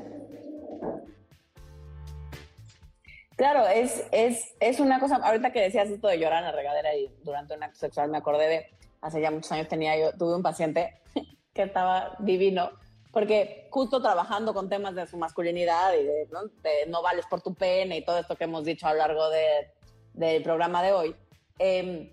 Claro, 3.36 3.66
es, 3.66 4.04
es, 4.12 4.54
es 4.60 4.80
una 4.80 4.98
cosa, 4.98 5.16
ahorita 5.16 5.52
que 5.52 5.60
decías 5.60 5.90
esto 5.90 6.08
de 6.08 6.18
llorar 6.18 6.38
en 6.38 6.46
la 6.46 6.52
regadera 6.52 6.94
y 6.94 7.10
durante 7.22 7.54
un 7.54 7.62
acto 7.62 7.78
sexual, 7.78 8.10
me 8.10 8.16
acordé 8.16 8.48
de, 8.48 8.66
hace 9.02 9.20
ya 9.20 9.30
muchos 9.30 9.52
años 9.52 9.68
tenía 9.68 9.96
yo, 9.98 10.12
tuve 10.12 10.36
un 10.36 10.42
paciente 10.42 10.94
que 11.52 11.62
estaba 11.62 12.16
divino, 12.18 12.70
porque 13.12 13.68
justo 13.70 14.00
trabajando 14.00 14.54
con 14.54 14.70
temas 14.70 14.94
de 14.94 15.06
su 15.06 15.18
masculinidad 15.18 15.92
y 15.94 16.32
¿no? 16.32 16.44
de 16.62 16.86
no, 16.88 17.02
vales 17.02 17.26
por 17.26 17.42
tu 17.42 17.54
pene 17.54 17.98
y 17.98 18.04
todo 18.04 18.18
esto 18.18 18.36
que 18.36 18.44
hemos 18.44 18.64
dicho 18.64 18.86
a 18.86 18.92
lo 18.92 18.98
largo 18.98 19.28
de, 19.28 19.70
del 20.16 20.42
programa 20.42 20.82
de 20.82 20.92
hoy, 20.92 21.16
em, 21.58 22.10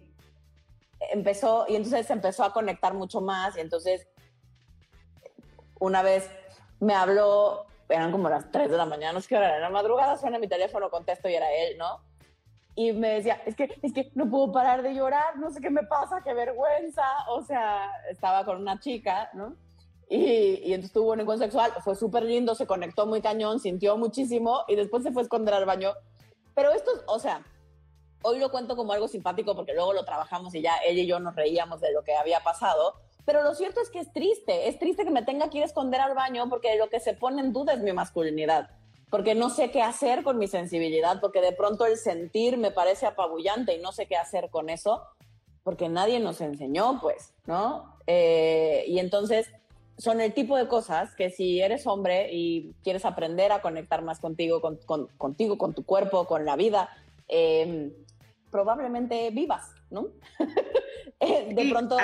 empezó, 1.11 1.65
y 1.67 1.75
entonces 1.75 2.05
se 2.05 2.13
empezó 2.13 2.43
a 2.43 2.53
conectar 2.53 2.93
mucho 2.93 3.21
más, 3.21 3.57
y 3.57 3.61
entonces 3.61 4.07
una 5.79 6.01
vez 6.01 6.29
me 6.79 6.93
habló, 6.93 7.65
eran 7.89 8.11
como 8.11 8.29
las 8.29 8.51
3 8.51 8.69
de 8.69 8.77
la 8.77 8.85
mañana, 8.85 9.13
no 9.13 9.21
sé 9.21 9.29
qué 9.29 9.37
hora 9.37 9.47
era, 9.47 9.55
en 9.57 9.61
la 9.63 9.69
madrugada 9.69 10.17
suena 10.17 10.39
mi 10.39 10.47
teléfono, 10.47 10.89
contesto 10.89 11.29
y 11.29 11.35
era 11.35 11.51
él, 11.51 11.77
¿no? 11.77 12.01
Y 12.75 12.91
me 12.91 13.09
decía, 13.09 13.41
es 13.45 13.55
que, 13.55 13.69
es 13.81 13.93
que 13.93 14.11
no 14.15 14.29
puedo 14.29 14.51
parar 14.51 14.81
de 14.81 14.95
llorar, 14.95 15.37
no 15.37 15.51
sé 15.51 15.61
qué 15.61 15.69
me 15.69 15.83
pasa, 15.83 16.21
qué 16.23 16.33
vergüenza, 16.33 17.03
o 17.29 17.43
sea, 17.43 17.91
estaba 18.09 18.43
con 18.45 18.57
una 18.57 18.79
chica, 18.79 19.29
¿no? 19.33 19.55
Y, 20.09 20.61
y 20.65 20.73
entonces 20.73 20.91
tuvo 20.91 21.11
un 21.11 21.21
encuentro 21.21 21.45
sexual, 21.45 21.71
fue 21.83 21.95
súper 21.95 22.23
lindo, 22.23 22.55
se 22.55 22.67
conectó 22.67 23.05
muy 23.05 23.21
cañón, 23.21 23.59
sintió 23.59 23.95
muchísimo 23.97 24.63
y 24.67 24.75
después 24.75 25.03
se 25.03 25.11
fue 25.11 25.21
a 25.21 25.23
esconder 25.23 25.53
al 25.53 25.65
baño. 25.65 25.93
Pero 26.55 26.71
esto, 26.71 26.91
o 27.07 27.19
sea, 27.19 27.43
hoy 28.23 28.39
lo 28.39 28.49
cuento 28.49 28.75
como 28.75 28.93
algo 28.93 29.07
simpático 29.07 29.55
porque 29.55 29.73
luego 29.73 29.93
lo 29.93 30.03
trabajamos 30.03 30.55
y 30.55 30.61
ya 30.61 30.77
ella 30.85 31.03
y 31.03 31.07
yo 31.07 31.19
nos 31.19 31.35
reíamos 31.35 31.79
de 31.79 31.93
lo 31.93 32.03
que 32.03 32.15
había 32.15 32.41
pasado. 32.41 32.95
Pero 33.25 33.43
lo 33.43 33.55
cierto 33.55 33.79
es 33.81 33.89
que 33.89 33.99
es 33.99 34.11
triste, 34.11 34.67
es 34.67 34.79
triste 34.79 35.05
que 35.05 35.11
me 35.11 35.23
tenga 35.23 35.49
que 35.49 35.59
ir 35.59 35.63
a 35.63 35.67
esconder 35.67 36.01
al 36.01 36.13
baño 36.13 36.49
porque 36.49 36.75
lo 36.77 36.89
que 36.89 36.99
se 36.99 37.13
pone 37.13 37.41
en 37.41 37.53
duda 37.53 37.73
es 37.73 37.79
mi 37.79 37.93
masculinidad, 37.93 38.69
porque 39.09 39.33
no 39.33 39.49
sé 39.49 39.71
qué 39.71 39.81
hacer 39.81 40.23
con 40.23 40.37
mi 40.37 40.47
sensibilidad, 40.47 41.21
porque 41.21 41.39
de 41.39 41.53
pronto 41.53 41.85
el 41.85 41.97
sentir 41.97 42.57
me 42.57 42.71
parece 42.71 43.05
apabullante 43.05 43.75
y 43.75 43.81
no 43.81 43.93
sé 43.93 44.07
qué 44.07 44.17
hacer 44.17 44.49
con 44.49 44.69
eso, 44.69 45.03
porque 45.63 45.87
nadie 45.87 46.19
nos 46.19 46.41
enseñó, 46.41 46.99
pues, 47.01 47.33
¿no? 47.45 47.95
Eh, 48.07 48.83
y 48.87 48.99
entonces 48.99 49.49
son 49.97 50.19
el 50.19 50.33
tipo 50.33 50.57
de 50.57 50.67
cosas 50.67 51.15
que 51.15 51.29
si 51.29 51.61
eres 51.61 51.87
hombre 51.87 52.29
y 52.33 52.73
quieres 52.83 53.05
aprender 53.05 53.53
a 53.53 53.61
conectar 53.61 54.01
más 54.01 54.19
contigo, 54.19 54.59
con, 54.59 54.79
contigo, 55.17 55.57
con 55.57 55.73
tu 55.73 55.85
cuerpo, 55.85 56.25
con 56.25 56.43
la 56.43 56.57
vida, 56.57 56.89
eh, 57.29 57.93
probablemente 58.53 59.29
vivas, 59.31 59.73
¿no? 59.89 60.07
Eh, 61.19 61.53
de 61.53 61.69
pronto 61.69 61.97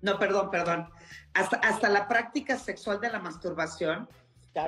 No, 0.00 0.18
perdón, 0.18 0.50
perdón. 0.50 0.88
Hasta, 1.32 1.58
hasta 1.58 1.88
la 1.88 2.08
práctica 2.08 2.58
sexual 2.58 3.00
de 3.00 3.08
la 3.08 3.20
masturbación 3.20 4.08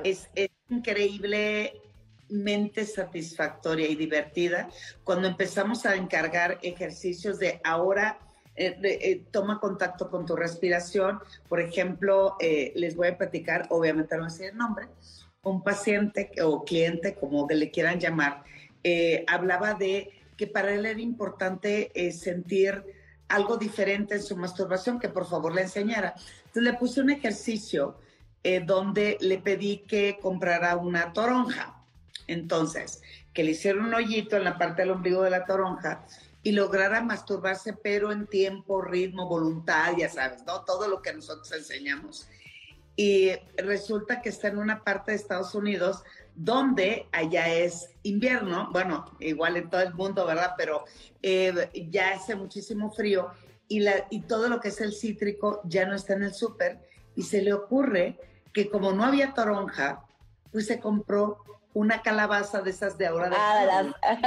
es, 0.05 0.29
es 0.33 0.49
increíblemente 0.69 2.85
satisfactoria 2.85 3.89
y 3.89 3.95
divertida 3.95 4.69
cuando 5.03 5.27
empezamos 5.27 5.85
a 5.85 5.95
encargar 5.95 6.57
ejercicios 6.61 7.37
de 7.37 7.59
ahora 7.65 8.17
eh, 8.55 8.79
eh, 8.81 9.25
toma 9.31 9.59
contacto 9.59 10.09
con 10.09 10.25
tu 10.25 10.37
respiración. 10.37 11.19
Por 11.49 11.59
ejemplo, 11.59 12.37
les 12.39 12.95
voy 12.95 13.09
a 13.09 13.17
platicar, 13.17 13.67
obviamente 13.71 14.15
no 14.15 14.23
decir 14.23 14.51
el 14.51 14.57
nombre, 14.57 14.87
un 15.43 15.61
paciente 15.63 16.31
o 16.41 16.63
cliente, 16.63 17.15
como 17.15 17.45
le 17.49 17.71
quieran 17.71 17.99
llamar, 17.99 18.45
eh, 18.83 19.23
hablaba 19.27 19.73
de 19.73 20.11
que 20.37 20.47
para 20.47 20.73
él 20.73 20.85
era 20.85 21.01
importante 21.01 21.91
eh, 21.93 22.11
sentir 22.11 22.83
algo 23.27 23.57
diferente 23.57 24.15
en 24.15 24.23
su 24.23 24.37
masturbación, 24.37 24.99
que 24.99 25.09
por 25.09 25.27
favor 25.27 25.53
le 25.53 25.63
enseñara. 25.63 26.13
Entonces 26.37 26.63
le 26.63 26.73
puse 26.73 27.01
un 27.01 27.09
ejercicio 27.09 27.97
eh, 28.43 28.61
donde 28.61 29.17
le 29.19 29.39
pedí 29.39 29.79
que 29.79 30.17
comprara 30.21 30.77
una 30.77 31.11
toronja. 31.11 31.83
Entonces, 32.27 33.01
que 33.33 33.43
le 33.43 33.51
hiciera 33.51 33.79
un 33.79 33.93
hoyito 33.93 34.37
en 34.37 34.43
la 34.43 34.57
parte 34.57 34.81
del 34.81 34.91
ombligo 34.91 35.23
de 35.23 35.29
la 35.29 35.45
toronja 35.45 36.05
y 36.43 36.51
lograra 36.51 37.01
masturbarse, 37.01 37.73
pero 37.73 38.11
en 38.11 38.27
tiempo, 38.27 38.81
ritmo, 38.81 39.27
voluntad, 39.27 39.93
ya 39.97 40.09
sabes, 40.09 40.45
¿no? 40.45 40.63
Todo 40.63 40.87
lo 40.87 41.01
que 41.01 41.13
nosotros 41.13 41.51
enseñamos. 41.51 42.27
Y 42.95 43.31
resulta 43.57 44.21
que 44.21 44.29
está 44.29 44.47
en 44.47 44.57
una 44.57 44.83
parte 44.83 45.11
de 45.11 45.17
Estados 45.17 45.53
Unidos 45.53 46.03
donde 46.37 47.07
allá 47.11 47.47
es 47.51 47.89
invierno, 48.03 48.69
bueno, 48.71 49.05
igual 49.19 49.57
en 49.57 49.69
todo 49.71 49.81
el 49.81 49.93
mundo, 49.95 50.25
¿verdad? 50.25 50.53
Pero 50.55 50.85
eh, 51.23 51.69
ya 51.89 52.11
hace 52.11 52.35
muchísimo 52.35 52.91
frío 52.91 53.31
y, 53.67 53.79
la, 53.79 54.05
y 54.11 54.21
todo 54.21 54.47
lo 54.47 54.59
que 54.59 54.67
es 54.67 54.79
el 54.79 54.93
cítrico 54.93 55.61
ya 55.65 55.87
no 55.87 55.95
está 55.95 56.13
en 56.13 56.23
el 56.23 56.33
súper 56.35 56.79
y 57.15 57.23
se 57.23 57.41
le 57.41 57.53
ocurre 57.53 58.19
que 58.53 58.69
como 58.69 58.91
no 58.91 59.03
había 59.03 59.33
toronja, 59.33 60.05
pues 60.51 60.67
se 60.67 60.79
compró 60.79 61.39
una 61.73 62.03
calabaza 62.03 62.61
de 62.61 62.69
esas 62.69 62.99
de 62.99 63.07
ahora 63.07 63.29
de 63.29 63.35
ah, 63.37 63.65
las... 63.65 64.21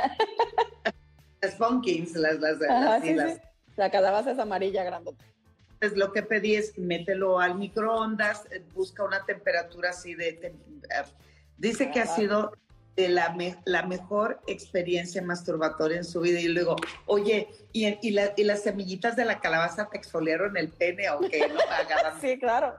las 1.43 1.55
pumpkins, 1.55 2.17
las, 2.17 2.41
las, 2.41 2.59
las, 2.59 3.41
La 3.77 3.91
calabaza 3.91 4.33
es 4.33 4.39
amarilla 4.41 4.83
grandota. 4.83 5.25
Pues 5.79 5.97
lo 5.97 6.13
que 6.13 6.25
pedí 6.25 6.57
es 6.57 6.77
mételo 6.77 7.39
al 7.39 7.55
microondas, 7.55 8.49
busca 8.75 9.05
una 9.05 9.25
temperatura 9.25 9.91
así 9.91 10.15
de 10.15 10.55
Dice 11.61 11.91
que 11.91 12.01
ha 12.01 12.07
sido 12.07 12.53
de 12.97 13.11
la, 13.11 13.37
la, 13.67 13.83
mejor 13.87 14.41
experiencia 14.47 15.21
masturbatoria 15.21 15.99
en 15.99 16.05
su 16.05 16.23
vida. 16.23 16.41
Y 16.41 16.49
luego, 16.49 16.77
oye, 17.05 17.49
¿y, 17.71 17.87
y, 17.87 18.19
¿y, 18.37 18.45
las 18.45 18.63
semillitas 18.63 19.15
de 19.15 19.27
la 19.27 19.41
calabaza 19.41 19.89
te 19.91 19.99
exfoliaron 19.99 20.57
el 20.57 20.71
pene 20.71 21.11
o 21.11 21.21
qué? 21.21 21.49
¿No? 21.49 21.59
sí, 22.21 22.39
claro. 22.39 22.77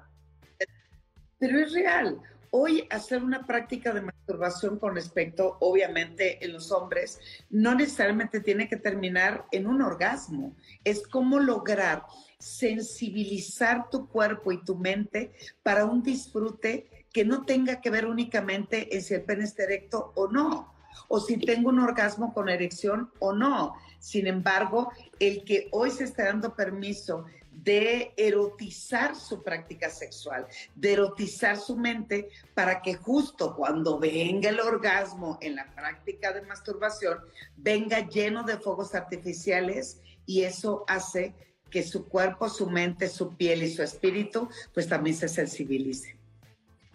Pero 1.37 1.59
es 1.59 1.73
real. 1.73 2.19
Hoy 2.49 2.87
hacer 2.89 3.23
una 3.23 3.45
práctica 3.45 3.93
de 3.93 4.01
masturbación 4.01 4.79
con 4.79 4.95
respecto, 4.95 5.57
obviamente, 5.59 6.43
en 6.43 6.53
los 6.53 6.71
hombres, 6.71 7.19
no 7.51 7.75
necesariamente 7.75 8.39
tiene 8.41 8.67
que 8.67 8.77
terminar 8.77 9.45
en 9.51 9.67
un 9.67 9.83
orgasmo. 9.83 10.55
Es 10.83 11.07
cómo 11.07 11.39
lograr 11.39 12.03
sensibilizar 12.39 13.91
tu 13.91 14.09
cuerpo 14.09 14.51
y 14.51 14.63
tu 14.65 14.75
mente 14.75 15.33
para 15.61 15.85
un 15.85 16.01
disfrute 16.01 17.00
que 17.11 17.25
no 17.25 17.45
tenga 17.45 17.81
que 17.81 17.89
ver 17.89 18.05
únicamente 18.05 18.95
en 18.95 19.01
si 19.01 19.13
el 19.13 19.23
pene 19.23 19.43
está 19.43 19.63
erecto 19.63 20.13
o 20.15 20.27
no, 20.27 20.73
o 21.07 21.19
si 21.19 21.37
tengo 21.37 21.69
un 21.69 21.79
orgasmo 21.79 22.33
con 22.33 22.49
erección 22.49 23.11
o 23.19 23.33
no. 23.33 23.75
Sin 23.99 24.27
embargo, 24.27 24.91
el 25.19 25.43
que 25.43 25.67
hoy 25.71 25.91
se 25.91 26.05
está 26.05 26.25
dando 26.25 26.55
permiso 26.55 27.25
de 27.51 28.13
erotizar 28.17 29.15
su 29.15 29.43
práctica 29.43 29.89
sexual, 29.89 30.47
de 30.73 30.93
erotizar 30.93 31.57
su 31.57 31.75
mente 31.75 32.29
para 32.55 32.81
que 32.81 32.95
justo 32.95 33.55
cuando 33.55 33.99
venga 33.99 34.49
el 34.49 34.59
orgasmo 34.59 35.37
en 35.41 35.55
la 35.55 35.71
práctica 35.75 36.31
de 36.31 36.41
masturbación, 36.41 37.19
venga 37.57 38.07
lleno 38.07 38.43
de 38.43 38.57
fuegos 38.57 38.95
artificiales 38.95 39.99
y 40.25 40.41
eso 40.43 40.85
hace 40.87 41.35
que 41.69 41.83
su 41.83 42.07
cuerpo, 42.07 42.49
su 42.49 42.69
mente, 42.69 43.07
su 43.07 43.35
piel 43.35 43.63
y 43.63 43.71
su 43.71 43.83
espíritu 43.83 44.49
pues 44.73 44.87
también 44.87 45.15
se 45.15 45.27
sensibilicen. 45.27 46.20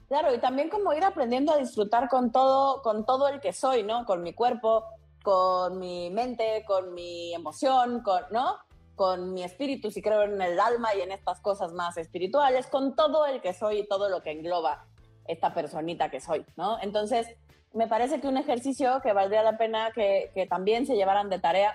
Claro, 0.09 0.33
y 0.33 0.39
también 0.39 0.69
como 0.69 0.93
ir 0.93 1.03
aprendiendo 1.05 1.53
a 1.53 1.57
disfrutar 1.57 2.09
con 2.09 2.31
todo, 2.31 2.81
con 2.83 3.05
todo 3.05 3.29
el 3.29 3.41
que 3.41 3.53
soy, 3.53 3.83
¿no? 3.83 4.05
Con 4.05 4.23
mi 4.23 4.33
cuerpo, 4.33 4.85
con 5.23 5.81
mi 5.81 6.11
mente, 6.11 6.65
con 6.67 6.95
mi 6.95 7.35
emoción, 7.35 8.03
con, 8.03 8.23
¿no? 8.31 8.59
Con 8.95 9.35
mi 9.35 9.43
espíritu, 9.43 9.91
si 9.91 10.01
creo 10.01 10.23
en 10.23 10.41
el 10.41 10.61
alma 10.61 10.95
y 10.95 11.01
en 11.01 11.11
estas 11.11 11.41
cosas 11.41 11.73
más 11.73 11.97
espirituales, 11.97 12.69
con 12.69 12.95
todo 12.95 13.27
el 13.27 13.41
que 13.41 13.53
soy 13.53 13.81
y 13.81 13.89
todo 13.89 14.09
lo 14.09 14.23
que 14.23 14.31
engloba 14.31 14.87
esta 15.27 15.53
personita 15.53 16.09
que 16.09 16.21
soy, 16.21 16.47
¿no? 16.57 16.79
Entonces, 16.81 17.27
me 17.75 17.89
parece 17.89 18.21
que 18.21 18.29
un 18.29 18.37
ejercicio 18.37 19.01
que 19.03 19.13
valdría 19.13 19.43
la 19.43 19.59
pena 19.59 19.91
que, 19.93 20.31
que 20.35 20.47
también 20.47 20.87
se 20.87 20.95
llevaran 20.95 21.29
de 21.29 21.41
tarea, 21.41 21.75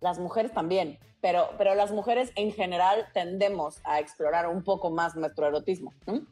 las 0.00 0.18
mujeres 0.18 0.52
también, 0.52 0.98
pero, 1.20 1.50
pero 1.58 1.74
las 1.74 1.92
mujeres 1.92 2.32
en 2.34 2.52
general 2.52 3.06
tendemos 3.12 3.80
a 3.84 4.00
explorar 4.00 4.48
un 4.48 4.64
poco 4.64 4.90
más 4.90 5.14
nuestro 5.14 5.46
erotismo. 5.46 5.92
¿no? 6.06 6.22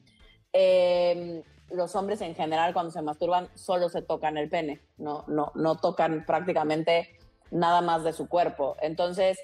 Em, 0.53 1.42
los 1.70 1.94
hombres 1.94 2.20
en 2.22 2.34
general 2.34 2.72
cuando 2.72 2.90
se 2.90 3.03
masturban 3.03 3.49
solo 3.55 3.88
se 3.88 4.01
tocan 4.03 4.38
el 4.38 4.49
pene, 4.49 4.80
no, 4.96 5.24
no, 5.26 5.53
no 5.55 5.76
tocan 5.76 6.24
prácticamente 6.24 7.18
nada 7.51 7.80
más 7.80 8.05
de 8.05 8.12
su 8.12 8.28
cuerpo. 8.28 8.76
Entonces, 8.80 9.38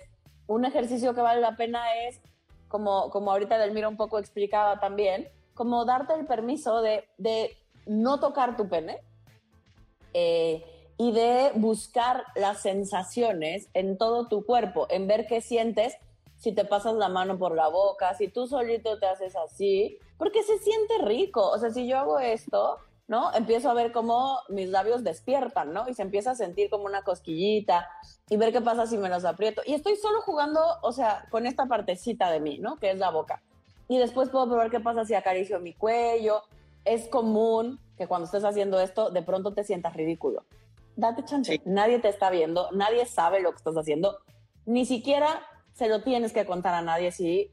un 0.47 0.65
ejercicio 0.65 1.15
que 1.15 1.21
vale 1.21 1.41
la 1.41 1.57
pena 1.57 1.83
es, 2.07 2.21
como, 2.69 3.11
como 3.11 3.31
ahorita 3.31 3.59
Delmira 3.59 3.89
un 3.89 3.97
poco 3.97 4.19
explicaba 4.19 4.81
también, 4.81 5.29
como 5.55 5.85
darte 5.85 6.15
el 6.15 6.27
permiso 6.27 6.81
de, 6.81 7.09
de 7.19 7.57
no 7.87 8.19
tocar 8.21 8.57
tu 8.57 8.69
pene 8.69 8.99
eh, 10.13 10.65
y 10.97 11.13
de 11.13 11.53
buscar 11.55 12.25
las 12.35 12.63
sensaciones 12.63 13.69
en 13.75 13.99
todo 13.99 14.29
tu 14.29 14.45
cuerpo, 14.45 14.87
en 14.91 15.07
ver 15.07 15.27
qué 15.27 15.41
sientes 15.41 15.97
si 16.37 16.53
te 16.53 16.65
pasas 16.65 16.95
la 16.95 17.09
mano 17.09 17.39
por 17.39 17.55
la 17.55 17.69
boca, 17.69 18.15
si 18.15 18.29
tú 18.29 18.47
solito 18.47 18.99
te 18.99 19.07
haces 19.07 19.35
así, 19.37 19.99
porque 20.19 20.43
se 20.43 20.59
siente 20.59 20.99
rico. 21.05 21.49
O 21.51 21.59
sea, 21.59 21.71
si 21.71 21.87
yo 21.87 21.99
hago 21.99 22.19
esto, 22.19 22.79
¿no? 23.07 23.33
Empiezo 23.35 23.71
a 23.71 23.75
ver 23.75 23.93
cómo 23.93 24.39
mis 24.49 24.69
labios 24.69 25.05
despiertan, 25.05 25.73
¿no? 25.73 25.89
Y 25.89 25.95
se 25.95 26.03
empieza 26.03 26.33
a 26.33 26.35
sentir 26.35 26.71
como 26.71 26.85
una 26.85 27.03
cosquillita 27.03 27.89
y 28.29 28.37
ver 28.37 28.53
qué 28.53 28.61
pasa 28.61 28.87
si 28.87 28.97
me 28.97 29.09
los 29.09 29.25
aprieto. 29.25 29.63
Y 29.67 29.75
estoy 29.75 29.97
solo 29.97 30.21
jugando, 30.23 30.61
o 30.83 30.93
sea, 30.93 31.27
con 31.31 31.47
esta 31.47 31.67
partecita 31.67 32.31
de 32.31 32.41
mí, 32.41 32.59
¿no? 32.59 32.77
Que 32.77 32.91
es 32.91 32.99
la 32.99 33.11
boca. 33.11 33.43
Y 33.89 33.99
después 33.99 34.31
puedo 34.31 34.47
probar 34.47 34.71
qué 34.71 34.81
pasa 34.81 35.05
si 35.05 35.15
acaricio 35.15 35.61
mi 35.61 35.75
cuello. 35.75 36.43
Es 36.85 37.09
común 37.09 37.79
que 37.97 38.07
cuando 38.07 38.27
estés 38.27 38.45
haciendo 38.45 38.81
esto, 38.81 39.11
de 39.11 39.23
pronto 39.23 39.53
te 39.53 39.65
sientas 39.65 39.95
ridículo. 39.95 40.45
Date 40.97 41.25
chance. 41.25 41.61
Nadie 41.65 41.99
te 41.99 42.09
está 42.09 42.31
viendo, 42.31 42.71
nadie 42.73 43.05
sabe 43.05 43.41
lo 43.41 43.51
que 43.51 43.59
estás 43.59 43.77
haciendo. 43.77 44.19
Ni 44.65 44.87
siquiera 44.87 45.43
se 45.75 45.89
lo 45.89 46.03
tienes 46.03 46.33
que 46.33 46.47
contar 46.47 46.75
a 46.75 46.83
nadie 46.83 47.11
si 47.11 47.51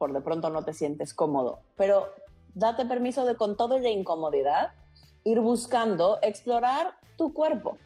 por 0.00 0.14
de 0.14 0.22
pronto 0.22 0.48
no 0.48 0.64
te 0.64 0.72
sientes 0.72 1.12
cómodo. 1.12 1.60
Pero 1.76 2.08
date 2.54 2.86
permiso 2.86 3.26
de 3.26 3.36
con 3.36 3.58
todo 3.58 3.76
y 3.76 3.82
la 3.82 3.90
incomodidad 3.90 4.72
ir 5.24 5.40
buscando 5.40 6.18
explorar 6.22 6.94
tu 7.18 7.34
cuerpo 7.34 7.76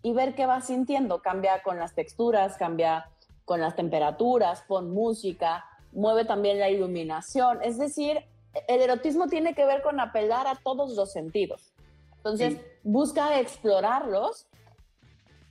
y 0.00 0.12
ver 0.12 0.36
qué 0.36 0.46
vas 0.46 0.68
sintiendo. 0.68 1.22
Cambia 1.22 1.60
con 1.64 1.76
las 1.76 1.96
texturas, 1.96 2.56
cambia 2.56 3.10
con 3.44 3.60
las 3.60 3.74
temperaturas, 3.74 4.62
pon 4.68 4.92
música, 4.92 5.64
mueve 5.90 6.24
también 6.24 6.60
la 6.60 6.70
iluminación. 6.70 7.58
Es 7.64 7.78
decir, 7.78 8.24
el 8.68 8.80
erotismo 8.80 9.26
tiene 9.26 9.52
que 9.52 9.66
ver 9.66 9.82
con 9.82 9.98
apelar 9.98 10.46
a 10.46 10.54
todos 10.54 10.92
los 10.92 11.10
sentidos. 11.10 11.72
Entonces, 12.18 12.58
busca 12.84 13.40
explorarlos 13.40 14.46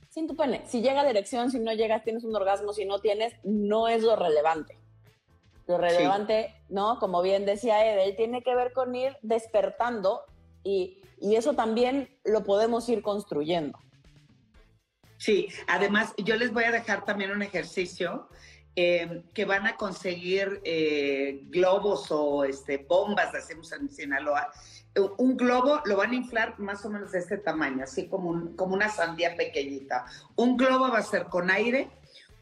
sin 0.08 0.26
tu 0.26 0.34
pene. 0.34 0.62
Si 0.64 0.80
llega 0.80 1.02
a 1.02 1.04
la 1.04 1.10
erección, 1.10 1.50
si 1.50 1.58
no 1.58 1.74
llegas, 1.74 2.04
tienes 2.04 2.24
un 2.24 2.34
orgasmo, 2.34 2.72
si 2.72 2.86
no 2.86 3.00
tienes, 3.00 3.34
no 3.44 3.86
es 3.86 4.02
lo 4.02 4.16
relevante. 4.16 4.79
Lo 5.70 5.78
relevante, 5.78 6.52
¿no? 6.68 6.98
Como 6.98 7.22
bien 7.22 7.46
decía 7.46 7.86
Edel, 7.86 8.16
tiene 8.16 8.42
que 8.42 8.56
ver 8.56 8.72
con 8.72 8.92
ir 8.92 9.16
despertando 9.22 10.24
y, 10.64 11.00
y 11.20 11.36
eso 11.36 11.54
también 11.54 12.08
lo 12.24 12.42
podemos 12.42 12.88
ir 12.88 13.02
construyendo. 13.02 13.78
Sí, 15.16 15.46
además 15.68 16.12
yo 16.16 16.34
les 16.34 16.52
voy 16.52 16.64
a 16.64 16.72
dejar 16.72 17.04
también 17.04 17.30
un 17.30 17.42
ejercicio 17.42 18.28
eh, 18.74 19.22
que 19.32 19.44
van 19.44 19.66
a 19.68 19.76
conseguir 19.76 20.60
eh, 20.64 21.42
globos 21.50 22.06
o 22.10 22.42
este, 22.42 22.78
bombas, 22.78 23.32
hacemos 23.32 23.70
en 23.70 23.88
Sinaloa. 23.90 24.50
Un 25.18 25.36
globo 25.36 25.82
lo 25.84 25.96
van 25.96 26.10
a 26.10 26.14
inflar 26.16 26.58
más 26.58 26.84
o 26.84 26.90
menos 26.90 27.12
de 27.12 27.20
este 27.20 27.38
tamaño, 27.38 27.84
así 27.84 28.08
como, 28.08 28.56
como 28.56 28.74
una 28.74 28.88
sandía 28.88 29.36
pequeñita. 29.36 30.04
Un 30.34 30.56
globo 30.56 30.90
va 30.90 30.98
a 30.98 31.02
ser 31.02 31.26
con 31.26 31.48
aire, 31.48 31.90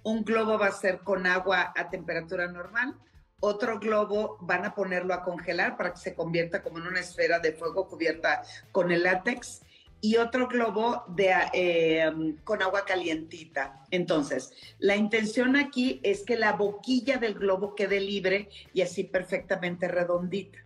un 0.02 0.24
globo 0.24 0.58
va 0.58 0.68
a 0.68 0.72
ser 0.72 1.00
con 1.00 1.26
agua 1.26 1.74
a 1.76 1.90
temperatura 1.90 2.46
normal, 2.46 2.94
otro 3.40 3.78
globo 3.78 4.36
van 4.40 4.64
a 4.64 4.74
ponerlo 4.74 5.14
a 5.14 5.22
congelar 5.22 5.76
para 5.76 5.92
que 5.92 6.00
se 6.00 6.14
convierta 6.14 6.62
como 6.62 6.78
en 6.78 6.86
una 6.86 7.00
esfera 7.00 7.38
de 7.38 7.52
fuego 7.52 7.86
cubierta 7.86 8.42
con 8.72 8.90
el 8.90 9.04
látex 9.04 9.62
y 10.00 10.16
otro 10.16 10.46
globo 10.48 11.04
eh, 11.16 12.10
con 12.44 12.62
agua 12.62 12.84
calientita. 12.84 13.84
Entonces, 13.90 14.52
la 14.78 14.96
intención 14.96 15.56
aquí 15.56 16.00
es 16.02 16.22
que 16.22 16.36
la 16.36 16.52
boquilla 16.52 17.18
del 17.18 17.34
globo 17.34 17.74
quede 17.74 18.00
libre 18.00 18.48
y 18.72 18.82
así 18.82 19.04
perfectamente 19.04 19.88
redondita. 19.88 20.58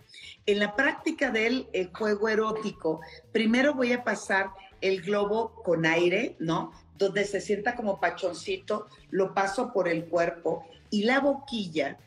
En 0.45 0.59
la 0.59 0.77
práctica 0.77 1.31
del 1.31 1.69
eh, 1.73 1.89
juego 1.95 2.29
erótico, 2.29 3.01
primero 3.33 3.75
voy 3.75 3.93
a 3.93 4.05
pasar 4.05 4.51
el 4.81 5.01
globo 5.01 5.55
con 5.63 5.87
aire, 5.87 6.37
¿no? 6.39 6.73
Donde 6.99 7.25
se 7.25 7.41
sienta 7.41 7.75
como 7.75 8.01
pachoncito, 8.01 8.87
lo 9.11 9.33
paso 9.33 9.73
por 9.73 9.89
el 9.89 10.07
cuerpo 10.07 10.67
y 10.91 11.05
la 11.05 11.21
boquilla 11.21 11.99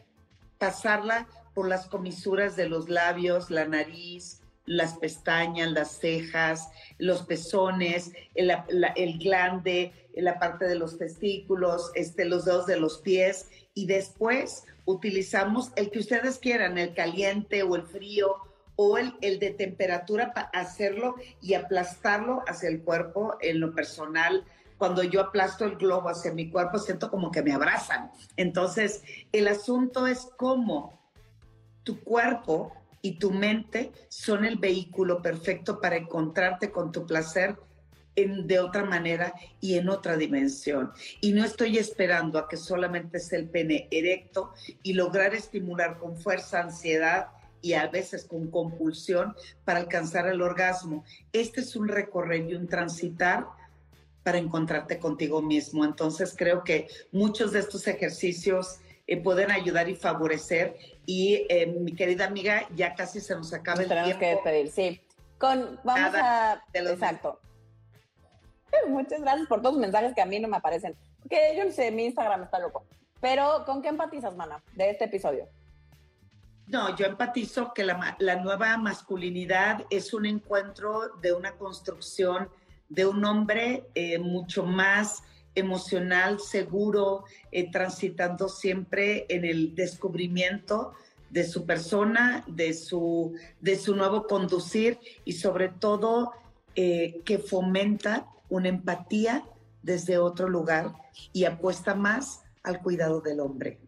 pasarla 0.58 1.28
por 1.54 1.68
las 1.68 1.88
comisuras 1.88 2.56
de 2.56 2.68
los 2.68 2.90
labios, 2.90 3.50
la 3.50 3.66
nariz, 3.66 4.42
las 4.66 4.98
pestañas, 4.98 5.72
las 5.72 6.00
cejas, 6.00 6.70
los 6.98 7.24
pezones, 7.24 8.12
el, 8.34 9.18
glande, 9.20 9.94
la 10.16 10.40
parte 10.40 10.66
de 10.66 10.76
los 10.76 10.98
testículos, 10.98 11.92
este, 11.96 12.26
los 12.26 12.46
dedos 12.46 12.66
de 12.66 12.78
los 12.78 13.00
pies. 13.00 13.50
Y 13.74 13.86
después 13.86 14.64
utilizamos 14.86 15.72
el 15.76 15.92
que 15.92 16.00
ustedes 16.00 16.40
quieran, 16.40 16.78
el 16.78 16.94
caliente 16.94 17.64
o 17.64 17.76
el 17.76 17.84
frío 17.84 18.38
o 18.76 18.98
el, 18.98 19.14
el 19.22 19.40
de 19.40 19.52
temperatura 19.52 20.34
para 20.34 20.48
hacerlo 20.50 21.16
y 21.42 21.54
aplastarlo 21.54 22.44
hacia 22.48 22.70
el 22.70 22.82
cuerpo 22.82 23.38
en 23.40 23.60
lo 23.60 23.74
personal 23.74 24.44
cuando 24.78 25.04
yo 25.04 25.22
aplasto 25.22 25.66
el 25.66 25.78
globo 25.78 26.10
hacia 26.10 26.34
mi 26.34 26.50
cuerpo, 26.50 26.80
siento 26.80 27.10
como 27.10 27.32
que 27.32 27.44
me 27.44 27.54
abrazan. 27.54 28.12
Entonces, 28.36 29.04
el 29.32 29.48
asunto 29.48 30.08
es 30.08 30.28
cómo 30.38 31.00
tu 31.84 32.04
cuerpo 32.04 32.74
y 33.02 33.20
tu 33.20 33.32
mente 33.32 33.92
son 34.10 34.46
el 34.46 34.58
vehículo 34.58 35.22
perfecto 35.22 35.80
para 35.80 35.96
encontrarte 35.96 36.72
con 36.72 36.92
tu 36.92 37.06
placer 37.06 37.56
en, 38.16 38.48
de 38.48 38.60
otra 38.60 38.84
manera 38.84 39.34
y 39.62 39.78
en 39.78 39.90
otra 39.90 40.18
dimensión. 40.18 40.92
Y 41.22 41.32
no 41.32 41.46
estoy 41.46 41.78
esperando 41.78 42.40
a 42.40 42.48
que 42.48 42.58
solamente 42.58 43.20
sea 43.20 43.40
el 43.40 43.50
pene 43.50 43.88
erecto 43.92 44.54
y 44.82 44.94
lograr 44.94 45.36
estimular 45.36 46.00
con 46.00 46.18
fuerza, 46.18 46.62
ansiedad 46.62 47.28
y 47.62 47.74
a 47.74 47.88
veces 47.88 48.26
con 48.26 48.50
compulsión 48.50 49.36
para 49.64 49.80
alcanzar 49.80 50.28
el 50.28 50.42
orgasmo. 50.42 51.04
Este 51.34 51.62
es 51.62 51.76
un 51.76 51.88
recorrer 51.88 52.50
y 52.50 52.56
un 52.56 52.68
transitar 52.68 53.46
para 54.26 54.40
encontrarte 54.40 54.98
contigo 54.98 55.40
mismo. 55.40 55.86
Entonces 55.86 56.34
creo 56.36 56.64
que 56.64 56.88
muchos 57.12 57.52
de 57.52 57.60
estos 57.60 57.88
ejercicios 57.88 58.80
eh, 59.06 59.22
pueden 59.22 59.52
ayudar 59.52 59.88
y 59.88 59.96
favorecer. 59.96 60.76
Y 61.06 61.46
eh, 61.48 61.68
mi 61.68 61.94
querida 61.94 62.26
amiga, 62.26 62.68
ya 62.76 62.96
casi 62.96 63.22
se 63.22 63.36
nos 63.36 63.54
acaba 63.54 63.84
el 63.84 63.88
Tenemos 63.88 64.18
tiempo. 64.18 64.20
que 64.20 64.30
despedir, 64.32 64.72
sí. 64.72 65.02
Con, 65.38 65.80
vamos 65.84 66.16
a... 66.16 66.64
Exacto. 66.74 67.40
Muchas 68.88 69.22
gracias 69.22 69.48
por 69.48 69.62
todos 69.62 69.76
los 69.76 69.82
mensajes 69.82 70.16
que 70.16 70.22
a 70.22 70.26
mí 70.26 70.40
no 70.40 70.48
me 70.48 70.58
aparecen. 70.58 70.96
Porque 71.22 71.54
yo 71.56 71.64
no 71.64 71.72
sé, 71.72 71.92
mi 71.92 72.06
Instagram 72.06 72.44
está 72.44 72.58
loco. 72.58 72.84
Pero, 73.22 73.64
¿con 73.68 73.84
qué 73.84 73.90
empatizas, 73.90 74.36
mana, 74.36 74.64
de 74.74 74.90
este 74.90 75.06
episodio? 75.06 75.48
No, 76.66 76.96
yo 76.96 77.06
empatizo 77.06 77.76
que 77.76 77.84
la, 77.84 78.16
la 78.18 78.38
nueva 78.38 78.76
masculinidad 78.78 79.86
es 79.92 80.16
un 80.16 80.26
encuentro 80.26 81.10
de 81.22 81.32
una 81.32 81.52
construcción 81.52 82.50
de 82.90 83.06
un 83.06 83.24
hombre 83.26 83.86
eh, 83.96 84.20
mucho 84.20 84.66
más 84.66 85.24
emocional, 85.56 86.40
seguro, 86.40 87.24
eh, 87.52 87.72
transitando 87.72 88.50
siempre 88.50 89.26
en 89.30 89.46
el 89.46 89.74
descubrimiento 89.74 90.94
de 91.30 91.46
su 91.46 91.66
persona, 91.66 92.44
de 92.48 92.74
su, 92.74 93.34
de 93.62 93.78
su 93.78 93.96
nuevo 93.96 94.28
conducir 94.28 95.00
y 95.24 95.34
sobre 95.34 95.70
todo 95.70 96.32
eh, 96.76 97.22
que 97.24 97.40
fomenta 97.40 98.28
una 98.50 98.70
empatía 98.70 99.44
desde 99.82 100.18
otro 100.18 100.50
lugar 100.50 100.94
y 101.32 101.46
apuesta 101.46 101.96
más 101.96 102.44
al 102.64 102.82
cuidado 102.82 103.22
del 103.22 103.40
hombre. 103.40 103.80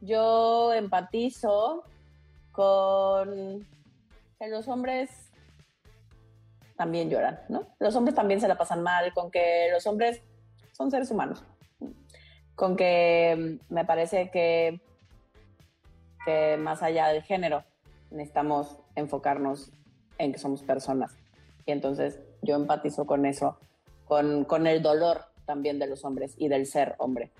Yo 0.00 0.72
empatizo 0.72 1.84
con 2.52 3.66
los 4.40 4.68
hombres 4.68 5.31
también 6.82 7.08
lloran, 7.08 7.38
¿no? 7.48 7.64
Los 7.78 7.94
hombres 7.94 8.16
también 8.16 8.40
se 8.40 8.48
la 8.48 8.58
pasan 8.58 8.82
mal, 8.82 9.14
con 9.14 9.30
que 9.30 9.68
los 9.70 9.86
hombres 9.86 10.20
son 10.72 10.90
seres 10.90 11.12
humanos, 11.12 11.44
con 12.56 12.74
que 12.74 13.60
mm, 13.70 13.72
me 13.72 13.84
parece 13.84 14.32
que, 14.32 14.80
que 16.24 16.56
más 16.56 16.82
allá 16.82 17.06
del 17.06 17.22
género 17.22 17.62
necesitamos 18.10 18.78
enfocarnos 18.96 19.70
en 20.18 20.32
que 20.32 20.40
somos 20.40 20.64
personas. 20.64 21.16
Y 21.66 21.70
entonces 21.70 22.18
yo 22.42 22.56
empatizo 22.56 23.06
con 23.06 23.26
eso, 23.26 23.60
con, 24.04 24.44
con 24.44 24.66
el 24.66 24.82
dolor 24.82 25.26
también 25.46 25.78
de 25.78 25.86
los 25.86 26.04
hombres 26.04 26.34
y 26.36 26.48
del 26.48 26.66
ser 26.66 26.96
hombre. 26.98 27.30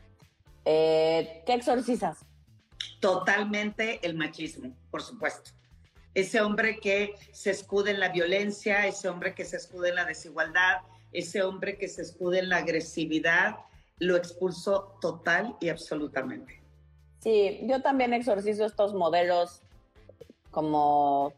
Eh, 0.65 1.43
¿Qué 1.45 1.55
exorcizas? 1.55 2.25
Totalmente 3.01 3.99
el 4.07 4.15
machismo, 4.15 4.73
por 4.93 5.03
supuesto 5.03 5.51
ese 6.15 6.41
hombre 6.41 6.79
que 6.79 7.15
se 7.33 7.51
escude 7.51 7.91
en 7.93 8.01
la 8.01 8.11
violencia, 8.11 8.87
ese 8.87 9.09
hombre 9.09 9.35
que 9.35 9.45
se 9.45 9.57
escude 9.57 9.91
en 9.91 9.97
la 9.97 10.05
desigualdad, 10.05 10.79
ese 11.13 11.43
hombre 11.43 11.79
que 11.79 11.89
se 11.89 12.03
escude 12.03 12.41
en 12.41 12.49
la 12.49 12.59
agresividad, 12.59 13.57
lo 13.99 14.17
expulsó 14.17 14.97
total 15.01 15.57
y 15.61 15.69
absolutamente. 15.69 16.61
Sí, 17.21 17.61
yo 17.65 17.83
también 17.83 18.13
exorcizo 18.13 18.65
estos 18.65 18.95
modelos 18.95 19.63
como 20.51 21.33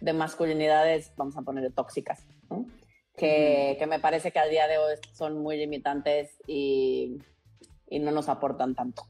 de 0.00 0.12
masculinidades, 0.12 1.12
vamos 1.16 1.36
a 1.36 1.42
ponerle 1.42 1.70
tóxicas, 1.70 2.24
que, 3.16 3.76
que, 3.78 3.86
me 3.86 3.98
parece 3.98 4.30
que 4.30 4.38
al 4.38 4.48
día 4.48 4.68
de 4.68 4.78
hoy 4.78 4.94
son 5.12 5.42
muy 5.42 5.56
limitantes 5.56 6.30
y, 6.46 7.18
y 7.88 7.98
no 7.98 8.12
nos 8.12 8.28
aportan 8.28 8.76
tanto. 8.76 9.02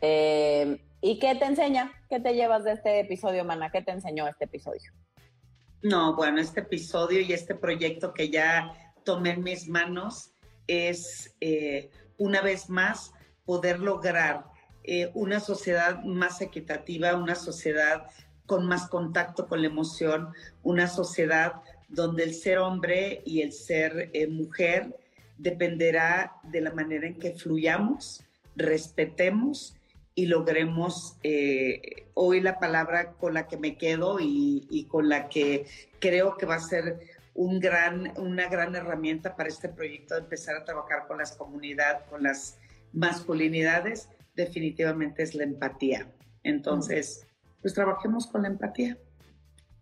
Eh, 0.00 0.80
¿Y 1.00 1.18
qué 1.18 1.34
te 1.36 1.44
enseña? 1.44 1.92
¿Qué 2.08 2.18
te 2.18 2.34
llevas 2.34 2.64
de 2.64 2.72
este 2.72 3.00
episodio, 3.00 3.44
Mana? 3.44 3.70
¿Qué 3.70 3.82
te 3.82 3.92
enseñó 3.92 4.26
este 4.26 4.46
episodio? 4.46 4.92
No, 5.82 6.16
bueno, 6.16 6.40
este 6.40 6.60
episodio 6.60 7.20
y 7.20 7.32
este 7.32 7.54
proyecto 7.54 8.12
que 8.12 8.30
ya 8.30 8.72
tomé 9.04 9.30
en 9.30 9.44
mis 9.44 9.68
manos 9.68 10.32
es, 10.66 11.36
eh, 11.40 11.90
una 12.16 12.40
vez 12.40 12.68
más, 12.68 13.12
poder 13.44 13.78
lograr 13.78 14.44
eh, 14.82 15.10
una 15.14 15.38
sociedad 15.38 16.02
más 16.02 16.40
equitativa, 16.40 17.14
una 17.14 17.36
sociedad 17.36 18.08
con 18.46 18.66
más 18.66 18.88
contacto 18.88 19.46
con 19.46 19.60
la 19.60 19.68
emoción, 19.68 20.32
una 20.64 20.88
sociedad 20.88 21.62
donde 21.88 22.24
el 22.24 22.34
ser 22.34 22.58
hombre 22.58 23.22
y 23.24 23.42
el 23.42 23.52
ser 23.52 24.10
eh, 24.12 24.26
mujer 24.26 24.96
dependerá 25.36 26.32
de 26.42 26.60
la 26.60 26.72
manera 26.72 27.06
en 27.06 27.18
que 27.18 27.34
fluyamos, 27.34 28.24
respetemos 28.56 29.77
y 30.18 30.26
logremos 30.26 31.16
eh, 31.22 32.08
hoy 32.14 32.40
la 32.40 32.58
palabra 32.58 33.12
con 33.12 33.34
la 33.34 33.46
que 33.46 33.56
me 33.56 33.78
quedo 33.78 34.18
y, 34.18 34.88
con 34.90 35.08
la 35.08 35.28
que 35.28 35.64
creo 36.00 36.36
que 36.36 36.44
va 36.44 36.56
a 36.56 36.60
ser 36.60 36.98
un 37.34 37.60
gran, 37.60 38.12
una 38.18 38.48
gran 38.48 38.74
herramienta 38.74 39.36
para 39.36 39.48
este 39.48 39.68
proyecto 39.68 40.16
de 40.16 40.22
empezar 40.22 40.56
a 40.56 40.64
trabajar 40.64 41.06
con 41.06 41.18
las 41.18 41.36
comunidades, 41.36 42.02
con 42.10 42.24
las 42.24 42.58
masculinidades, 42.92 44.08
definitivamente 44.34 45.22
es 45.22 45.36
la 45.36 45.44
empatía. 45.44 46.08
Entonces, 46.42 47.24
pues 47.62 47.72
trabajemos 47.72 48.26
con 48.26 48.42
la 48.42 48.48
empatía. 48.48 48.98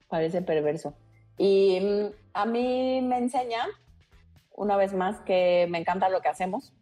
Parece 0.06 0.42
perverso. 0.42 0.94
Y 1.38 1.80
mm, 1.80 2.06
a 2.34 2.44
mí 2.44 3.00
me 3.00 3.16
enseña, 3.16 3.64
una 4.54 4.76
vez 4.76 4.92
más, 4.92 5.18
que 5.22 5.66
me 5.70 5.78
encanta 5.78 6.10
lo 6.10 6.20
que 6.20 6.28
hacemos. 6.28 6.74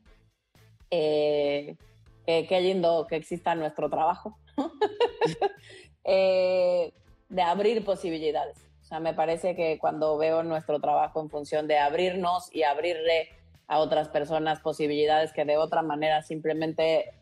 Eh, 0.90 1.76
qué 2.24 2.60
lindo 2.60 3.06
que 3.08 3.16
exista 3.16 3.54
nuestro 3.54 3.88
trabajo. 3.90 4.38
Eh, 6.06 6.92
de 7.30 7.40
abrir 7.40 7.82
posibilidades. 7.82 8.58
O 8.82 8.84
sea, 8.84 9.00
me 9.00 9.14
parece 9.14 9.56
que 9.56 9.78
cuando 9.78 10.18
veo 10.18 10.42
nuestro 10.42 10.78
trabajo 10.80 11.22
en 11.22 11.30
función 11.30 11.66
de 11.66 11.78
abrirnos 11.78 12.54
y 12.54 12.64
abrirle 12.64 13.30
a 13.66 13.78
otras 13.78 14.08
personas 14.08 14.60
posibilidades 14.60 15.32
que 15.32 15.46
de 15.46 15.56
otra 15.56 15.80
manera 15.80 16.22
simplemente 16.22 17.14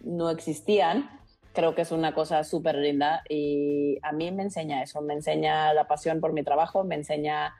no 0.00 0.30
existían, 0.30 1.10
creo 1.52 1.74
que 1.74 1.82
es 1.82 1.92
una 1.92 2.14
cosa 2.14 2.44
súper 2.44 2.76
linda 2.76 3.22
y 3.28 3.98
a 4.02 4.12
mí 4.12 4.30
me 4.30 4.42
enseña 4.42 4.82
eso, 4.82 5.02
me 5.02 5.14
enseña 5.14 5.74
la 5.74 5.86
pasión 5.86 6.20
por 6.20 6.32
mi 6.32 6.42
trabajo, 6.42 6.84
me 6.84 6.94
enseña, 6.94 7.54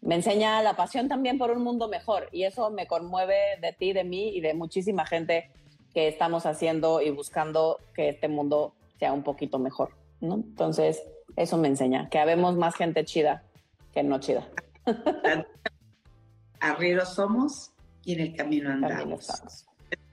me 0.00 0.16
enseña 0.16 0.62
la 0.62 0.74
pasión 0.74 1.08
también 1.08 1.38
por 1.38 1.50
un 1.50 1.62
mundo 1.62 1.88
mejor 1.88 2.28
y 2.32 2.44
eso 2.44 2.70
me 2.70 2.86
conmueve 2.86 3.36
de 3.60 3.72
ti, 3.72 3.92
de 3.92 4.04
mí 4.04 4.30
y 4.30 4.40
de 4.40 4.54
muchísima 4.54 5.06
gente 5.06 5.50
que 5.92 6.08
estamos 6.08 6.46
haciendo 6.46 7.00
y 7.00 7.10
buscando 7.10 7.78
que 7.94 8.10
este 8.10 8.28
mundo 8.28 8.74
sea 8.98 9.12
un 9.12 9.22
poquito 9.22 9.58
mejor, 9.58 9.94
¿no? 10.20 10.34
Entonces, 10.36 11.02
eso 11.36 11.58
me 11.58 11.68
enseña, 11.68 12.08
que 12.08 12.18
habemos 12.18 12.56
más 12.56 12.74
gente 12.74 13.04
chida 13.04 13.42
que 13.92 14.02
no 14.02 14.20
chida. 14.20 14.48
Arrieros 16.60 17.14
somos 17.14 17.72
y 18.04 18.14
en 18.14 18.20
el 18.20 18.36
camino 18.36 18.70
andamos. 18.70 19.66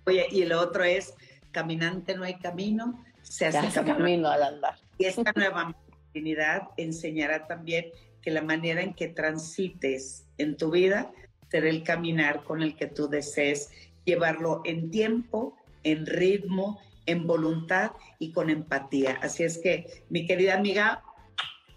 Oye, 0.06 0.28
y 0.32 0.46
lo 0.46 0.60
otro 0.60 0.84
es, 0.84 1.14
caminante 1.52 2.16
no 2.16 2.24
hay 2.24 2.38
camino, 2.40 3.04
se 3.22 3.48
hace, 3.48 3.84
camino. 3.84 4.30
al 4.30 4.44
andar. 4.44 4.76
Y 4.98 5.06
esta 5.06 5.32
nueva 5.36 5.70
oportunidad 5.70 6.70
enseñará 6.78 7.46
también 7.48 7.92
que 8.22 8.32
la 8.32 8.42
manera 8.42 8.82
en 8.82 8.94
que 8.94 9.08
transites 9.08 10.26
en 10.38 10.58
tu 10.58 10.72
vida 10.72 11.12
será 11.50 11.70
el 11.70 11.84
caminar 11.84 12.44
con 12.44 12.62
el 12.62 12.76
que 12.76 12.88
tú 12.88 13.08
desees 13.08 13.72
llevarlo 14.06 14.62
en 14.66 14.90
tiempo, 14.90 15.56
en 15.84 16.06
ritmo, 16.06 16.80
en 17.06 17.26
voluntad 17.26 17.92
y 18.20 18.32
con 18.32 18.50
empatía. 18.50 19.20
Así 19.22 19.44
es 19.44 19.58
que, 19.58 20.06
mi 20.10 20.26
querida 20.26 20.56
amiga, 20.56 21.04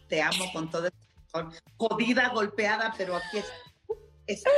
te 0.09 0.21
amo 0.21 0.45
con 0.53 0.71
todo 0.71 0.87
el 0.87 0.93
jodida, 1.77 2.29
golpeada, 2.29 2.95
pero 2.97 3.17
aquí 3.17 3.39
estoy. 4.27 4.53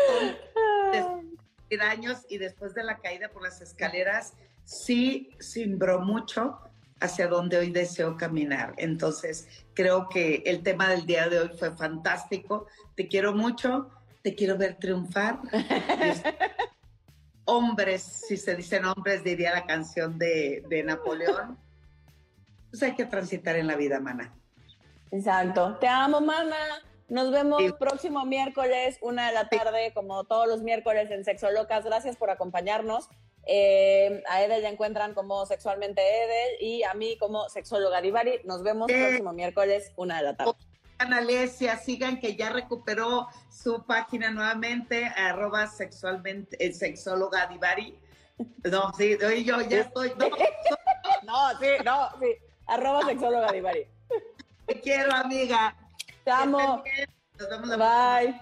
de 1.71 1.81
años 1.81 2.25
y 2.29 2.39
después 2.39 2.75
de 2.75 2.85
la 2.85 2.99
caída 2.99 3.29
por 3.31 3.43
las 3.43 3.61
escaleras, 3.61 4.35
sí 4.65 5.31
simbró 5.41 6.01
mucho 6.01 6.59
hacia 7.01 7.27
donde 7.27 7.59
hoy 7.59 7.71
deseo 7.71 8.17
caminar. 8.17 8.75
Entonces, 8.77 9.49
creo 9.75 10.09
que 10.09 10.43
el 10.47 10.63
tema 10.63 10.89
del 10.89 11.07
día 11.07 11.29
de 11.29 11.41
hoy 11.41 11.51
fue 11.59 11.77
fantástico. 11.77 12.67
Te 12.95 13.09
quiero 13.09 13.35
mucho, 13.35 13.91
te 14.23 14.35
quiero 14.35 14.57
ver 14.57 14.79
triunfar. 14.79 15.41
hombres, 17.45 18.03
si 18.03 18.37
se 18.37 18.55
dicen 18.55 18.85
hombres, 18.85 19.23
diría 19.25 19.53
la 19.53 19.67
canción 19.67 20.19
de, 20.19 20.83
Napoleón. 20.85 21.59
Pues 22.71 22.83
hay 22.83 22.95
que 22.95 23.05
transitar 23.05 23.57
en 23.57 23.67
la 23.67 23.77
vida, 23.77 24.01
mana. 24.01 24.35
Exacto. 25.11 25.77
Te 25.79 25.87
amo, 25.87 26.21
mana. 26.21 26.57
Nos 27.09 27.31
vemos 27.31 27.63
próximo 27.79 28.25
miércoles, 28.25 28.99
una 29.01 29.29
de 29.29 29.35
la 29.35 29.49
tarde, 29.49 29.93
como 29.95 30.25
todos 30.25 30.49
los 30.49 30.63
miércoles 30.63 31.11
en 31.11 31.25
Sexo 31.25 31.51
Locas. 31.51 31.85
Gracias 31.85 32.17
por 32.17 32.31
acompañarnos. 32.31 33.09
Eh, 33.47 34.23
a 34.29 34.43
Edel 34.43 34.63
ya 34.63 34.71
encuentran 34.71 35.13
como 35.13 35.45
Sexualmente 35.45 36.01
Edel 36.01 36.57
y 36.61 36.83
a 36.83 36.95
mí 36.95 37.19
como 37.19 37.49
Sexóloga 37.51 38.01
Divari. 38.01 38.41
Nos 38.45 38.63
vemos 38.63 38.91
el 38.91 39.01
próximo 39.01 39.33
miércoles, 39.33 39.93
una 39.97 40.17
de 40.17 40.23
la 40.25 40.37
tarde. 40.37 40.53
Alesia, 40.99 41.77
sigan 41.77 42.21
que 42.21 42.37
ya 42.37 42.51
recuperó 42.51 43.29
su 43.51 43.85
página 43.85 44.31
nuevamente, 44.31 45.07
arroba 45.07 45.67
sexualmente, 45.67 46.57
el 46.65 46.75
sexóloga 46.75 47.47
Divari. 47.47 47.99
No, 48.65 48.93
sí, 48.95 49.17
yo 49.45 49.61
ya 49.61 49.81
estoy. 49.81 50.13
No, 51.23 51.59
sí, 51.59 51.69
no, 51.85 52.11
sí. 52.21 52.37
Arroba 52.67 53.07
sexóloga 53.07 53.51
Divari. 53.51 53.87
Te 54.67 54.81
quiero, 54.81 55.15
amiga. 55.15 55.75
Te 56.23 56.31
amo. 56.31 56.83
Nos 57.39 57.49
vemos 57.49 57.79
Bye. 57.79 58.41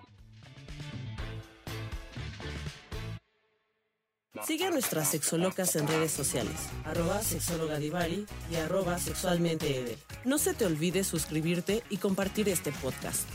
Sigue 4.40 4.64
a 4.64 4.70
nuestras 4.70 5.10
sexolocas 5.10 5.76
en 5.76 5.86
redes 5.86 6.10
sociales, 6.10 6.54
arroba 6.86 7.22
sexologadivari 7.22 8.26
y 8.50 8.56
arroba 8.56 8.98
sexualmente 8.98 9.98
No 10.24 10.38
se 10.38 10.54
te 10.54 10.64
olvide 10.64 11.04
suscribirte 11.04 11.82
y 11.90 11.98
compartir 11.98 12.48
este 12.48 12.72
podcast. 12.72 13.28